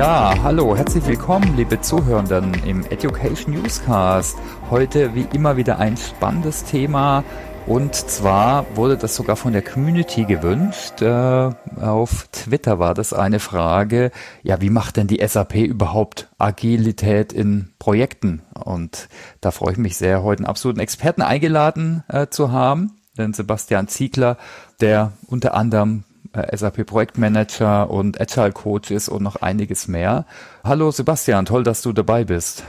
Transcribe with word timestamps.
Ja, 0.00 0.34
hallo, 0.42 0.74
herzlich 0.74 1.06
willkommen, 1.06 1.58
liebe 1.58 1.78
Zuhörenden 1.78 2.54
im 2.64 2.86
Education 2.86 3.52
Newscast. 3.52 4.38
Heute 4.70 5.14
wie 5.14 5.26
immer 5.34 5.58
wieder 5.58 5.78
ein 5.78 5.98
spannendes 5.98 6.64
Thema 6.64 7.22
und 7.66 7.94
zwar 7.94 8.64
wurde 8.76 8.96
das 8.96 9.14
sogar 9.14 9.36
von 9.36 9.52
der 9.52 9.60
Community 9.60 10.24
gewünscht. 10.24 11.02
Äh, 11.02 11.50
auf 11.82 12.28
Twitter 12.32 12.78
war 12.78 12.94
das 12.94 13.12
eine 13.12 13.40
Frage, 13.40 14.10
ja, 14.42 14.62
wie 14.62 14.70
macht 14.70 14.96
denn 14.96 15.06
die 15.06 15.20
SAP 15.22 15.56
überhaupt 15.56 16.30
Agilität 16.38 17.34
in 17.34 17.68
Projekten? 17.78 18.40
Und 18.54 19.10
da 19.42 19.50
freue 19.50 19.72
ich 19.72 19.78
mich 19.78 19.98
sehr, 19.98 20.22
heute 20.22 20.40
einen 20.40 20.48
absoluten 20.48 20.80
Experten 20.80 21.20
eingeladen 21.20 22.04
äh, 22.08 22.28
zu 22.28 22.52
haben, 22.52 22.92
den 23.18 23.34
Sebastian 23.34 23.86
Ziegler, 23.86 24.38
der 24.80 25.12
unter 25.26 25.52
anderem 25.52 26.04
äh, 26.32 26.56
SAP 26.56 26.86
Projektmanager 26.86 27.90
und 27.90 28.20
Agile 28.20 28.52
Coach 28.52 28.90
ist 28.90 29.08
und 29.08 29.22
noch 29.22 29.36
einiges 29.36 29.88
mehr. 29.88 30.26
Hallo 30.64 30.90
Sebastian, 30.90 31.46
toll, 31.46 31.62
dass 31.62 31.82
du 31.82 31.92
dabei 31.92 32.24
bist. 32.24 32.64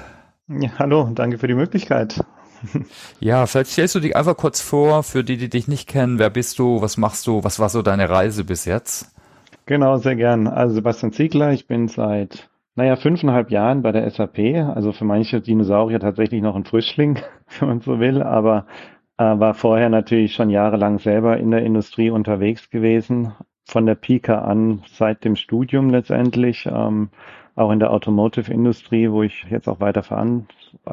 Ja, 0.47 0.69
hallo, 0.79 1.09
danke 1.13 1.37
für 1.37 1.47
die 1.47 1.55
Möglichkeit. 1.55 2.23
Ja, 3.19 3.47
vielleicht 3.47 3.71
stellst 3.71 3.95
du 3.95 3.99
dich 3.99 4.15
einfach 4.15 4.37
kurz 4.37 4.61
vor, 4.61 5.01
für 5.01 5.23
die, 5.23 5.37
die 5.37 5.49
dich 5.49 5.67
nicht 5.67 5.89
kennen. 5.89 6.19
Wer 6.19 6.29
bist 6.29 6.59
du? 6.59 6.81
Was 6.81 6.95
machst 6.95 7.25
du? 7.25 7.43
Was 7.43 7.59
war 7.59 7.69
so 7.69 7.81
deine 7.81 8.07
Reise 8.07 8.43
bis 8.43 8.65
jetzt? 8.65 9.15
Genau, 9.65 9.97
sehr 9.97 10.15
gern. 10.15 10.47
Also 10.47 10.75
Sebastian 10.75 11.11
Ziegler, 11.11 11.53
ich 11.53 11.67
bin 11.67 11.87
seit, 11.87 12.49
naja, 12.75 12.95
fünfeinhalb 12.97 13.51
Jahren 13.51 13.81
bei 13.81 13.91
der 13.91 14.09
SAP. 14.09 14.39
Also 14.75 14.91
für 14.91 15.05
manche 15.05 15.41
Dinosaurier 15.41 15.99
tatsächlich 15.99 16.41
noch 16.41 16.55
ein 16.55 16.65
Frischling, 16.65 17.19
wenn 17.59 17.67
man 17.67 17.81
so 17.81 17.99
will, 17.99 18.21
aber 18.21 18.65
äh, 19.17 19.39
war 19.39 19.53
vorher 19.53 19.89
natürlich 19.89 20.33
schon 20.33 20.49
jahrelang 20.49 20.99
selber 20.99 21.37
in 21.37 21.51
der 21.51 21.63
Industrie 21.63 22.09
unterwegs 22.09 22.69
gewesen, 22.69 23.33
von 23.71 23.85
der 23.85 23.95
Pika 23.95 24.39
an 24.39 24.83
seit 24.85 25.23
dem 25.23 25.35
Studium 25.35 25.89
letztendlich, 25.89 26.67
ähm, 26.71 27.09
auch 27.55 27.71
in 27.71 27.79
der 27.79 27.91
Automotive-Industrie, 27.91 29.09
wo 29.11 29.23
ich 29.23 29.45
jetzt 29.49 29.67
auch 29.67 29.79
weiter 29.79 30.03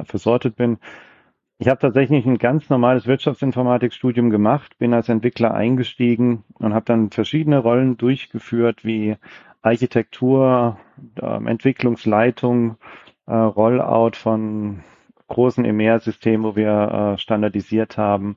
versortet 0.05 0.57
bin. 0.57 0.79
Ich 1.59 1.69
habe 1.69 1.81
tatsächlich 1.81 2.25
ein 2.25 2.39
ganz 2.39 2.71
normales 2.71 3.07
Wirtschaftsinformatikstudium 3.07 4.31
gemacht, 4.31 4.79
bin 4.79 4.95
als 4.95 5.09
Entwickler 5.09 5.55
eingestiegen 5.55 6.45
und 6.55 6.73
habe 6.73 6.85
dann 6.85 7.11
verschiedene 7.11 7.59
Rollen 7.59 7.97
durchgeführt, 7.97 8.85
wie 8.85 9.17
Architektur, 9.61 10.79
äh, 11.21 11.27
Entwicklungsleitung, 11.27 12.77
äh, 13.27 13.35
Rollout 13.35 14.13
von 14.15 14.85
großen 15.27 15.65
EMEA-Systemen, 15.65 16.45
wo 16.45 16.55
wir 16.55 17.15
äh, 17.17 17.19
standardisiert 17.19 17.99
haben, 17.99 18.37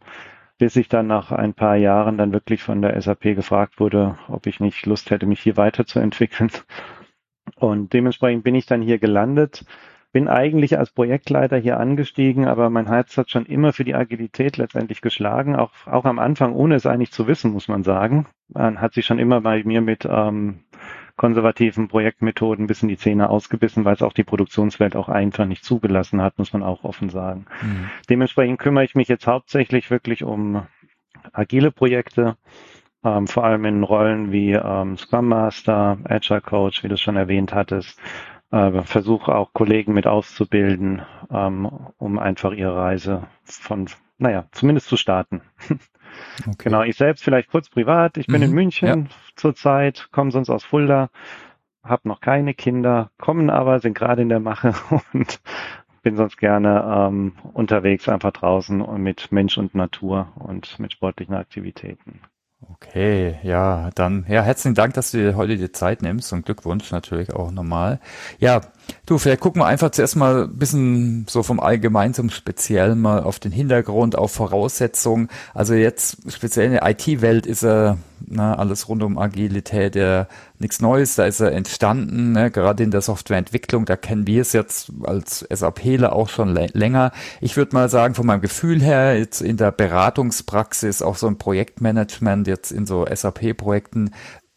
bis 0.61 0.75
ich 0.75 0.89
dann 0.89 1.07
nach 1.07 1.31
ein 1.31 1.55
paar 1.55 1.75
Jahren 1.75 2.19
dann 2.19 2.33
wirklich 2.33 2.61
von 2.61 2.83
der 2.83 3.01
SAP 3.01 3.33
gefragt 3.33 3.79
wurde, 3.79 4.19
ob 4.27 4.45
ich 4.45 4.59
nicht 4.59 4.85
Lust 4.85 5.09
hätte, 5.09 5.25
mich 5.25 5.39
hier 5.39 5.57
weiterzuentwickeln. 5.57 6.51
Und 7.55 7.93
dementsprechend 7.93 8.43
bin 8.43 8.53
ich 8.53 8.67
dann 8.67 8.83
hier 8.83 8.99
gelandet, 8.99 9.65
bin 10.11 10.27
eigentlich 10.27 10.77
als 10.77 10.91
Projektleiter 10.91 11.57
hier 11.57 11.79
angestiegen, 11.79 12.47
aber 12.47 12.69
mein 12.69 12.85
Herz 12.85 13.17
hat 13.17 13.31
schon 13.31 13.47
immer 13.47 13.73
für 13.73 13.85
die 13.85 13.95
Agilität 13.95 14.57
letztendlich 14.57 15.01
geschlagen, 15.01 15.55
auch, 15.55 15.71
auch 15.87 16.05
am 16.05 16.19
Anfang, 16.19 16.53
ohne 16.53 16.75
es 16.75 16.85
eigentlich 16.85 17.11
zu 17.11 17.25
wissen, 17.25 17.53
muss 17.53 17.67
man 17.67 17.81
sagen. 17.81 18.27
Man 18.47 18.81
hat 18.81 18.93
sich 18.93 19.07
schon 19.07 19.17
immer 19.17 19.41
bei 19.41 19.63
mir 19.63 19.81
mit 19.81 20.07
ähm, 20.07 20.59
konservativen 21.15 21.87
Projektmethoden 21.87 22.67
bis 22.67 22.81
in 22.81 22.89
die 22.89 22.97
Zähne 22.97 23.29
ausgebissen, 23.29 23.85
weil 23.85 23.95
es 23.95 24.01
auch 24.01 24.13
die 24.13 24.23
Produktionswelt 24.23 24.95
auch 24.95 25.09
einfach 25.09 25.45
nicht 25.45 25.63
zugelassen 25.63 26.21
hat, 26.21 26.37
muss 26.37 26.53
man 26.53 26.63
auch 26.63 26.83
offen 26.83 27.09
sagen. 27.09 27.45
Mhm. 27.61 27.89
Dementsprechend 28.09 28.59
kümmere 28.59 28.83
ich 28.83 28.95
mich 28.95 29.07
jetzt 29.07 29.27
hauptsächlich 29.27 29.91
wirklich 29.91 30.23
um 30.23 30.63
agile 31.33 31.71
Projekte, 31.71 32.37
ähm, 33.03 33.27
vor 33.27 33.43
allem 33.43 33.65
in 33.65 33.83
Rollen 33.83 34.31
wie 34.31 34.53
ähm, 34.53 34.97
Scrum 34.97 35.27
Master, 35.27 35.97
Agile 36.03 36.41
Coach, 36.41 36.83
wie 36.83 36.87
du 36.87 36.95
es 36.95 37.01
schon 37.01 37.17
erwähnt 37.17 37.53
hattest. 37.53 37.99
Äh, 38.51 38.81
versuche 38.83 39.33
auch 39.33 39.53
Kollegen 39.53 39.93
mit 39.93 40.07
auszubilden, 40.07 41.01
ähm, 41.31 41.65
um 41.97 42.19
einfach 42.19 42.51
ihre 42.51 42.75
Reise 42.75 43.27
von, 43.43 43.87
naja, 44.17 44.45
zumindest 44.51 44.87
zu 44.87 44.97
starten. 44.97 45.41
Okay. 46.41 46.55
Genau, 46.65 46.83
ich 46.83 46.97
selbst 46.97 47.23
vielleicht 47.23 47.49
kurz 47.49 47.69
privat. 47.69 48.17
Ich 48.17 48.27
bin 48.27 48.37
mhm, 48.37 48.43
in 48.43 48.51
München 48.51 48.87
ja. 48.87 49.15
zurzeit, 49.35 50.09
komme 50.11 50.31
sonst 50.31 50.49
aus 50.49 50.63
Fulda, 50.63 51.09
habe 51.83 52.07
noch 52.07 52.21
keine 52.21 52.53
Kinder, 52.53 53.11
kommen 53.17 53.49
aber, 53.49 53.79
sind 53.79 53.93
gerade 53.93 54.21
in 54.21 54.29
der 54.29 54.39
Mache 54.39 54.73
und 55.13 55.41
bin 56.03 56.15
sonst 56.15 56.37
gerne 56.37 56.83
ähm, 57.09 57.33
unterwegs, 57.53 58.09
einfach 58.09 58.31
draußen 58.31 58.81
und 58.81 59.01
mit 59.01 59.31
Mensch 59.31 59.57
und 59.57 59.75
Natur 59.75 60.31
und 60.35 60.79
mit 60.79 60.93
sportlichen 60.93 61.35
Aktiviiten. 61.35 62.21
Okay, 62.69 63.39
ja, 63.41 63.89
dann, 63.95 64.25
ja, 64.27 64.43
herzlichen 64.43 64.75
Dank, 64.75 64.93
dass 64.93 65.11
du 65.11 65.17
dir 65.17 65.35
heute 65.35 65.57
die 65.57 65.71
Zeit 65.71 66.03
nimmst 66.03 66.31
und 66.31 66.45
Glückwunsch 66.45 66.91
natürlich 66.91 67.33
auch 67.33 67.49
nochmal. 67.51 67.99
Ja, 68.39 68.61
du, 69.07 69.17
vielleicht 69.17 69.41
gucken 69.41 69.61
wir 69.61 69.65
einfach 69.65 69.89
zuerst 69.91 70.15
mal 70.15 70.43
ein 70.43 70.57
bisschen 70.57 71.25
so 71.27 71.41
vom 71.41 71.59
Allgemeinen 71.59 72.13
zum 72.13 72.29
Speziellen 72.29 72.99
mal 72.99 73.23
auf 73.23 73.39
den 73.39 73.51
Hintergrund, 73.51 74.15
auf 74.15 74.31
Voraussetzungen. 74.31 75.29
Also 75.55 75.73
jetzt 75.73 76.31
speziell 76.31 76.67
in 76.67 76.71
der 76.73 76.87
IT-Welt 76.87 77.47
ist 77.47 77.63
er, 77.63 77.97
na, 78.27 78.55
alles 78.55 78.87
rund 78.87 79.03
um 79.03 79.17
Agilität, 79.17 79.95
ja, 79.95 80.27
nichts 80.59 80.81
Neues, 80.81 81.15
da 81.15 81.25
ist 81.25 81.39
er 81.39 81.51
entstanden, 81.51 82.33
ne? 82.33 82.51
gerade 82.51 82.83
in 82.83 82.91
der 82.91 83.01
Softwareentwicklung, 83.01 83.85
da 83.85 83.95
kennen 83.95 84.27
wir 84.27 84.41
es 84.41 84.53
jetzt 84.53 84.91
als 85.03 85.45
SAPler 85.49 86.13
auch 86.13 86.29
schon 86.29 86.49
länger. 86.49 87.11
Ich 87.39 87.57
würde 87.57 87.75
mal 87.75 87.89
sagen, 87.89 88.15
von 88.15 88.25
meinem 88.25 88.41
Gefühl 88.41 88.81
her, 88.81 89.17
jetzt 89.17 89.41
in 89.41 89.57
der 89.57 89.71
Beratungspraxis, 89.71 91.01
auch 91.01 91.15
so 91.15 91.27
im 91.27 91.37
Projektmanagement, 91.37 92.47
jetzt 92.47 92.71
in 92.71 92.85
so 92.85 93.05
SAP-Projekten, 93.05 94.11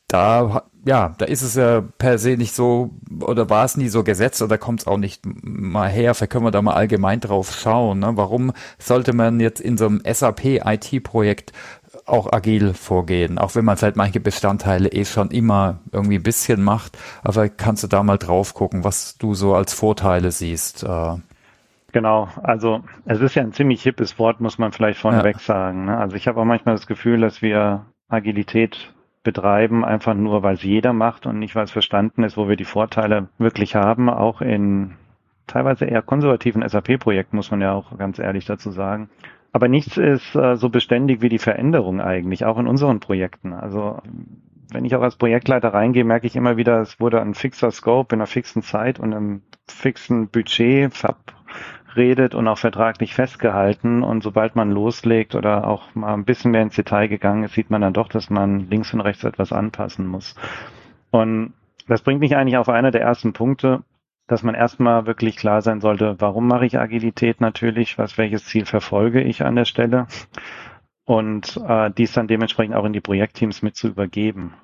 da 0.09 0.63
ja, 0.87 1.15
da 1.19 1.25
ist 1.25 1.43
es 1.43 1.55
ja 1.55 1.81
per 1.81 2.19
se 2.19 2.37
nicht 2.37 2.55
so, 2.55 2.91
oder 3.21 3.49
war 3.49 3.65
es 3.65 3.77
nie 3.77 3.89
so 3.89 4.05
gesetzt, 4.05 4.43
oder 4.43 4.59
kommt 4.59 4.81
es 4.81 4.87
auch 4.87 4.99
nicht 4.99 5.23
mal 5.25 5.89
her, 5.89 6.15
vielleicht 6.15 6.33
können 6.33 6.45
wir 6.45 6.51
da 6.51 6.63
mal 6.63 6.75
allgemein 6.75 7.21
drauf 7.21 7.55
schauen. 7.55 8.01
Ne? 8.01 8.13
Warum 8.15 8.53
sollte 8.79 9.15
man 9.15 9.41
jetzt 9.41 9.61
in 9.61 9.79
so 9.79 9.87
einem 9.87 10.03
SAP-IT-Projekt 10.05 11.53
auch 12.07 12.33
agil 12.33 12.75
vorgehen, 12.75 13.39
auch 13.39 13.55
wenn 13.55 13.65
man 13.65 13.77
vielleicht 13.77 13.97
manche 13.97 14.21
Bestandteile 14.21 14.91
eh 14.91 15.05
schon 15.05 15.31
immer 15.31 15.79
irgendwie 15.93 16.17
ein 16.17 16.23
bisschen 16.23 16.63
macht, 16.63 16.99
aber 17.23 17.49
kannst 17.49 17.83
du 17.83 17.87
da 17.87 18.03
mal 18.03 18.19
drauf 18.19 18.55
gucken, 18.55 18.85
was 18.85 19.17
du 19.17 19.35
so 19.35 19.55
als 19.55 19.73
Vorteile 19.73 20.31
siehst. 20.31 20.83
Äh. 20.83 21.17
Genau, 21.93 22.29
also 22.43 22.83
es 23.05 23.21
ist 23.21 23.35
ja 23.35 23.43
ein 23.43 23.53
ziemlich 23.53 23.83
hippes 23.83 24.19
Wort, 24.19 24.41
muss 24.41 24.59
man 24.59 24.73
vielleicht 24.73 24.99
vorneweg 24.99 25.37
ja. 25.37 25.43
sagen. 25.43 25.87
Ne? 25.87 25.97
Also 25.97 26.17
ich 26.17 26.27
habe 26.29 26.41
auch 26.41 26.45
manchmal 26.45 26.75
das 26.75 26.87
Gefühl, 26.87 27.21
dass 27.21 27.41
wir 27.41 27.87
Agilität 28.09 28.93
betreiben, 29.23 29.85
einfach 29.85 30.15
nur, 30.15 30.43
weil 30.43 30.55
es 30.55 30.63
jeder 30.63 30.93
macht 30.93 31.27
und 31.27 31.39
nicht, 31.39 31.55
weil 31.55 31.65
es 31.65 31.71
verstanden 31.71 32.25
ist, 32.25 32.37
wo 32.37 32.49
wir 32.49 32.57
die 32.57 32.65
Vorteile 32.65 33.29
wirklich 33.39 33.75
haben, 33.75 34.11
auch 34.11 34.43
in 34.43 34.97
teilweise 35.47 35.87
eher 35.87 36.03
konservativen 36.03 36.67
SAP-Projekten, 36.67 37.37
muss 37.37 37.51
man 37.51 37.61
ja 37.61 37.73
auch 37.73 37.97
ganz 37.97 38.19
ehrlich 38.19 38.45
dazu 38.45 38.71
sagen. 38.71 39.09
Aber 39.55 39.69
nichts 39.69 39.97
ist 39.99 40.35
äh, 40.35 40.57
so 40.57 40.69
beständig 40.69 41.23
wie 41.23 41.29
die 41.29 41.39
Veränderung 41.39 42.01
eigentlich, 42.01 42.45
auch 42.45 42.59
in 42.59 42.67
unseren 42.67 42.99
Projekten. 42.99 43.53
Also 43.53 44.01
wenn 44.73 44.85
ich 44.85 44.97
auch 44.97 45.01
als 45.01 45.15
Projektleiter 45.15 45.73
reingehe, 45.73 46.03
merke 46.03 46.27
ich 46.27 46.35
immer 46.35 46.57
wieder, 46.57 46.81
es 46.81 46.99
wurde 46.99 47.21
ein 47.21 47.35
fixer 47.35 47.71
Scope 47.71 48.17
in 48.17 48.21
einer 48.21 48.27
fixen 48.27 48.63
Zeit 48.63 48.99
und 48.99 49.15
einem 49.15 49.43
fixen 49.69 50.27
Budget 50.27 50.93
verabredet 50.93 52.35
und 52.35 52.49
auch 52.49 52.59
vertraglich 52.59 53.15
festgehalten. 53.15 54.03
Und 54.03 54.25
sobald 54.25 54.57
man 54.57 54.73
loslegt 54.73 55.37
oder 55.37 55.69
auch 55.69 55.95
mal 55.95 56.15
ein 56.15 56.25
bisschen 56.25 56.51
mehr 56.51 56.63
ins 56.63 56.75
Detail 56.75 57.07
gegangen 57.07 57.45
ist, 57.45 57.55
sieht 57.55 57.71
man 57.71 57.81
dann 57.81 57.95
doch, 57.95 58.09
dass 58.09 58.31
man 58.31 58.69
links 58.69 58.93
und 58.93 59.03
rechts 59.03 59.23
etwas 59.23 59.53
anpassen 59.53 60.09
muss. 60.09 60.35
Und 61.13 61.53
das 61.87 62.03
bringt 62.03 62.19
mich 62.19 62.35
eigentlich 62.35 62.57
auf 62.57 62.69
einer 62.69 62.91
der 62.91 63.03
ersten 63.03 63.33
Punkte, 63.33 63.85
dass 64.27 64.43
man 64.43 64.55
erstmal 64.55 65.07
wirklich 65.07 65.37
klar 65.37 65.63
sein 65.63 65.81
sollte, 65.81 66.17
warum 66.19 66.47
mache 66.47 66.67
ich 66.67 66.79
Agilität 66.79 67.41
natürlich, 67.41 67.99
was 67.99 68.17
welches 68.19 68.47
Ziel 68.47 68.65
verfolge 68.65 69.23
ich 69.23 69.45
an 69.45 69.57
der 69.57 69.67
Stelle 69.67 70.07
und 71.05 71.61
äh, 71.67 71.91
dies 71.91 72.13
dann 72.13 72.29
dementsprechend 72.29 72.75
auch 72.75 72.85
in 72.85 72.93
die 72.93 73.01
Projektteams 73.01 73.63
mit 73.63 73.77
zu 73.77 73.89
übergeben. 73.89 74.55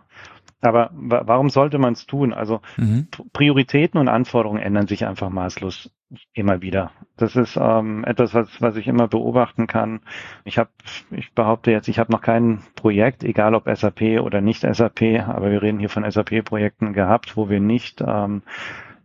Aber 0.62 0.90
warum 0.92 1.48
sollte 1.48 1.78
man 1.78 1.94
es 1.94 2.06
tun? 2.06 2.34
Also 2.34 2.60
mhm. 2.76 3.08
Prioritäten 3.32 3.98
und 3.98 4.08
Anforderungen 4.08 4.60
ändern 4.60 4.86
sich 4.86 5.06
einfach 5.06 5.30
maßlos 5.30 5.90
immer 6.34 6.60
wieder. 6.60 6.90
Das 7.16 7.34
ist 7.36 7.56
ähm, 7.56 8.04
etwas, 8.04 8.34
was, 8.34 8.60
was 8.60 8.76
ich 8.76 8.86
immer 8.86 9.08
beobachten 9.08 9.66
kann. 9.66 10.00
Ich 10.44 10.58
habe, 10.58 10.68
ich 11.12 11.32
behaupte 11.32 11.70
jetzt, 11.70 11.88
ich 11.88 11.98
habe 11.98 12.12
noch 12.12 12.20
kein 12.20 12.62
Projekt, 12.74 13.24
egal 13.24 13.54
ob 13.54 13.74
SAP 13.74 14.20
oder 14.20 14.42
nicht 14.42 14.62
SAP, 14.62 15.02
aber 15.26 15.50
wir 15.50 15.62
reden 15.62 15.78
hier 15.78 15.88
von 15.88 16.08
SAP-Projekten 16.10 16.92
gehabt, 16.92 17.38
wo 17.38 17.48
wir 17.48 17.60
nicht 17.60 18.02
ähm, 18.06 18.42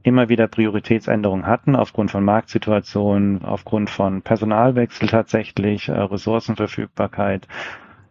immer 0.05 0.29
wieder 0.29 0.47
Prioritätsänderungen 0.47 1.47
hatten, 1.47 1.75
aufgrund 1.75 2.11
von 2.11 2.23
Marktsituationen, 2.23 3.43
aufgrund 3.43 3.89
von 3.89 4.21
Personalwechsel 4.21 5.09
tatsächlich, 5.09 5.89
äh, 5.89 5.93
Ressourcenverfügbarkeit. 5.93 7.47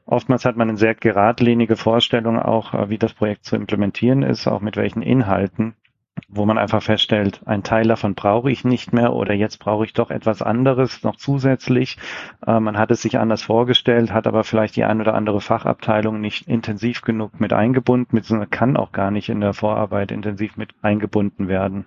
Oftmals 0.04 0.44
hat 0.44 0.56
man 0.56 0.68
eine 0.68 0.76
sehr 0.76 0.96
geradlinige 0.96 1.76
Vorstellung 1.76 2.38
auch, 2.38 2.74
äh, 2.74 2.90
wie 2.90 2.98
das 2.98 3.14
Projekt 3.14 3.44
zu 3.44 3.54
implementieren 3.54 4.22
ist, 4.22 4.48
auch 4.48 4.60
mit 4.60 4.76
welchen 4.76 5.02
Inhalten. 5.02 5.76
Wo 6.28 6.46
man 6.46 6.58
einfach 6.58 6.82
feststellt, 6.82 7.40
ein 7.44 7.62
Teil 7.62 7.86
davon 7.86 8.14
brauche 8.14 8.50
ich 8.50 8.64
nicht 8.64 8.92
mehr 8.92 9.12
oder 9.12 9.34
jetzt 9.34 9.58
brauche 9.58 9.84
ich 9.84 9.92
doch 9.92 10.10
etwas 10.10 10.42
anderes 10.42 11.02
noch 11.02 11.16
zusätzlich. 11.16 11.96
Äh, 12.46 12.60
man 12.60 12.78
hat 12.78 12.90
es 12.90 13.02
sich 13.02 13.18
anders 13.18 13.42
vorgestellt, 13.42 14.12
hat 14.12 14.26
aber 14.26 14.44
vielleicht 14.44 14.76
die 14.76 14.84
ein 14.84 15.00
oder 15.00 15.14
andere 15.14 15.40
Fachabteilung 15.40 16.20
nicht 16.20 16.48
intensiv 16.48 17.02
genug 17.02 17.40
mit 17.40 17.52
eingebunden, 17.52 18.16
beziehungsweise 18.16 18.50
kann 18.50 18.76
auch 18.76 18.92
gar 18.92 19.10
nicht 19.10 19.28
in 19.28 19.40
der 19.40 19.54
Vorarbeit 19.54 20.12
intensiv 20.12 20.56
mit 20.56 20.74
eingebunden 20.82 21.48
werden. 21.48 21.86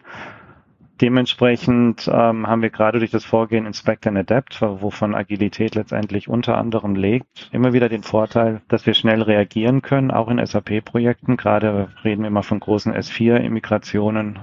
Dementsprechend 1.00 2.10
ähm, 2.12 2.48
haben 2.48 2.64
wir 2.64 2.72
gerade 2.72 2.98
durch 2.98 3.12
das 3.12 3.24
Vorgehen 3.24 3.68
Inspect 3.68 4.08
and 4.08 4.18
Adapt, 4.18 4.62
wovon 4.62 5.14
Agilität 5.14 5.76
letztendlich 5.76 6.28
unter 6.28 6.58
anderem 6.58 6.96
legt, 6.96 7.50
immer 7.52 7.72
wieder 7.72 7.88
den 7.88 8.02
Vorteil, 8.02 8.62
dass 8.68 8.88
wir 8.88 8.96
schnell 8.96 9.22
reagieren 9.22 9.84
können, 9.84 10.10
auch 10.10 10.28
in 10.28 10.44
SAP-Projekten. 10.44 11.38
Gerade 11.38 11.90
reden 12.04 12.24
wir 12.24 12.30
immer 12.30 12.42
von 12.42 12.60
großen 12.60 12.94
S4-Immigrationen. 12.94 14.40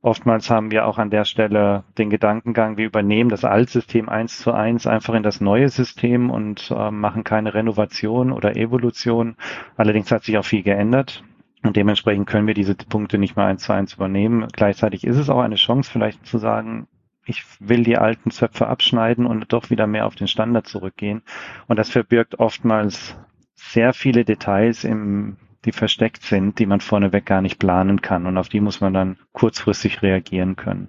Oftmals 0.00 0.48
haben 0.48 0.70
wir 0.70 0.86
auch 0.86 0.96
an 0.96 1.10
der 1.10 1.24
Stelle 1.26 1.84
den 1.98 2.08
Gedankengang, 2.08 2.76
wir 2.76 2.86
übernehmen 2.86 3.28
das 3.28 3.44
Altsystem 3.44 4.08
eins 4.08 4.38
zu 4.38 4.52
eins 4.52 4.86
einfach 4.86 5.12
in 5.14 5.24
das 5.24 5.40
neue 5.40 5.68
System 5.68 6.30
und 6.30 6.70
äh, 6.70 6.90
machen 6.90 7.24
keine 7.24 7.52
Renovation 7.52 8.32
oder 8.32 8.56
Evolution. 8.56 9.36
Allerdings 9.76 10.10
hat 10.12 10.24
sich 10.24 10.38
auch 10.38 10.44
viel 10.44 10.62
geändert. 10.62 11.24
Und 11.62 11.76
dementsprechend 11.76 12.26
können 12.28 12.46
wir 12.46 12.54
diese 12.54 12.74
Punkte 12.74 13.18
nicht 13.18 13.36
mal 13.36 13.46
eins 13.46 13.62
zu 13.62 13.72
eins 13.72 13.94
übernehmen. 13.94 14.46
Gleichzeitig 14.52 15.04
ist 15.04 15.16
es 15.16 15.28
auch 15.28 15.40
eine 15.40 15.56
Chance, 15.56 15.90
vielleicht 15.90 16.24
zu 16.26 16.38
sagen, 16.38 16.86
ich 17.26 17.44
will 17.60 17.82
die 17.82 17.98
alten 17.98 18.30
Zöpfe 18.30 18.68
abschneiden 18.68 19.26
und 19.26 19.52
doch 19.52 19.70
wieder 19.70 19.86
mehr 19.86 20.06
auf 20.06 20.14
den 20.14 20.28
Standard 20.28 20.66
zurückgehen. 20.66 21.22
Und 21.66 21.78
das 21.78 21.90
verbirgt 21.90 22.38
oftmals 22.38 23.16
sehr 23.54 23.92
viele 23.92 24.24
Details 24.24 24.84
im, 24.84 25.36
die 25.64 25.72
versteckt 25.72 26.22
sind, 26.22 26.58
die 26.58 26.66
man 26.66 26.80
vorneweg 26.80 27.26
gar 27.26 27.42
nicht 27.42 27.58
planen 27.58 28.00
kann. 28.00 28.26
Und 28.26 28.38
auf 28.38 28.48
die 28.48 28.60
muss 28.60 28.80
man 28.80 28.94
dann 28.94 29.18
kurzfristig 29.32 30.02
reagieren 30.02 30.56
können. 30.56 30.88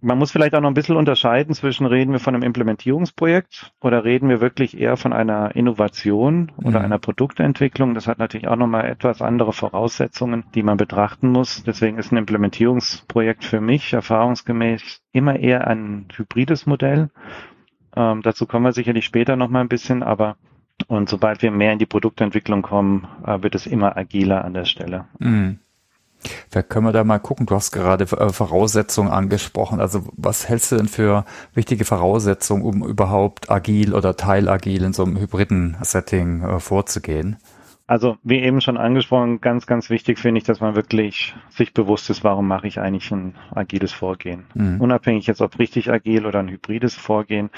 Man 0.00 0.16
muss 0.16 0.30
vielleicht 0.30 0.54
auch 0.54 0.60
noch 0.60 0.68
ein 0.68 0.74
bisschen 0.74 0.96
unterscheiden 0.96 1.54
zwischen 1.54 1.84
reden 1.84 2.12
wir 2.12 2.20
von 2.20 2.34
einem 2.34 2.44
Implementierungsprojekt 2.44 3.72
oder 3.80 4.04
reden 4.04 4.28
wir 4.28 4.40
wirklich 4.40 4.78
eher 4.78 4.96
von 4.96 5.12
einer 5.12 5.56
Innovation 5.56 6.52
oder 6.58 6.78
mhm. 6.78 6.84
einer 6.84 6.98
Produktentwicklung. 6.98 7.94
Das 7.94 8.06
hat 8.06 8.18
natürlich 8.18 8.46
auch 8.46 8.56
nochmal 8.56 8.84
etwas 8.84 9.20
andere 9.22 9.52
Voraussetzungen, 9.52 10.44
die 10.54 10.62
man 10.62 10.76
betrachten 10.76 11.30
muss. 11.30 11.64
Deswegen 11.64 11.98
ist 11.98 12.12
ein 12.12 12.16
Implementierungsprojekt 12.16 13.44
für 13.44 13.60
mich 13.60 13.92
erfahrungsgemäß 13.92 15.02
immer 15.12 15.36
eher 15.36 15.66
ein 15.66 16.06
hybrides 16.14 16.66
Modell. 16.66 17.10
Ähm, 17.96 18.22
dazu 18.22 18.46
kommen 18.46 18.66
wir 18.66 18.72
sicherlich 18.72 19.04
später 19.04 19.34
nochmal 19.34 19.62
ein 19.62 19.68
bisschen, 19.68 20.04
aber 20.04 20.36
und 20.86 21.08
sobald 21.08 21.42
wir 21.42 21.50
mehr 21.50 21.72
in 21.72 21.80
die 21.80 21.86
Produktentwicklung 21.86 22.62
kommen, 22.62 23.08
äh, 23.26 23.42
wird 23.42 23.56
es 23.56 23.66
immer 23.66 23.96
agiler 23.96 24.44
an 24.44 24.54
der 24.54 24.64
Stelle. 24.64 25.06
Mhm. 25.18 25.58
Vielleicht 26.50 26.70
können 26.70 26.86
wir 26.86 26.92
da 26.92 27.04
mal 27.04 27.18
gucken. 27.18 27.46
Du 27.46 27.54
hast 27.54 27.70
gerade 27.70 28.04
äh, 28.04 28.32
Voraussetzungen 28.32 29.10
angesprochen. 29.10 29.80
Also 29.80 30.04
was 30.16 30.48
hältst 30.48 30.72
du 30.72 30.76
denn 30.76 30.88
für 30.88 31.24
wichtige 31.54 31.84
Voraussetzungen, 31.84 32.62
um 32.62 32.84
überhaupt 32.84 33.50
agil 33.50 33.94
oder 33.94 34.16
teilagil 34.16 34.82
in 34.82 34.92
so 34.92 35.04
einem 35.04 35.18
hybriden 35.18 35.76
Setting 35.82 36.42
äh, 36.42 36.60
vorzugehen? 36.60 37.36
Also 37.86 38.18
wie 38.22 38.40
eben 38.40 38.60
schon 38.60 38.76
angesprochen, 38.76 39.40
ganz, 39.40 39.66
ganz 39.66 39.88
wichtig 39.88 40.18
finde 40.18 40.38
ich, 40.38 40.44
dass 40.44 40.60
man 40.60 40.76
wirklich 40.76 41.34
sich 41.48 41.72
bewusst 41.72 42.10
ist, 42.10 42.22
warum 42.22 42.46
mache 42.46 42.66
ich 42.66 42.78
eigentlich 42.78 43.10
ein 43.10 43.34
agiles 43.54 43.92
Vorgehen. 43.92 44.44
Mhm. 44.52 44.78
Unabhängig 44.78 45.26
jetzt 45.26 45.40
ob 45.40 45.58
richtig 45.58 45.90
agil 45.90 46.26
oder 46.26 46.40
ein 46.40 46.50
hybrides 46.50 46.94
Vorgehen. 46.94 47.48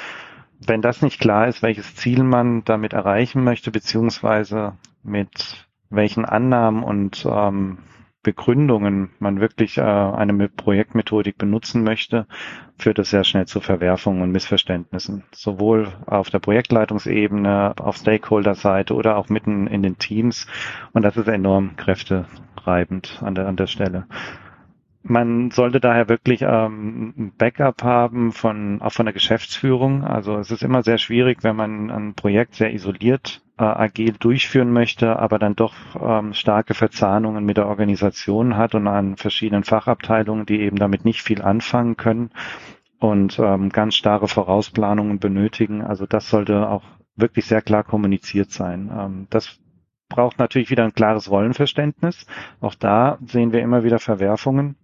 Wenn 0.65 0.83
das 0.83 1.03
nicht 1.03 1.21
klar 1.21 1.49
ist, 1.49 1.63
welches 1.63 1.97
Ziel 1.97 2.23
man 2.23 2.63
damit 2.65 2.93
erreichen 2.93 3.43
möchte, 3.43 3.73
beziehungsweise 3.73 4.75
mit 5.03 5.67
welchen 5.89 6.25
Annahmen 6.25 6.85
und 6.85 7.27
ähm, 7.29 7.79
Begründungen 8.23 9.11
man 9.19 9.41
wirklich 9.41 9.79
äh, 9.79 9.83
eine 9.83 10.49
Projektmethodik 10.49 11.39
benutzen 11.39 11.83
möchte, 11.83 12.27
führt 12.79 12.99
es 12.99 13.11
sehr 13.11 13.25
schnell 13.25 13.47
zu 13.47 13.61
Verwerfungen 13.61 14.23
und 14.23 14.31
Missverständnissen. 14.31 15.25
Sowohl 15.33 15.89
auf 16.07 16.29
der 16.29 16.39
Projektleitungsebene, 16.39 17.75
auf 17.79 17.97
Stakeholder-Seite 17.97 18.95
oder 18.95 19.17
auch 19.17 19.29
mitten 19.31 19.67
in 19.67 19.83
den 19.83 19.99
Teams. 19.99 20.47
Und 20.93 21.03
das 21.03 21.17
ist 21.17 21.29
enorm 21.29 21.77
kräftereibend 21.77 23.23
an 23.23 23.35
der, 23.35 23.49
an 23.49 23.57
der 23.57 23.67
Stelle. 23.67 24.07
Man 25.03 25.51
sollte 25.51 25.81
daher 25.81 26.09
wirklich 26.09 26.43
ähm, 26.43 27.15
ein 27.17 27.33
Backup 27.37 27.83
haben 27.83 28.33
von 28.33 28.83
auch 28.83 28.93
von 28.93 29.07
der 29.07 29.15
Geschäftsführung. 29.15 30.05
Also 30.05 30.37
es 30.37 30.51
ist 30.51 30.63
immer 30.63 30.83
sehr 30.83 30.99
schwierig, 30.99 31.43
wenn 31.43 31.57
man 31.57 31.91
ein 31.91 32.15
Projekt 32.15 32.55
sehr 32.55 32.75
isoliert 32.75 33.43
äh, 33.59 33.65
agil 33.65 34.13
durchführen 34.19 34.73
möchte, 34.73 35.19
aber 35.19 35.39
dann 35.39 35.57
doch 35.57 35.75
ähm, 36.01 36.35
starke 36.35 36.75
Verzahnungen 36.75 37.45
mit 37.47 37.57
der 37.57 37.67
Organisation 37.67 38.57
hat 38.57 38.75
und 38.75 38.87
an 38.89 39.17
verschiedenen 39.17 39.65
Fachabteilungen, 39.65 40.45
die 40.45 40.61
eben 40.61 40.77
damit 40.77 41.07
nicht 41.07 41.23
viel 41.23 41.41
anfangen 41.41 41.97
können 41.97 42.31
und 42.99 43.39
ähm, 43.39 43.71
ganz 43.71 43.95
starre 43.95 44.29
Vorausplanungen 44.29 45.19
benötigen. 45.19 45.81
Also 45.83 46.05
das 46.07 46.29
sollte 46.29 46.69
auch 46.69 46.85
wirklich 47.17 47.47
sehr 47.47 47.63
klar 47.63 47.85
kommuniziert 47.85 48.51
sein. 48.51 48.91
Ähm, 48.95 49.27
das 49.31 49.59
braucht 50.11 50.39
natürlich 50.39 50.71
wieder 50.71 50.85
ein 50.85 50.93
klares 50.93 51.31
Rollenverständnis. 51.31 52.27
Auch 52.61 52.75
da 52.75 53.19
sehen 53.25 53.53
wir 53.53 53.63
immer 53.63 53.83
wieder 53.83 53.99
Verwerfungen 53.99 54.77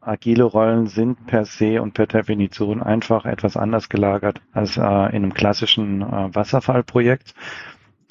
agile 0.00 0.44
Rollen 0.44 0.86
sind 0.86 1.26
per 1.26 1.44
se 1.44 1.80
und 1.82 1.94
per 1.94 2.06
Definition 2.06 2.82
einfach 2.82 3.24
etwas 3.24 3.56
anders 3.56 3.88
gelagert 3.88 4.40
als 4.52 4.76
äh, 4.76 4.80
in 4.80 5.22
einem 5.22 5.34
klassischen 5.34 6.02
äh, 6.02 6.34
Wasserfallprojekt. 6.34 7.34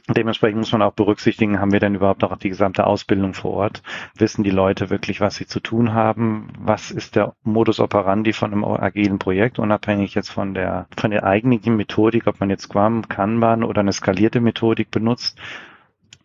Dementsprechend 0.09 0.57
muss 0.57 0.71
man 0.71 0.81
auch 0.81 0.93
berücksichtigen, 0.93 1.59
haben 1.59 1.71
wir 1.71 1.79
denn 1.79 1.95
überhaupt 1.95 2.23
auch 2.23 2.35
die 2.35 2.49
gesamte 2.49 2.87
Ausbildung 2.87 3.33
vor 3.33 3.51
Ort? 3.51 3.83
Wissen 4.17 4.43
die 4.43 4.49
Leute 4.49 4.89
wirklich, 4.89 5.21
was 5.21 5.35
sie 5.35 5.45
zu 5.45 5.59
tun 5.59 5.93
haben? 5.93 6.47
Was 6.59 6.91
ist 6.91 7.15
der 7.15 7.35
Modus 7.43 7.79
operandi 7.79 8.33
von 8.33 8.51
einem 8.51 8.65
agilen 8.65 9.19
Projekt, 9.19 9.59
unabhängig 9.59 10.15
jetzt 10.15 10.29
von 10.29 10.53
der, 10.53 10.87
von 10.97 11.11
der 11.11 11.23
eigentlichen 11.23 11.77
Methodik, 11.77 12.27
ob 12.27 12.39
man 12.39 12.49
jetzt 12.49 12.63
Scrum, 12.63 13.07
Kanban 13.07 13.63
oder 13.63 13.81
eine 13.81 13.93
skalierte 13.93 14.41
Methodik 14.41 14.91
benutzt? 14.91 15.39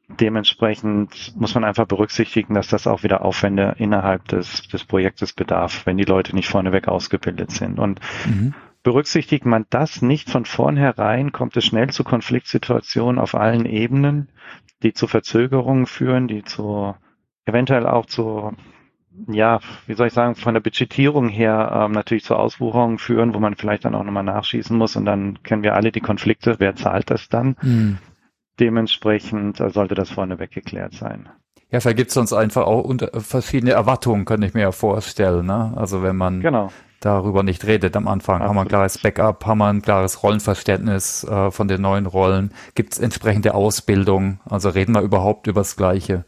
Dementsprechend 0.08 1.34
muss 1.36 1.54
man 1.54 1.64
einfach 1.64 1.86
berücksichtigen, 1.86 2.54
dass 2.54 2.68
das 2.68 2.86
auch 2.86 3.02
wieder 3.02 3.24
Aufwände 3.24 3.74
innerhalb 3.78 4.26
des, 4.28 4.68
des 4.68 4.84
Projektes 4.84 5.32
bedarf, 5.32 5.84
wenn 5.84 5.96
die 5.96 6.04
Leute 6.04 6.34
nicht 6.34 6.48
vorneweg 6.48 6.86
ausgebildet 6.86 7.50
sind. 7.50 7.80
Und 7.80 8.00
mhm. 8.24 8.54
berücksichtigt 8.84 9.44
man 9.46 9.66
das 9.68 10.02
nicht 10.02 10.30
von 10.30 10.44
vornherein, 10.44 11.32
kommt 11.32 11.56
es 11.56 11.64
schnell 11.64 11.90
zu 11.90 12.04
Konfliktsituationen 12.04 13.18
auf 13.18 13.34
allen 13.34 13.66
Ebenen, 13.66 14.28
die 14.84 14.92
zu 14.92 15.08
Verzögerungen 15.08 15.86
führen, 15.86 16.28
die 16.28 16.44
zu 16.44 16.94
eventuell 17.44 17.86
auch 17.86 18.06
zu 18.06 18.52
ja, 19.28 19.60
wie 19.86 19.94
soll 19.94 20.08
ich 20.08 20.12
sagen, 20.12 20.34
von 20.34 20.54
der 20.54 20.60
Budgetierung 20.60 21.28
her 21.28 21.72
ähm, 21.74 21.92
natürlich 21.92 22.24
zu 22.24 22.36
Auswucherungen 22.36 22.98
führen, 22.98 23.34
wo 23.34 23.38
man 23.38 23.56
vielleicht 23.56 23.84
dann 23.84 23.94
auch 23.94 24.04
nochmal 24.04 24.22
nachschießen 24.22 24.76
muss 24.76 24.94
und 24.96 25.06
dann 25.06 25.42
kennen 25.42 25.62
wir 25.62 25.74
alle 25.74 25.90
die 25.90 26.00
Konflikte, 26.00 26.56
wer 26.58 26.76
zahlt 26.76 27.10
das 27.10 27.28
dann? 27.28 27.56
Mhm. 27.62 27.98
Dementsprechend 28.60 29.60
äh, 29.60 29.70
sollte 29.70 29.94
das 29.94 30.10
vorneweg 30.10 30.50
geklärt 30.50 30.94
sein. 30.94 31.28
Ja, 31.70 31.80
vielleicht 31.80 31.96
gibt 31.96 32.08
es 32.08 32.14
sonst 32.14 32.32
einfach 32.32 32.64
auch 32.64 32.84
unter, 32.84 33.20
verschiedene 33.20 33.72
Erwartungen, 33.72 34.24
könnte 34.24 34.46
ich 34.46 34.54
mir 34.54 34.62
ja 34.62 34.72
vorstellen. 34.72 35.46
Ne? 35.46 35.72
Also 35.76 36.02
wenn 36.02 36.16
man 36.16 36.40
genau. 36.40 36.70
darüber 37.00 37.42
nicht 37.42 37.66
redet 37.66 37.96
am 37.96 38.06
Anfang, 38.06 38.36
Absolut. 38.36 38.48
haben 38.48 38.56
wir 38.56 38.60
ein 38.62 38.68
klares 38.68 38.98
Backup, 38.98 39.44
haben 39.46 39.58
wir 39.58 39.66
ein 39.66 39.82
klares 39.82 40.22
Rollenverständnis 40.22 41.24
äh, 41.24 41.50
von 41.50 41.66
den 41.66 41.82
neuen 41.82 42.06
Rollen, 42.06 42.52
gibt 42.74 42.92
es 42.92 42.98
entsprechende 43.00 43.54
Ausbildung, 43.54 44.38
also 44.48 44.68
reden 44.68 44.92
wir 44.92 45.02
überhaupt 45.02 45.48
über 45.48 45.60
das 45.60 45.76
Gleiche. 45.76 46.24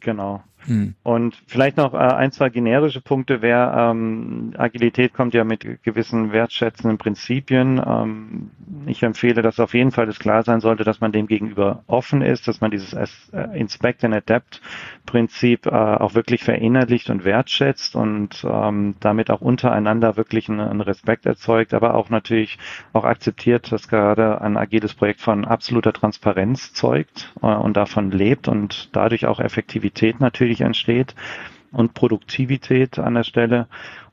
Genau. 0.00 0.42
Hm. 0.66 0.94
Und 1.02 1.42
vielleicht 1.46 1.76
noch 1.76 1.94
äh, 1.94 1.96
ein, 1.96 2.32
zwei 2.32 2.48
generische 2.48 3.00
Punkte 3.00 3.42
wäre, 3.42 3.90
ähm, 3.90 4.54
Agilität 4.56 5.14
kommt 5.14 5.34
ja 5.34 5.44
mit 5.44 5.82
gewissen 5.82 6.32
wertschätzenden 6.32 6.98
Prinzipien. 6.98 7.82
Ähm, 7.84 8.50
ich 8.86 9.02
empfehle, 9.02 9.42
dass 9.42 9.60
auf 9.60 9.74
jeden 9.74 9.90
Fall 9.90 10.06
das 10.06 10.18
klar 10.18 10.42
sein 10.42 10.60
sollte, 10.60 10.84
dass 10.84 11.00
man 11.00 11.12
dem 11.12 11.26
gegenüber 11.26 11.82
offen 11.86 12.22
ist, 12.22 12.48
dass 12.48 12.60
man 12.60 12.70
dieses 12.70 12.92
äh, 12.92 13.06
Inspect 13.54 14.04
and 14.04 14.14
Adapt 14.14 14.60
Prinzip 15.06 15.66
äh, 15.66 15.70
auch 15.70 16.14
wirklich 16.14 16.44
verinnerlicht 16.44 17.10
und 17.10 17.24
wertschätzt 17.24 17.96
und 17.96 18.46
ähm, 18.48 18.94
damit 19.00 19.30
auch 19.30 19.40
untereinander 19.40 20.16
wirklich 20.16 20.48
einen, 20.48 20.60
einen 20.60 20.80
Respekt 20.80 21.26
erzeugt, 21.26 21.74
aber 21.74 21.94
auch 21.94 22.08
natürlich 22.08 22.58
auch 22.92 23.04
akzeptiert, 23.04 23.72
dass 23.72 23.88
gerade 23.88 24.40
ein 24.40 24.56
agiles 24.56 24.94
Projekt 24.94 25.20
von 25.20 25.44
absoluter 25.44 25.92
Transparenz 25.92 26.72
zeugt 26.72 27.34
äh, 27.42 27.46
und 27.46 27.76
davon 27.76 28.10
lebt 28.10 28.48
und 28.48 28.90
dadurch 28.92 29.26
auch 29.26 29.40
Effektivität 29.40 30.20
natürlich 30.20 30.51
entsteht 30.60 31.14
und 31.72 31.94
Produktivität 31.94 32.98
an 32.98 33.14
der 33.14 33.24
Stelle 33.24 33.66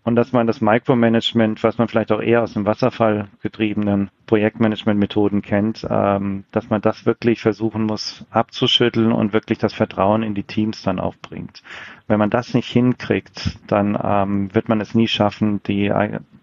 und 0.03 0.15
dass 0.15 0.31
man 0.31 0.47
das 0.47 0.61
Micromanagement, 0.61 1.61
was 1.63 1.77
man 1.77 1.87
vielleicht 1.87 2.11
auch 2.11 2.21
eher 2.21 2.41
aus 2.41 2.53
dem 2.53 2.65
Wasserfall 2.65 3.27
getriebenen 3.41 4.09
Projektmanagement-Methoden 4.27 5.41
kennt, 5.41 5.85
ähm, 5.89 6.45
dass 6.51 6.69
man 6.69 6.81
das 6.81 7.05
wirklich 7.05 7.41
versuchen 7.41 7.83
muss 7.83 8.25
abzuschütteln 8.31 9.11
und 9.11 9.33
wirklich 9.33 9.57
das 9.57 9.73
Vertrauen 9.73 10.23
in 10.23 10.33
die 10.33 10.43
Teams 10.43 10.83
dann 10.83 10.99
aufbringt. 10.99 11.61
Wenn 12.07 12.17
man 12.17 12.29
das 12.29 12.53
nicht 12.53 12.69
hinkriegt, 12.69 13.59
dann 13.67 13.97
ähm, 14.01 14.55
wird 14.55 14.69
man 14.69 14.79
es 14.81 14.95
nie 14.95 15.07
schaffen, 15.07 15.61
die, 15.67 15.93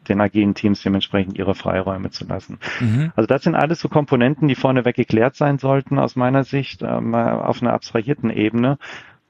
den 0.08 0.20
agilen 0.20 0.54
Teams 0.54 0.82
dementsprechend 0.82 1.38
ihre 1.38 1.54
Freiräume 1.54 2.10
zu 2.10 2.26
lassen. 2.26 2.58
Mhm. 2.78 3.12
Also 3.16 3.26
das 3.26 3.42
sind 3.42 3.54
alles 3.54 3.80
so 3.80 3.88
Komponenten, 3.88 4.48
die 4.48 4.54
vorneweg 4.54 4.94
geklärt 4.94 5.34
sein 5.34 5.58
sollten 5.58 5.98
aus 5.98 6.14
meiner 6.14 6.44
Sicht 6.44 6.82
ähm, 6.82 7.14
auf 7.14 7.62
einer 7.62 7.72
abstrahierten 7.72 8.30
Ebene 8.30 8.78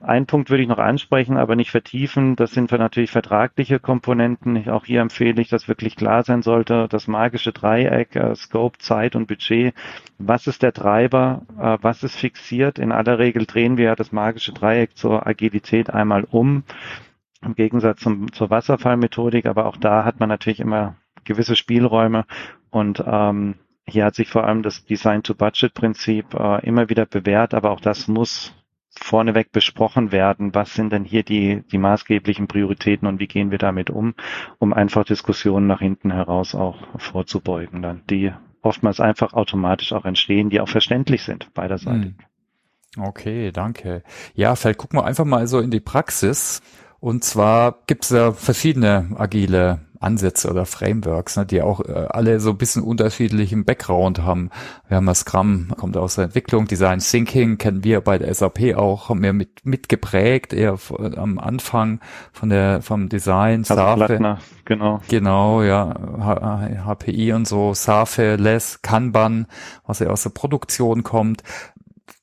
Ein 0.06 0.26
Punkt 0.26 0.50
würde 0.50 0.62
ich 0.62 0.68
noch 0.68 0.78
ansprechen, 0.78 1.36
aber 1.36 1.56
nicht 1.56 1.72
vertiefen. 1.72 2.36
Das 2.36 2.52
sind 2.52 2.70
natürlich 2.70 3.10
vertragliche 3.10 3.80
Komponenten. 3.80 4.68
Auch 4.70 4.84
hier 4.84 5.00
empfehle 5.00 5.42
ich, 5.42 5.48
dass 5.48 5.66
wirklich 5.66 5.96
klar 5.96 6.22
sein 6.22 6.42
sollte, 6.42 6.86
das 6.88 7.08
magische 7.08 7.50
Dreieck, 7.50 8.14
äh, 8.14 8.36
Scope, 8.36 8.78
Zeit 8.78 9.16
und 9.16 9.26
Budget. 9.26 9.74
Was 10.18 10.46
ist 10.46 10.62
der 10.62 10.72
Treiber? 10.72 11.42
Äh, 11.58 11.78
was 11.82 12.04
ist 12.04 12.14
fixiert? 12.14 12.78
In 12.78 12.92
aller 12.92 13.18
Regel 13.18 13.46
drehen 13.46 13.78
wir 13.78 13.86
ja 13.86 13.96
das 13.96 14.12
magische 14.12 14.52
Dreieck 14.52 14.96
zur 14.96 15.26
Agilität 15.26 15.90
einmal 15.90 16.22
um. 16.22 16.62
Im 17.42 17.56
Gegensatz 17.56 17.98
zum, 17.98 18.32
zur 18.32 18.48
Wasserfallmethodik, 18.48 19.46
aber 19.46 19.66
auch 19.66 19.76
da 19.76 20.04
hat 20.04 20.20
man 20.20 20.28
natürlich 20.28 20.60
immer 20.60 20.94
gewisse 21.24 21.56
Spielräume 21.56 22.26
und 22.70 23.02
ähm, 23.04 23.56
hier 23.88 24.04
hat 24.04 24.14
sich 24.14 24.28
vor 24.28 24.44
allem 24.44 24.62
das 24.62 24.84
Design-to-Budget-Prinzip 24.84 26.34
äh, 26.34 26.64
immer 26.64 26.88
wieder 26.88 27.06
bewährt, 27.06 27.54
aber 27.54 27.72
auch 27.72 27.80
das 27.80 28.06
muss 28.06 28.54
vorneweg 28.98 29.52
besprochen 29.52 30.12
werden, 30.12 30.54
was 30.54 30.74
sind 30.74 30.92
denn 30.92 31.04
hier 31.04 31.22
die, 31.22 31.62
die 31.70 31.78
maßgeblichen 31.78 32.48
Prioritäten 32.48 33.06
und 33.06 33.20
wie 33.20 33.26
gehen 33.26 33.50
wir 33.50 33.58
damit 33.58 33.90
um, 33.90 34.14
um 34.58 34.72
einfach 34.72 35.04
Diskussionen 35.04 35.66
nach 35.66 35.80
hinten 35.80 36.10
heraus 36.10 36.54
auch 36.54 36.76
vorzubeugen, 36.98 37.82
dann, 37.82 38.02
die 38.08 38.32
oftmals 38.62 39.00
einfach 39.00 39.32
automatisch 39.32 39.92
auch 39.92 40.04
entstehen, 40.04 40.50
die 40.50 40.60
auch 40.60 40.68
verständlich 40.68 41.22
sind 41.22 41.52
beiderseitig. 41.54 42.14
Hm. 42.96 43.04
Okay, 43.04 43.52
danke. 43.52 44.02
Ja, 44.34 44.56
vielleicht 44.56 44.78
gucken 44.78 44.98
wir 44.98 45.04
einfach 45.04 45.24
mal 45.24 45.46
so 45.46 45.60
in 45.60 45.70
die 45.70 45.80
Praxis. 45.80 46.62
Und 46.98 47.24
zwar 47.24 47.82
gibt 47.86 48.04
es 48.04 48.10
ja 48.10 48.32
verschiedene 48.32 49.10
agile 49.16 49.85
Ansätze 50.00 50.50
oder 50.50 50.66
Frameworks, 50.66 51.36
ne, 51.36 51.46
die 51.46 51.62
auch 51.62 51.80
äh, 51.80 52.06
alle 52.08 52.40
so 52.40 52.50
ein 52.50 52.58
bisschen 52.58 52.82
unterschiedlichen 52.82 53.64
Background 53.64 54.22
haben. 54.22 54.50
Wir 54.88 54.96
haben 54.96 55.06
ja 55.06 55.14
Scrum, 55.14 55.68
kommt 55.76 55.96
aus 55.96 56.16
der 56.16 56.24
Entwicklung, 56.24 56.66
Design 56.66 57.00
Thinking 57.00 57.58
kennen 57.58 57.84
wir 57.84 58.00
bei 58.00 58.18
der 58.18 58.32
SAP 58.32 58.76
auch, 58.76 59.08
haben 59.08 59.22
wir 59.22 59.32
mit, 59.32 59.64
mitgeprägt, 59.64 60.52
eher 60.52 60.78
am 61.16 61.38
Anfang 61.38 62.00
von 62.32 62.48
der, 62.48 62.82
vom 62.82 63.08
Design, 63.08 63.60
also 63.60 63.74
Safe. 63.74 64.38
genau. 64.64 65.00
Genau, 65.08 65.62
ja, 65.62 65.94
HPI 66.86 67.32
und 67.32 67.46
so, 67.46 67.74
Safe, 67.74 68.36
Less, 68.36 68.82
Kanban, 68.82 69.46
was 69.86 70.00
ja 70.00 70.08
aus 70.08 70.22
der 70.22 70.30
Produktion 70.30 71.02
kommt 71.02 71.42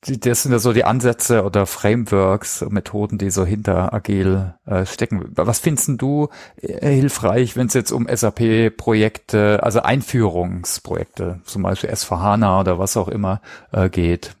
das 0.06 0.42
sind 0.42 0.52
ja 0.52 0.58
so 0.58 0.72
die 0.72 0.84
Ansätze 0.84 1.44
oder 1.44 1.66
Frameworks, 1.66 2.64
Methoden, 2.68 3.18
die 3.18 3.30
so 3.30 3.44
hinter 3.44 3.92
Agil 3.92 4.54
äh, 4.66 4.84
stecken. 4.86 5.24
Was 5.34 5.60
findest 5.60 6.00
du 6.00 6.28
äh, 6.60 6.90
hilfreich, 6.90 7.56
wenn 7.56 7.66
es 7.66 7.74
jetzt 7.74 7.90
um 7.90 8.06
SAP-Projekte, 8.06 9.62
also 9.62 9.80
Einführungsprojekte, 9.80 11.40
zum 11.44 11.62
Beispiel 11.62 11.90
S4HANA 11.90 12.60
oder 12.60 12.78
was 12.78 12.96
auch 12.96 13.08
immer 13.08 13.40
äh, 13.72 13.88
geht? 13.88 14.36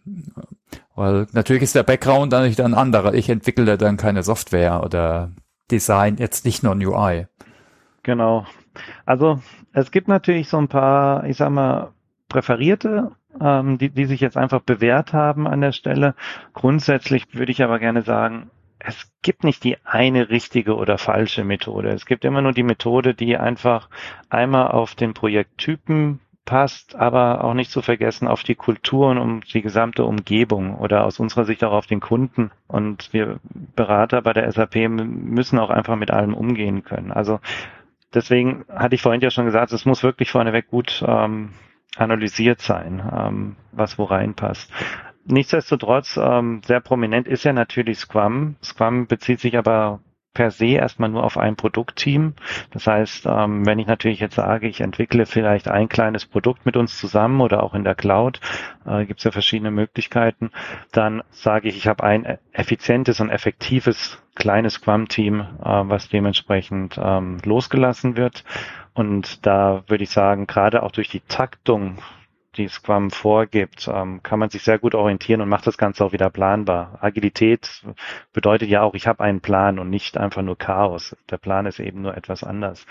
Weil 0.94 1.26
natürlich 1.32 1.62
ist 1.62 1.74
der 1.74 1.82
Background 1.82 2.32
dann 2.32 2.44
nicht 2.44 2.60
ein 2.60 2.74
anderer. 2.74 3.14
Ich 3.14 3.28
entwickle 3.28 3.76
dann 3.78 3.96
keine 3.96 4.22
Software 4.22 4.82
oder 4.84 5.32
Design, 5.70 6.16
jetzt 6.18 6.44
nicht 6.44 6.62
nur 6.62 6.74
ein 6.74 6.84
UI. 6.84 7.26
Genau. 8.02 8.46
Also 9.06 9.40
es 9.72 9.90
gibt 9.90 10.08
natürlich 10.08 10.48
so 10.48 10.58
ein 10.58 10.68
paar, 10.68 11.24
ich 11.24 11.36
sag 11.36 11.50
mal, 11.50 11.92
präferierte 12.28 13.12
ähm, 13.40 13.78
die, 13.78 13.90
die 13.90 14.06
sich 14.06 14.20
jetzt 14.20 14.36
einfach 14.36 14.60
bewährt 14.60 15.12
haben 15.12 15.46
an 15.46 15.60
der 15.60 15.72
Stelle. 15.72 16.14
Grundsätzlich 16.52 17.26
würde 17.32 17.52
ich 17.52 17.62
aber 17.62 17.78
gerne 17.78 18.02
sagen, 18.02 18.50
es 18.78 19.10
gibt 19.22 19.44
nicht 19.44 19.64
die 19.64 19.78
eine 19.84 20.28
richtige 20.28 20.76
oder 20.76 20.98
falsche 20.98 21.44
Methode. 21.44 21.88
Es 21.90 22.04
gibt 22.04 22.24
immer 22.24 22.42
nur 22.42 22.52
die 22.52 22.62
Methode, 22.62 23.14
die 23.14 23.36
einfach 23.36 23.88
einmal 24.28 24.68
auf 24.68 24.94
den 24.94 25.14
Projekttypen 25.14 26.20
passt, 26.44 26.94
aber 26.94 27.42
auch 27.44 27.54
nicht 27.54 27.70
zu 27.70 27.80
vergessen 27.80 28.28
auf 28.28 28.42
die 28.42 28.54
Kulturen 28.54 29.16
um 29.16 29.40
die 29.40 29.62
gesamte 29.62 30.04
Umgebung 30.04 30.76
oder 30.76 31.04
aus 31.04 31.18
unserer 31.18 31.46
Sicht 31.46 31.64
auch 31.64 31.72
auf 31.72 31.86
den 31.86 32.00
Kunden. 32.00 32.50
Und 32.66 33.12
wir 33.12 33.40
Berater 33.44 34.20
bei 34.20 34.34
der 34.34 34.50
SAP 34.52 34.88
müssen 34.88 35.58
auch 35.58 35.70
einfach 35.70 35.96
mit 35.96 36.10
allem 36.10 36.34
umgehen 36.34 36.84
können. 36.84 37.10
Also 37.10 37.40
deswegen 38.12 38.64
hatte 38.68 38.94
ich 38.94 39.02
vorhin 39.02 39.22
ja 39.22 39.30
schon 39.30 39.46
gesagt, 39.46 39.72
es 39.72 39.86
muss 39.86 40.02
wirklich 40.02 40.30
vorneweg 40.30 40.68
gut 40.68 41.02
ähm, 41.06 41.50
analysiert 41.96 42.60
sein, 42.60 43.02
ähm, 43.16 43.56
was 43.72 43.98
wo 43.98 44.04
reinpasst. 44.04 44.70
Nichtsdestotrotz, 45.26 46.18
ähm, 46.22 46.60
sehr 46.64 46.80
prominent 46.80 47.26
ist 47.26 47.44
ja 47.44 47.52
natürlich 47.52 47.98
Scrum. 47.98 48.56
Scrum 48.62 49.06
bezieht 49.06 49.40
sich 49.40 49.56
aber 49.56 50.00
per 50.34 50.50
se 50.50 50.66
erstmal 50.66 51.08
nur 51.08 51.24
auf 51.24 51.38
ein 51.38 51.56
Produktteam. 51.56 52.34
Das 52.72 52.86
heißt, 52.86 53.26
ähm, 53.26 53.64
wenn 53.64 53.78
ich 53.78 53.86
natürlich 53.86 54.20
jetzt 54.20 54.34
sage, 54.34 54.68
ich 54.68 54.80
entwickle 54.80 55.26
vielleicht 55.26 55.68
ein 55.68 55.88
kleines 55.88 56.26
Produkt 56.26 56.66
mit 56.66 56.76
uns 56.76 56.98
zusammen 56.98 57.40
oder 57.40 57.62
auch 57.62 57.74
in 57.74 57.84
der 57.84 57.94
Cloud, 57.94 58.40
äh, 58.86 59.06
gibt 59.06 59.20
es 59.20 59.24
ja 59.24 59.30
verschiedene 59.30 59.70
Möglichkeiten, 59.70 60.50
dann 60.92 61.22
sage 61.30 61.68
ich, 61.68 61.76
ich 61.76 61.86
habe 61.86 62.04
ein 62.04 62.38
effizientes 62.52 63.20
und 63.20 63.30
effektives 63.30 64.18
kleines 64.34 64.74
Scrum-Team, 64.74 65.40
äh, 65.40 65.46
was 65.62 66.08
dementsprechend 66.08 66.98
ähm, 67.02 67.38
losgelassen 67.44 68.16
wird. 68.16 68.44
Und 68.92 69.46
da 69.46 69.84
würde 69.86 70.04
ich 70.04 70.10
sagen, 70.10 70.46
gerade 70.46 70.82
auch 70.82 70.92
durch 70.92 71.08
die 71.08 71.20
Taktung, 71.20 71.98
die 72.56 72.68
Scrum 72.68 73.10
vorgibt, 73.10 73.88
ähm, 73.92 74.22
kann 74.22 74.38
man 74.38 74.50
sich 74.50 74.62
sehr 74.62 74.78
gut 74.78 74.94
orientieren 74.94 75.40
und 75.40 75.48
macht 75.48 75.66
das 75.66 75.78
Ganze 75.78 76.04
auch 76.04 76.12
wieder 76.12 76.30
planbar. 76.30 76.98
Agilität 77.00 77.82
bedeutet 78.32 78.68
ja 78.68 78.82
auch, 78.82 78.94
ich 78.94 79.06
habe 79.06 79.22
einen 79.22 79.40
Plan 79.40 79.78
und 79.78 79.90
nicht 79.90 80.16
einfach 80.16 80.42
nur 80.42 80.56
Chaos. 80.56 81.16
Der 81.30 81.38
Plan 81.38 81.66
ist 81.66 81.80
eben 81.80 82.02
nur 82.02 82.16
etwas 82.16 82.44
anders. 82.44 82.86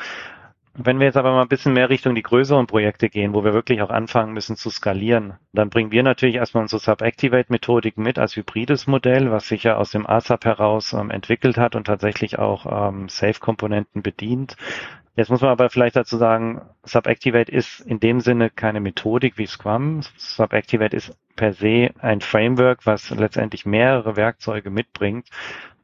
Wenn 0.75 0.97
wir 0.97 1.05
jetzt 1.05 1.17
aber 1.17 1.33
mal 1.33 1.43
ein 1.43 1.49
bisschen 1.49 1.73
mehr 1.73 1.91
Richtung 1.91 2.15
die 2.15 2.23
größeren 2.23 2.65
Projekte 2.65 3.07
gehen, 3.07 3.35
wo 3.35 3.43
wir 3.43 3.53
wirklich 3.53 3.83
auch 3.83 3.91
anfangen 3.91 4.33
müssen 4.33 4.55
zu 4.55 4.71
skalieren, 4.71 5.33
dann 5.53 5.69
bringen 5.69 5.91
wir 5.91 6.01
natürlich 6.01 6.35
erstmal 6.35 6.63
unsere 6.63 6.79
Sub-Activate-Methodik 6.79 7.99
mit 7.99 8.17
als 8.17 8.35
hybrides 8.35 8.87
Modell, 8.87 9.29
was 9.29 9.47
sich 9.47 9.63
ja 9.63 9.75
aus 9.77 9.91
dem 9.91 10.07
ASAP 10.07 10.45
heraus 10.45 10.93
ähm, 10.93 11.11
entwickelt 11.11 11.57
hat 11.57 11.75
und 11.75 11.85
tatsächlich 11.85 12.39
auch 12.39 12.89
ähm, 12.89 13.07
Safe-Komponenten 13.07 14.01
bedient. 14.01 14.57
Jetzt 15.15 15.29
muss 15.29 15.41
man 15.41 15.51
aber 15.51 15.69
vielleicht 15.69 15.95
dazu 15.95 16.17
sagen, 16.17 16.61
Subactivate 16.83 17.51
ist 17.51 17.81
in 17.81 17.99
dem 17.99 18.19
Sinne 18.19 18.49
keine 18.49 18.79
Methodik 18.79 19.37
wie 19.37 19.45
Scrum. 19.45 20.01
Subactivate 20.17 20.95
ist 20.95 21.15
per 21.35 21.53
se 21.53 21.91
ein 21.99 22.21
Framework, 22.21 22.85
was 22.85 23.11
letztendlich 23.11 23.65
mehrere 23.65 24.15
Werkzeuge 24.15 24.71
mitbringt. 24.71 25.27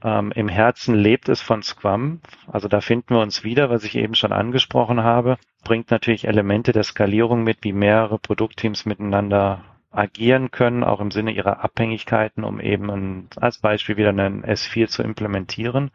Ähm, 0.03 0.31
Im 0.31 0.47
Herzen 0.47 0.95
lebt 0.95 1.29
es 1.29 1.41
von 1.41 1.61
Scrum. 1.61 2.21
Also 2.47 2.67
da 2.67 2.81
finden 2.81 3.15
wir 3.15 3.21
uns 3.21 3.43
wieder, 3.43 3.69
was 3.69 3.83
ich 3.83 3.95
eben 3.95 4.15
schon 4.15 4.31
angesprochen 4.31 5.03
habe. 5.03 5.37
Bringt 5.63 5.91
natürlich 5.91 6.27
Elemente 6.27 6.71
der 6.71 6.83
Skalierung 6.83 7.43
mit, 7.43 7.59
wie 7.61 7.73
mehrere 7.73 8.17
Produktteams 8.17 8.85
miteinander 8.85 9.63
agieren 9.91 10.51
können, 10.51 10.83
auch 10.83 11.01
im 11.01 11.09
Sinne 11.09 11.31
ihrer 11.31 11.63
Abhängigkeiten, 11.63 12.43
um 12.43 12.59
eben 12.59 12.91
ein, 12.91 13.27
als 13.37 13.57
Beispiel 13.57 13.97
wieder 13.97 14.09
einen 14.09 14.43
S4 14.43 14.87
zu 14.87 15.01
implementieren. 15.01 15.89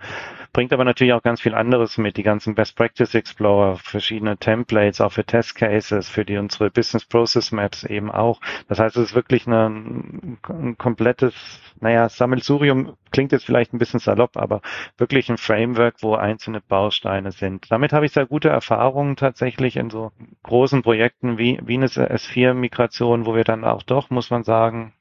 Bringt 0.52 0.72
aber 0.72 0.84
natürlich 0.84 1.12
auch 1.12 1.22
ganz 1.22 1.40
viel 1.40 1.54
anderes 1.54 1.96
mit, 1.96 2.16
die 2.16 2.24
ganzen 2.24 2.54
Best 2.54 2.76
Practice 2.76 3.14
Explorer, 3.14 3.76
verschiedene 3.76 4.36
Templates, 4.36 5.00
auch 5.00 5.12
für 5.12 5.24
Test 5.24 5.54
Cases, 5.54 6.08
für 6.08 6.24
die 6.24 6.36
unsere 6.36 6.70
Business 6.70 7.04
Process 7.04 7.52
Maps 7.52 7.84
eben 7.84 8.10
auch. 8.10 8.40
Das 8.68 8.80
heißt, 8.80 8.96
es 8.96 9.10
ist 9.10 9.14
wirklich 9.14 9.46
eine, 9.46 9.66
ein 9.66 10.76
komplettes, 10.76 11.34
naja, 11.80 12.08
Sammelsurium 12.08 12.96
klingt 13.14 13.30
jetzt 13.30 13.46
vielleicht 13.46 13.72
ein 13.72 13.78
bisschen 13.78 14.00
salopp, 14.00 14.36
aber 14.36 14.60
wirklich 14.98 15.30
ein 15.30 15.38
Framework, 15.38 16.02
wo 16.02 16.16
einzelne 16.16 16.60
Bausteine 16.60 17.30
sind. 17.30 17.70
Damit 17.70 17.92
habe 17.92 18.06
ich 18.06 18.12
sehr 18.12 18.26
gute 18.26 18.48
Erfahrungen 18.48 19.14
tatsächlich 19.14 19.76
in 19.76 19.88
so 19.88 20.10
großen 20.42 20.82
Projekten 20.82 21.38
wie, 21.38 21.60
wie 21.64 21.74
eine 21.74 21.86
S4-Migration, 21.86 23.24
wo 23.24 23.36
wir 23.36 23.44
dann 23.44 23.64
auch 23.64 23.84
doch, 23.84 24.10
muss 24.10 24.30
man 24.30 24.42
sagen, 24.42 24.92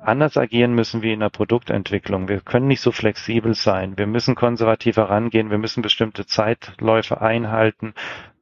anders 0.00 0.38
agieren 0.38 0.74
müssen 0.74 1.02
wie 1.02 1.12
in 1.12 1.20
der 1.20 1.28
Produktentwicklung. 1.28 2.28
Wir 2.28 2.40
können 2.40 2.66
nicht 2.66 2.80
so 2.80 2.92
flexibel 2.92 3.54
sein. 3.54 3.98
Wir 3.98 4.06
müssen 4.06 4.34
konservativer 4.34 5.10
rangehen. 5.10 5.50
Wir 5.50 5.58
müssen 5.58 5.82
bestimmte 5.82 6.24
Zeitläufe 6.24 7.20
einhalten 7.20 7.92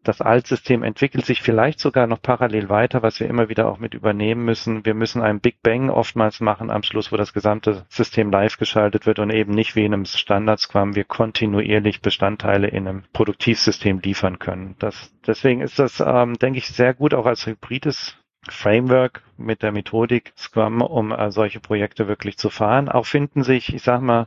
das 0.05 0.21
Altsystem 0.21 0.83
entwickelt 0.83 1.25
sich 1.25 1.43
vielleicht 1.43 1.81
sogar 1.81 2.07
noch 2.07 2.21
parallel 2.21 2.69
weiter, 2.69 3.03
was 3.03 3.21
wir 3.21 3.29
immer 3.29 3.49
wieder 3.49 3.69
auch 3.69 3.79
mit 3.79 3.95
übernehmen 3.95 4.45
müssen. 4.45 4.85
Wir 4.85 4.95
müssen 4.95 5.23
einen 5.23 5.41
Big 5.41 5.63
Bang 5.63 5.91
oftmals 5.91 6.41
machen 6.41 6.71
am 6.71 6.83
Schluss, 6.83 7.13
wo 7.13 7.17
das 7.17 7.33
gesamte 7.33 7.85
System 7.89 8.31
live 8.31 8.59
geschaltet 8.59 9.07
wird 9.07 9.19
und 9.19 9.31
eben 9.31 9.53
nicht 9.53 9.77
wie 9.77 9.85
in 9.85 9.95
einem 9.95 10.05
Standard-Scrum 10.05 10.97
wir 10.97 11.05
kontinuierlich 11.05 12.01
Bestandteile 12.01 12.69
in 12.69 12.89
einem 12.89 13.05
Produktivsystem 13.13 14.01
liefern 14.01 14.39
können. 14.39 14.75
Das, 14.79 15.13
deswegen 15.27 15.61
ist 15.61 15.79
das, 15.79 16.03
ähm, 16.05 16.39
denke 16.39 16.59
ich, 16.59 16.69
sehr 16.69 16.95
gut 16.95 17.15
auch 17.15 17.27
als 17.27 17.47
hybrides 17.47 18.17
Framework 18.49 19.23
mit 19.37 19.63
der 19.63 19.71
Methodik 19.71 20.33
Scrum, 20.37 20.81
um 20.81 21.13
äh, 21.13 21.31
solche 21.31 21.61
Projekte 21.61 22.09
wirklich 22.09 22.39
zu 22.39 22.51
fahren. 22.51 22.89
Auch 22.89 23.07
finden 23.07 23.45
sich, 23.45 23.73
ich 23.73 23.83
sag 23.83 24.01
mal, 24.01 24.27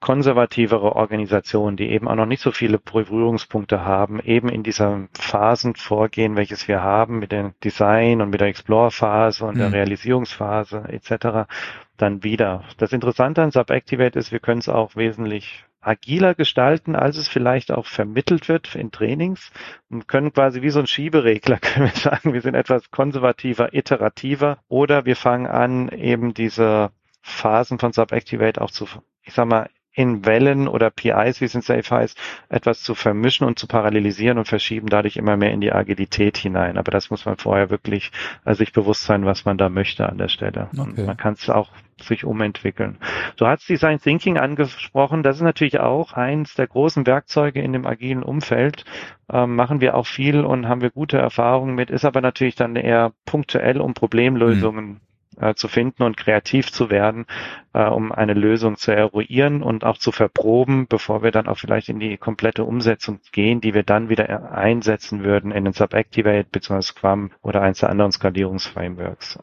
konservativere 0.00 0.94
Organisationen, 0.94 1.76
die 1.76 1.90
eben 1.90 2.06
auch 2.06 2.14
noch 2.14 2.26
nicht 2.26 2.42
so 2.42 2.52
viele 2.52 2.78
Berührungspunkte 2.78 3.84
haben, 3.84 4.20
eben 4.20 4.48
in 4.48 4.62
dieser 4.62 5.08
Phasenvorgehen, 5.18 6.36
welches 6.36 6.68
wir 6.68 6.82
haben 6.82 7.18
mit 7.18 7.32
dem 7.32 7.54
Design 7.64 8.20
und 8.20 8.30
mit 8.30 8.40
der 8.40 8.48
Explore-Phase 8.48 9.44
und 9.44 9.56
mhm. 9.56 9.58
der 9.58 9.72
Realisierungsphase 9.72 10.84
etc., 10.88 11.50
dann 11.96 12.22
wieder. 12.22 12.62
Das 12.76 12.92
Interessante 12.92 13.42
an 13.42 13.50
Subactivate 13.50 14.18
ist, 14.18 14.30
wir 14.30 14.38
können 14.38 14.60
es 14.60 14.68
auch 14.68 14.94
wesentlich 14.94 15.64
agiler 15.80 16.34
gestalten, 16.34 16.94
als 16.94 17.16
es 17.16 17.28
vielleicht 17.28 17.72
auch 17.72 17.86
vermittelt 17.86 18.48
wird 18.48 18.74
in 18.76 18.92
Trainings 18.92 19.50
und 19.90 20.06
können 20.06 20.32
quasi 20.32 20.62
wie 20.62 20.70
so 20.70 20.78
ein 20.78 20.86
Schieberegler, 20.86 21.56
können 21.60 21.86
wir 21.86 22.00
sagen, 22.00 22.34
wir 22.34 22.40
sind 22.40 22.54
etwas 22.54 22.90
konservativer, 22.92 23.74
iterativer 23.74 24.58
oder 24.68 25.06
wir 25.06 25.16
fangen 25.16 25.46
an, 25.46 25.88
eben 25.88 26.34
diese 26.34 26.90
Phasen 27.22 27.78
von 27.80 27.92
Subactivate 27.92 28.60
auch 28.60 28.70
zu 28.70 28.86
ich 29.28 29.34
sag 29.34 29.46
mal, 29.46 29.68
in 29.98 30.24
Wellen 30.24 30.68
oder 30.68 30.90
PIs, 30.90 31.40
wie 31.40 31.46
es 31.46 31.56
in 31.56 31.60
Safe 31.60 31.82
heißt, 31.90 32.16
etwas 32.48 32.84
zu 32.84 32.94
vermischen 32.94 33.44
und 33.48 33.58
zu 33.58 33.66
parallelisieren 33.66 34.38
und 34.38 34.46
verschieben 34.46 34.88
dadurch 34.88 35.16
immer 35.16 35.36
mehr 35.36 35.50
in 35.50 35.60
die 35.60 35.72
Agilität 35.72 36.36
hinein. 36.36 36.78
Aber 36.78 36.92
das 36.92 37.10
muss 37.10 37.26
man 37.26 37.36
vorher 37.36 37.68
wirklich 37.68 38.12
äh, 38.44 38.54
sich 38.54 38.72
bewusst 38.72 39.02
sein, 39.02 39.26
was 39.26 39.44
man 39.44 39.58
da 39.58 39.68
möchte 39.68 40.08
an 40.08 40.16
der 40.16 40.28
Stelle. 40.28 40.68
Okay. 40.72 40.80
Und 40.80 41.04
man 41.04 41.16
kann 41.16 41.32
es 41.34 41.50
auch 41.50 41.72
sich 42.00 42.24
umentwickeln. 42.24 42.98
Du 43.36 43.48
hast 43.48 43.68
Design 43.68 44.00
Thinking 44.00 44.38
angesprochen. 44.38 45.24
Das 45.24 45.34
ist 45.34 45.42
natürlich 45.42 45.80
auch 45.80 46.12
eins 46.12 46.54
der 46.54 46.68
großen 46.68 47.04
Werkzeuge 47.04 47.60
in 47.60 47.72
dem 47.72 47.84
agilen 47.84 48.22
Umfeld. 48.22 48.84
Ähm, 49.28 49.56
machen 49.56 49.80
wir 49.80 49.96
auch 49.96 50.06
viel 50.06 50.44
und 50.44 50.68
haben 50.68 50.80
wir 50.80 50.90
gute 50.90 51.18
Erfahrungen 51.18 51.74
mit, 51.74 51.90
ist 51.90 52.04
aber 52.04 52.20
natürlich 52.20 52.54
dann 52.54 52.76
eher 52.76 53.10
punktuell, 53.26 53.80
um 53.80 53.94
Problemlösungen 53.94 54.84
mhm 54.86 55.00
äh, 55.40 55.54
zu 55.54 55.68
finden 55.68 56.02
und 56.02 56.16
kreativ 56.16 56.72
zu 56.72 56.90
werden, 56.90 57.26
äh, 57.72 57.84
um 57.84 58.12
eine 58.12 58.34
Lösung 58.34 58.76
zu 58.76 58.92
eruieren 58.92 59.62
und 59.62 59.84
auch 59.84 59.98
zu 59.98 60.12
verproben, 60.12 60.86
bevor 60.88 61.22
wir 61.22 61.30
dann 61.30 61.48
auch 61.48 61.58
vielleicht 61.58 61.88
in 61.88 62.00
die 62.00 62.16
komplette 62.16 62.64
Umsetzung 62.64 63.20
gehen, 63.32 63.60
die 63.60 63.74
wir 63.74 63.82
dann 63.82 64.08
wieder 64.08 64.52
einsetzen 64.52 65.24
würden 65.24 65.52
in 65.52 65.64
den 65.64 65.72
Subactivate 65.72 66.48
bzw. 66.50 66.82
Scrum 66.82 67.30
oder 67.42 67.62
eins 67.62 67.80
der 67.80 67.90
anderen 67.90 68.12
Skalierungsframeworks. 68.12 69.38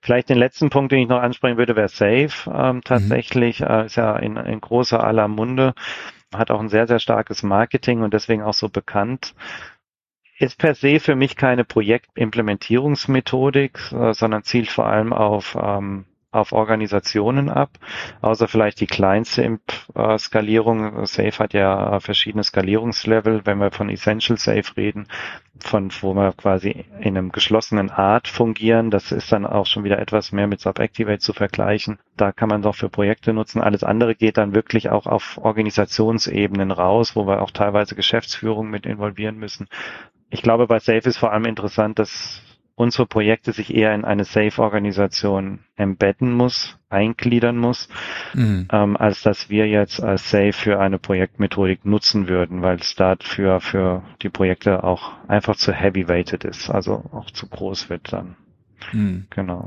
Vielleicht 0.00 0.28
den 0.28 0.38
letzten 0.38 0.70
Punkt, 0.70 0.92
den 0.92 1.00
ich 1.00 1.08
noch 1.08 1.20
ansprechen 1.22 1.56
würde, 1.56 1.76
wäre 1.76 1.88
Safe. 1.88 2.50
Ähm, 2.52 2.76
mhm. 2.76 2.80
tatsächlich 2.82 3.60
äh, 3.60 3.86
ist 3.86 3.96
ja 3.96 4.16
in, 4.16 4.36
in 4.36 4.60
großer 4.60 5.02
aller 5.02 5.28
Munde, 5.28 5.74
hat 6.34 6.50
auch 6.50 6.60
ein 6.60 6.68
sehr, 6.68 6.86
sehr 6.86 6.98
starkes 6.98 7.42
Marketing 7.42 8.02
und 8.02 8.14
deswegen 8.14 8.42
auch 8.42 8.54
so 8.54 8.68
bekannt 8.68 9.34
ist 10.40 10.58
per 10.58 10.74
se 10.74 10.98
für 11.00 11.16
mich 11.16 11.36
keine 11.36 11.64
Projektimplementierungsmethodik, 11.64 13.92
äh, 13.92 14.14
sondern 14.14 14.42
zielt 14.42 14.70
vor 14.70 14.86
allem 14.86 15.12
auf, 15.12 15.54
ähm, 15.60 16.06
auf 16.32 16.52
Organisationen 16.52 17.50
ab, 17.50 17.72
außer 18.22 18.48
vielleicht 18.48 18.80
die 18.80 18.86
kleinste 18.86 19.42
Imp 19.42 19.60
äh, 19.94 20.16
Skalierung. 20.16 21.04
Safe 21.04 21.38
hat 21.38 21.52
ja 21.52 22.00
verschiedene 22.00 22.42
Skalierungslevel, 22.42 23.42
wenn 23.44 23.58
wir 23.58 23.70
von 23.70 23.90
Essential 23.90 24.38
Safe 24.38 24.64
reden, 24.78 25.08
von 25.58 25.90
wo 26.00 26.14
wir 26.14 26.32
quasi 26.32 26.86
in 27.00 27.18
einem 27.18 27.32
geschlossenen 27.32 27.90
Art 27.90 28.26
fungieren. 28.26 28.90
Das 28.90 29.12
ist 29.12 29.30
dann 29.32 29.44
auch 29.44 29.66
schon 29.66 29.84
wieder 29.84 29.98
etwas 29.98 30.32
mehr 30.32 30.46
mit 30.46 30.60
Subactivate 30.60 31.18
zu 31.18 31.34
vergleichen. 31.34 31.98
Da 32.16 32.32
kann 32.32 32.48
man 32.48 32.62
doch 32.62 32.76
für 32.76 32.88
Projekte 32.88 33.34
nutzen. 33.34 33.60
Alles 33.60 33.84
andere 33.84 34.14
geht 34.14 34.38
dann 34.38 34.54
wirklich 34.54 34.88
auch 34.88 35.04
auf 35.06 35.36
Organisationsebenen 35.36 36.70
raus, 36.70 37.14
wo 37.14 37.26
wir 37.26 37.42
auch 37.42 37.50
teilweise 37.50 37.94
Geschäftsführung 37.94 38.70
mit 38.70 38.86
involvieren 38.86 39.36
müssen 39.36 39.68
ich 40.30 40.42
glaube, 40.42 40.66
bei 40.66 40.78
Safe 40.78 41.08
ist 41.08 41.18
vor 41.18 41.32
allem 41.32 41.44
interessant, 41.44 41.98
dass 41.98 42.42
unsere 42.80 43.06
Projekte 43.06 43.52
sich 43.52 43.74
eher 43.74 43.94
in 43.94 44.06
eine 44.06 44.24
Safe-Organisation 44.24 45.58
embedden 45.76 46.32
muss, 46.32 46.78
eingliedern 46.88 47.58
muss, 47.58 47.90
mhm. 48.32 48.68
ähm, 48.72 48.96
als 48.96 49.22
dass 49.22 49.50
wir 49.50 49.68
jetzt 49.68 50.02
als 50.02 50.30
Safe 50.30 50.54
für 50.54 50.80
eine 50.80 50.98
Projektmethodik 50.98 51.84
nutzen 51.84 52.26
würden, 52.26 52.62
weil 52.62 52.76
es 52.76 52.94
dafür 52.94 53.60
für 53.60 54.02
die 54.22 54.30
Projekte 54.30 54.82
auch 54.82 55.12
einfach 55.28 55.56
zu 55.56 55.72
heavy-weighted 55.72 56.44
ist, 56.44 56.70
also 56.70 57.04
auch 57.12 57.30
zu 57.30 57.48
groß 57.48 57.90
wird 57.90 58.14
dann. 58.14 58.36
Mhm. 58.92 59.26
Genau. 59.28 59.66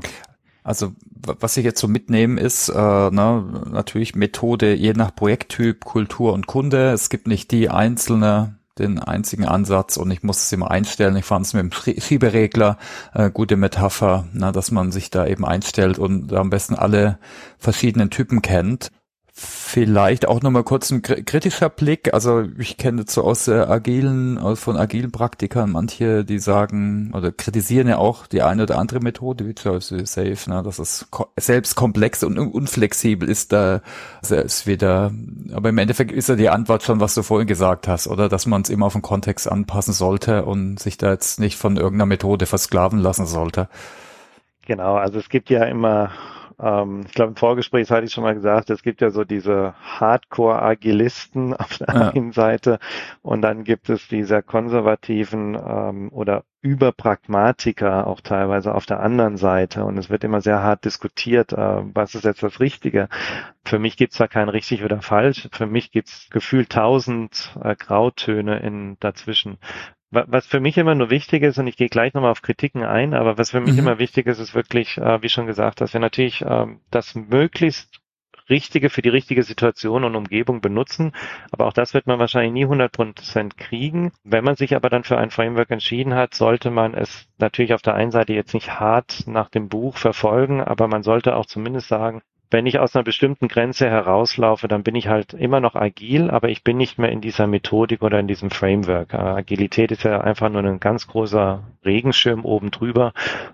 Also 0.64 0.92
was 1.10 1.56
ich 1.56 1.64
jetzt 1.64 1.80
so 1.80 1.86
mitnehmen 1.86 2.36
ist, 2.36 2.68
äh, 2.68 2.74
ne, 2.74 3.62
natürlich 3.70 4.16
Methode 4.16 4.74
je 4.74 4.92
nach 4.94 5.14
Projekttyp, 5.14 5.84
Kultur 5.84 6.32
und 6.32 6.46
Kunde. 6.46 6.90
Es 6.90 7.10
gibt 7.10 7.28
nicht 7.28 7.52
die 7.52 7.70
einzelne 7.70 8.56
den 8.78 8.98
einzigen 8.98 9.44
Ansatz 9.44 9.96
und 9.96 10.10
ich 10.10 10.22
muss 10.22 10.42
es 10.42 10.52
immer 10.52 10.70
einstellen. 10.70 11.16
Ich 11.16 11.24
fand 11.24 11.46
es 11.46 11.54
mit 11.54 11.62
dem 11.62 11.72
Schieberegler 12.00 12.78
äh, 13.14 13.30
gute 13.30 13.56
Metapher, 13.56 14.26
na, 14.32 14.52
dass 14.52 14.70
man 14.70 14.92
sich 14.92 15.10
da 15.10 15.26
eben 15.26 15.44
einstellt 15.44 15.98
und 15.98 16.32
am 16.32 16.50
besten 16.50 16.74
alle 16.74 17.18
verschiedenen 17.58 18.10
Typen 18.10 18.42
kennt. 18.42 18.90
Vielleicht 19.36 20.28
auch 20.28 20.42
nochmal 20.42 20.62
kurz 20.62 20.92
ein 20.92 21.02
kritischer 21.02 21.68
Blick. 21.68 22.14
Also 22.14 22.44
ich 22.56 22.76
kenne 22.76 23.04
so 23.08 23.24
aus 23.24 23.48
äh, 23.48 23.54
agilen, 23.54 24.38
von 24.54 24.76
agilen 24.76 25.10
Praktikern 25.10 25.72
manche, 25.72 26.24
die 26.24 26.38
sagen 26.38 27.10
oder 27.12 27.32
kritisieren 27.32 27.88
ja 27.88 27.98
auch 27.98 28.28
die 28.28 28.42
eine 28.42 28.62
oder 28.62 28.78
andere 28.78 29.00
Methode, 29.00 29.48
wie 29.48 29.56
zum 29.56 29.72
Beispiel 29.72 30.06
Safe, 30.06 30.38
ne, 30.48 30.62
dass 30.62 30.78
es 30.78 31.08
selbst 31.36 31.74
komplex 31.74 32.22
und 32.22 32.38
unflexibel 32.38 33.28
ist. 33.28 33.52
Da 33.52 33.80
ist 34.22 34.68
wieder, 34.68 35.10
aber 35.52 35.70
im 35.70 35.78
Endeffekt 35.78 36.12
ist 36.12 36.28
ja 36.28 36.36
die 36.36 36.48
Antwort 36.48 36.84
schon, 36.84 37.00
was 37.00 37.14
du 37.14 37.24
vorhin 37.24 37.48
gesagt 37.48 37.88
hast, 37.88 38.06
oder 38.06 38.28
dass 38.28 38.46
man 38.46 38.62
es 38.62 38.70
immer 38.70 38.86
auf 38.86 38.92
den 38.92 39.02
Kontext 39.02 39.50
anpassen 39.50 39.94
sollte 39.94 40.44
und 40.44 40.78
sich 40.78 40.96
da 40.96 41.10
jetzt 41.10 41.40
nicht 41.40 41.58
von 41.58 41.76
irgendeiner 41.76 42.06
Methode 42.06 42.46
versklaven 42.46 43.00
lassen 43.00 43.26
sollte. 43.26 43.68
Genau, 44.64 44.94
also 44.94 45.18
es 45.18 45.28
gibt 45.28 45.50
ja 45.50 45.64
immer 45.64 46.12
ähm, 46.60 47.02
ich 47.06 47.14
glaube, 47.14 47.30
im 47.30 47.36
Vorgespräch 47.36 47.90
hatte 47.90 48.06
ich 48.06 48.12
schon 48.12 48.24
mal 48.24 48.34
gesagt, 48.34 48.70
es 48.70 48.82
gibt 48.82 49.00
ja 49.00 49.10
so 49.10 49.24
diese 49.24 49.74
Hardcore-Agilisten 49.98 51.54
auf 51.54 51.78
der 51.78 51.94
ja. 51.94 52.10
einen 52.10 52.32
Seite 52.32 52.78
und 53.22 53.42
dann 53.42 53.64
gibt 53.64 53.88
es 53.88 54.08
diese 54.08 54.42
konservativen 54.42 55.54
ähm, 55.54 56.08
oder 56.12 56.44
Überpragmatiker 56.62 58.06
auch 58.06 58.22
teilweise 58.22 58.74
auf 58.74 58.86
der 58.86 59.00
anderen 59.00 59.36
Seite 59.36 59.84
und 59.84 59.98
es 59.98 60.08
wird 60.08 60.24
immer 60.24 60.40
sehr 60.40 60.62
hart 60.62 60.84
diskutiert, 60.86 61.52
äh, 61.52 61.82
was 61.94 62.14
ist 62.14 62.24
jetzt 62.24 62.42
das 62.42 62.58
Richtige. 62.58 63.08
Für 63.64 63.78
mich 63.78 63.96
gibt 63.96 64.12
es 64.12 64.18
da 64.18 64.28
kein 64.28 64.48
richtig 64.48 64.82
oder 64.82 65.02
falsch. 65.02 65.48
Für 65.52 65.66
mich 65.66 65.90
gibt 65.90 66.08
es 66.08 66.28
gefühlt 66.30 66.70
tausend 66.70 67.54
äh, 67.62 67.76
Grautöne 67.76 68.60
in 68.60 68.96
dazwischen 69.00 69.58
was 70.14 70.46
für 70.46 70.60
mich 70.60 70.78
immer 70.78 70.94
nur 70.94 71.10
wichtig 71.10 71.42
ist, 71.42 71.58
und 71.58 71.66
ich 71.66 71.76
gehe 71.76 71.88
gleich 71.88 72.14
nochmal 72.14 72.30
auf 72.30 72.42
Kritiken 72.42 72.84
ein, 72.84 73.14
aber 73.14 73.38
was 73.38 73.50
für 73.50 73.60
mich 73.60 73.74
mhm. 73.74 73.80
immer 73.80 73.98
wichtig 73.98 74.26
ist, 74.26 74.38
ist 74.38 74.54
wirklich, 74.54 74.98
äh, 74.98 75.22
wie 75.22 75.28
schon 75.28 75.46
gesagt, 75.46 75.80
dass 75.80 75.92
wir 75.92 76.00
natürlich 76.00 76.42
äh, 76.42 76.66
das 76.90 77.14
möglichst 77.14 78.00
Richtige 78.50 78.90
für 78.90 79.02
die 79.02 79.08
richtige 79.08 79.42
Situation 79.42 80.04
und 80.04 80.16
Umgebung 80.16 80.60
benutzen. 80.60 81.12
Aber 81.50 81.66
auch 81.66 81.72
das 81.72 81.94
wird 81.94 82.06
man 82.06 82.18
wahrscheinlich 82.18 82.52
nie 82.52 82.66
100% 82.66 83.56
kriegen. 83.56 84.12
Wenn 84.22 84.44
man 84.44 84.56
sich 84.56 84.76
aber 84.76 84.90
dann 84.90 85.04
für 85.04 85.16
ein 85.16 85.30
Framework 85.30 85.70
entschieden 85.70 86.14
hat, 86.14 86.34
sollte 86.34 86.70
man 86.70 86.94
es 86.94 87.26
natürlich 87.38 87.72
auf 87.72 87.82
der 87.82 87.94
einen 87.94 88.10
Seite 88.10 88.34
jetzt 88.34 88.54
nicht 88.54 88.78
hart 88.78 89.26
nach 89.26 89.48
dem 89.48 89.68
Buch 89.68 89.96
verfolgen, 89.96 90.60
aber 90.60 90.88
man 90.88 91.02
sollte 91.02 91.36
auch 91.36 91.46
zumindest 91.46 91.88
sagen, 91.88 92.20
wenn 92.54 92.66
ich 92.66 92.78
aus 92.78 92.94
einer 92.94 93.02
bestimmten 93.02 93.48
Grenze 93.48 93.90
herauslaufe, 93.90 94.68
dann 94.68 94.84
bin 94.84 94.94
ich 94.94 95.08
halt 95.08 95.34
immer 95.34 95.58
noch 95.58 95.74
agil, 95.74 96.30
aber 96.30 96.50
ich 96.50 96.62
bin 96.62 96.76
nicht 96.76 97.00
mehr 97.00 97.10
in 97.10 97.20
dieser 97.20 97.48
Methodik 97.48 98.00
oder 98.00 98.20
in 98.20 98.28
diesem 98.28 98.50
Framework. 98.50 99.12
Äh, 99.12 99.16
Agilität 99.16 99.90
ist 99.90 100.04
ja 100.04 100.20
einfach 100.20 100.48
nur 100.50 100.62
ein 100.62 100.78
ganz 100.78 101.08
großer 101.08 101.64
Regenschirm 101.84 102.44
oben 102.44 102.70
drüber 102.70 103.12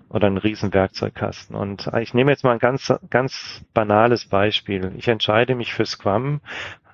oder 0.09 0.27
ein 0.27 0.37
riesen 0.37 0.71
Werkzeugkasten. 0.71 1.55
Und 1.55 1.87
äh, 1.87 2.03
ich 2.03 2.13
nehme 2.13 2.29
jetzt 2.29 2.43
mal 2.43 2.51
ein 2.51 2.59
ganz, 2.59 2.93
ganz 3.09 3.63
banales 3.73 4.25
Beispiel. 4.25 4.91
Ich 4.95 5.07
entscheide 5.07 5.55
mich 5.55 5.73
für 5.73 5.87
Scrum, 5.87 6.41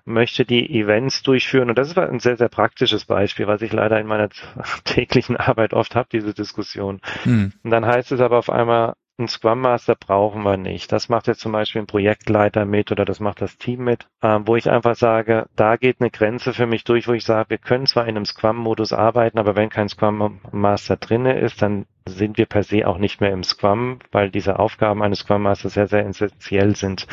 möchte 0.06 0.46
die 0.46 0.80
Events 0.80 1.24
durchführen. 1.24 1.70
Und 1.70 1.78
das 1.78 1.90
ist 1.90 1.98
ein 1.98 2.22
sehr, 2.22 2.38
sehr 2.38 2.48
praktisches 2.48 3.04
Beispiel, 3.04 3.48
was 3.48 3.62
ich 3.62 3.74
leider 3.74 4.00
in 4.00 4.08
meiner 4.08 4.30
täglichen 4.86 5.36
Arbeit 5.36 5.74
oft 5.74 5.94
habe, 5.94 6.08
diese 6.10 6.34
Diskussion. 6.34 7.02
Hm. 7.24 7.52
Und 7.62 7.70
dann 7.70 7.86
heißt 7.86 8.14
es 8.14 8.22
aber 8.22 8.38
auf 8.38 8.50
einmal, 8.50 8.94
ein 9.20 9.28
Scrum 9.28 9.62
Master 9.62 9.96
brauchen 9.96 10.44
wir 10.44 10.58
nicht. 10.58 10.92
Das 10.92 11.10
macht 11.10 11.28
jetzt 11.28 11.40
zum 11.40 11.52
Beispiel 11.52 11.82
ein 11.82 11.88
Projektleiter 11.88 12.66
mit 12.66 12.92
oder 12.92 13.04
das 13.04 13.20
macht 13.20 13.42
das 13.42 13.58
Team 13.58 13.84
mit, 13.84 14.08
ähm, 14.22 14.48
wo 14.48 14.56
ich 14.56 14.70
einfach 14.70 14.96
sage, 14.96 15.48
da 15.56 15.76
geht 15.76 15.98
eine 16.00 16.12
Grenze 16.12 16.54
für 16.54 16.68
mich 16.68 16.84
durch, 16.84 17.08
wo 17.08 17.14
ich 17.14 17.26
sage, 17.26 17.50
wir 17.50 17.58
können 17.58 17.88
zwar 17.88 18.04
in 18.04 18.16
einem 18.16 18.26
Scrum-Modus 18.26 18.94
arbeiten, 18.94 19.40
aber 19.40 19.56
wenn 19.56 19.70
kein 19.70 19.90
Scrum 19.90 20.40
Master 20.52 20.98
drinne 20.98 21.40
ist, 21.40 21.62
dann 21.62 21.86
sind 22.06 22.38
wir 22.38 22.46
per 22.46 22.64
se 22.64 22.88
auch 22.88 23.00
nicht 23.00 23.20
mehr 23.20 23.32
im 23.32 23.44
Scrum, 23.44 24.00
weil 24.12 24.30
diese 24.30 24.60
Aufgaben 24.60 25.02
eines 25.02 25.20
Scrum 25.20 25.42
Masters 25.44 25.74
sehr, 25.74 25.88
sehr 25.88 26.06
essentiell 26.06 26.76
sind. 26.76 27.08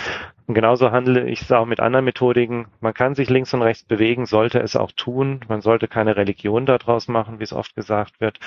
Und 0.46 0.54
genauso 0.54 0.90
handle 0.90 1.26
ich 1.28 1.40
es 1.40 1.52
auch 1.52 1.64
mit 1.64 1.80
anderen 1.80 2.04
Methodiken. 2.04 2.66
Man 2.80 2.92
kann 2.92 3.14
sich 3.14 3.30
links 3.30 3.54
und 3.54 3.62
rechts 3.62 3.84
bewegen, 3.84 4.26
sollte 4.26 4.60
es 4.60 4.76
auch 4.76 4.92
tun. 4.92 5.40
Man 5.48 5.62
sollte 5.62 5.88
keine 5.88 6.16
Religion 6.16 6.66
daraus 6.66 7.08
machen, 7.08 7.38
wie 7.38 7.44
es 7.44 7.54
oft 7.54 7.74
gesagt 7.74 8.20
wird. 8.20 8.40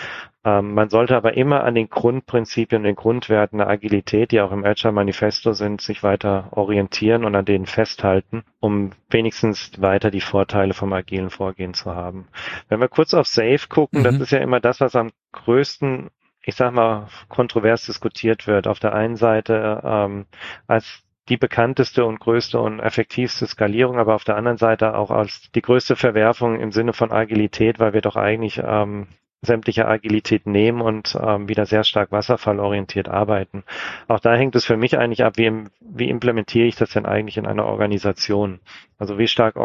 Ähm, 0.43 0.75
man 0.75 0.89
sollte 0.89 1.15
aber 1.15 1.35
immer 1.35 1.63
an 1.63 1.73
den 1.73 1.89
Grundprinzipien, 1.89 2.83
den 2.83 2.95
Grundwerten 2.95 3.57
der 3.57 3.67
Agilität, 3.67 4.31
die 4.31 4.41
auch 4.41 4.51
im 4.51 4.63
Agile 4.63 4.91
Manifesto 4.91 5.53
sind, 5.53 5.81
sich 5.81 6.03
weiter 6.03 6.49
orientieren 6.51 7.25
und 7.25 7.35
an 7.35 7.45
denen 7.45 7.65
festhalten, 7.65 8.43
um 8.59 8.91
wenigstens 9.09 9.81
weiter 9.81 10.11
die 10.11 10.21
Vorteile 10.21 10.75
vom 10.75 10.93
agilen 10.93 11.31
Vorgehen 11.31 11.73
zu 11.73 11.95
haben. 11.95 12.27
Wenn 12.69 12.79
wir 12.79 12.89
kurz 12.89 13.15
auf 13.15 13.25
Safe 13.25 13.67
gucken, 13.67 14.01
mhm. 14.01 14.03
das 14.03 14.19
ist 14.19 14.31
ja 14.31 14.39
immer 14.39 14.59
das, 14.59 14.81
was 14.81 14.95
am 14.95 15.09
größten 15.31 16.09
ich 16.47 16.55
sag 16.55 16.71
mal, 16.71 17.09
kontrovers 17.27 17.85
diskutiert 17.85 18.47
wird. 18.47 18.67
Auf 18.67 18.79
der 18.79 18.93
einen 18.93 19.17
Seite 19.17 19.81
ähm, 19.83 20.27
als 20.65 21.03
die 21.29 21.37
bekannteste 21.37 22.05
und 22.05 22.19
größte 22.19 22.59
und 22.59 22.79
effektivste 22.79 23.45
Skalierung, 23.47 23.99
aber 23.99 24.15
auf 24.15 24.23
der 24.23 24.37
anderen 24.37 24.57
Seite 24.57 24.95
auch 24.95 25.11
als 25.11 25.51
die 25.51 25.61
größte 25.61 25.95
Verwerfung 25.95 26.59
im 26.59 26.71
Sinne 26.71 26.93
von 26.93 27.11
Agilität, 27.11 27.79
weil 27.79 27.93
wir 27.93 28.01
doch 28.01 28.15
eigentlich 28.15 28.61
ähm, 28.63 29.07
sämtliche 29.41 29.87
Agilität 29.87 30.45
nehmen 30.47 30.81
und 30.81 31.17
ähm, 31.21 31.47
wieder 31.47 31.65
sehr 31.65 31.83
stark 31.83 32.11
wasserfallorientiert 32.11 33.07
arbeiten. 33.07 33.63
Auch 34.07 34.19
da 34.19 34.35
hängt 34.35 34.55
es 34.55 34.65
für 34.65 34.77
mich 34.77 34.97
eigentlich 34.97 35.23
ab, 35.23 35.37
wie, 35.37 35.65
wie 35.79 36.09
implementiere 36.09 36.67
ich 36.67 36.75
das 36.75 36.91
denn 36.91 37.05
eigentlich 37.05 37.37
in 37.37 37.45
einer 37.45 37.65
Organisation? 37.65 38.59
Also 38.97 39.17
wie 39.17 39.27
stark 39.27 39.55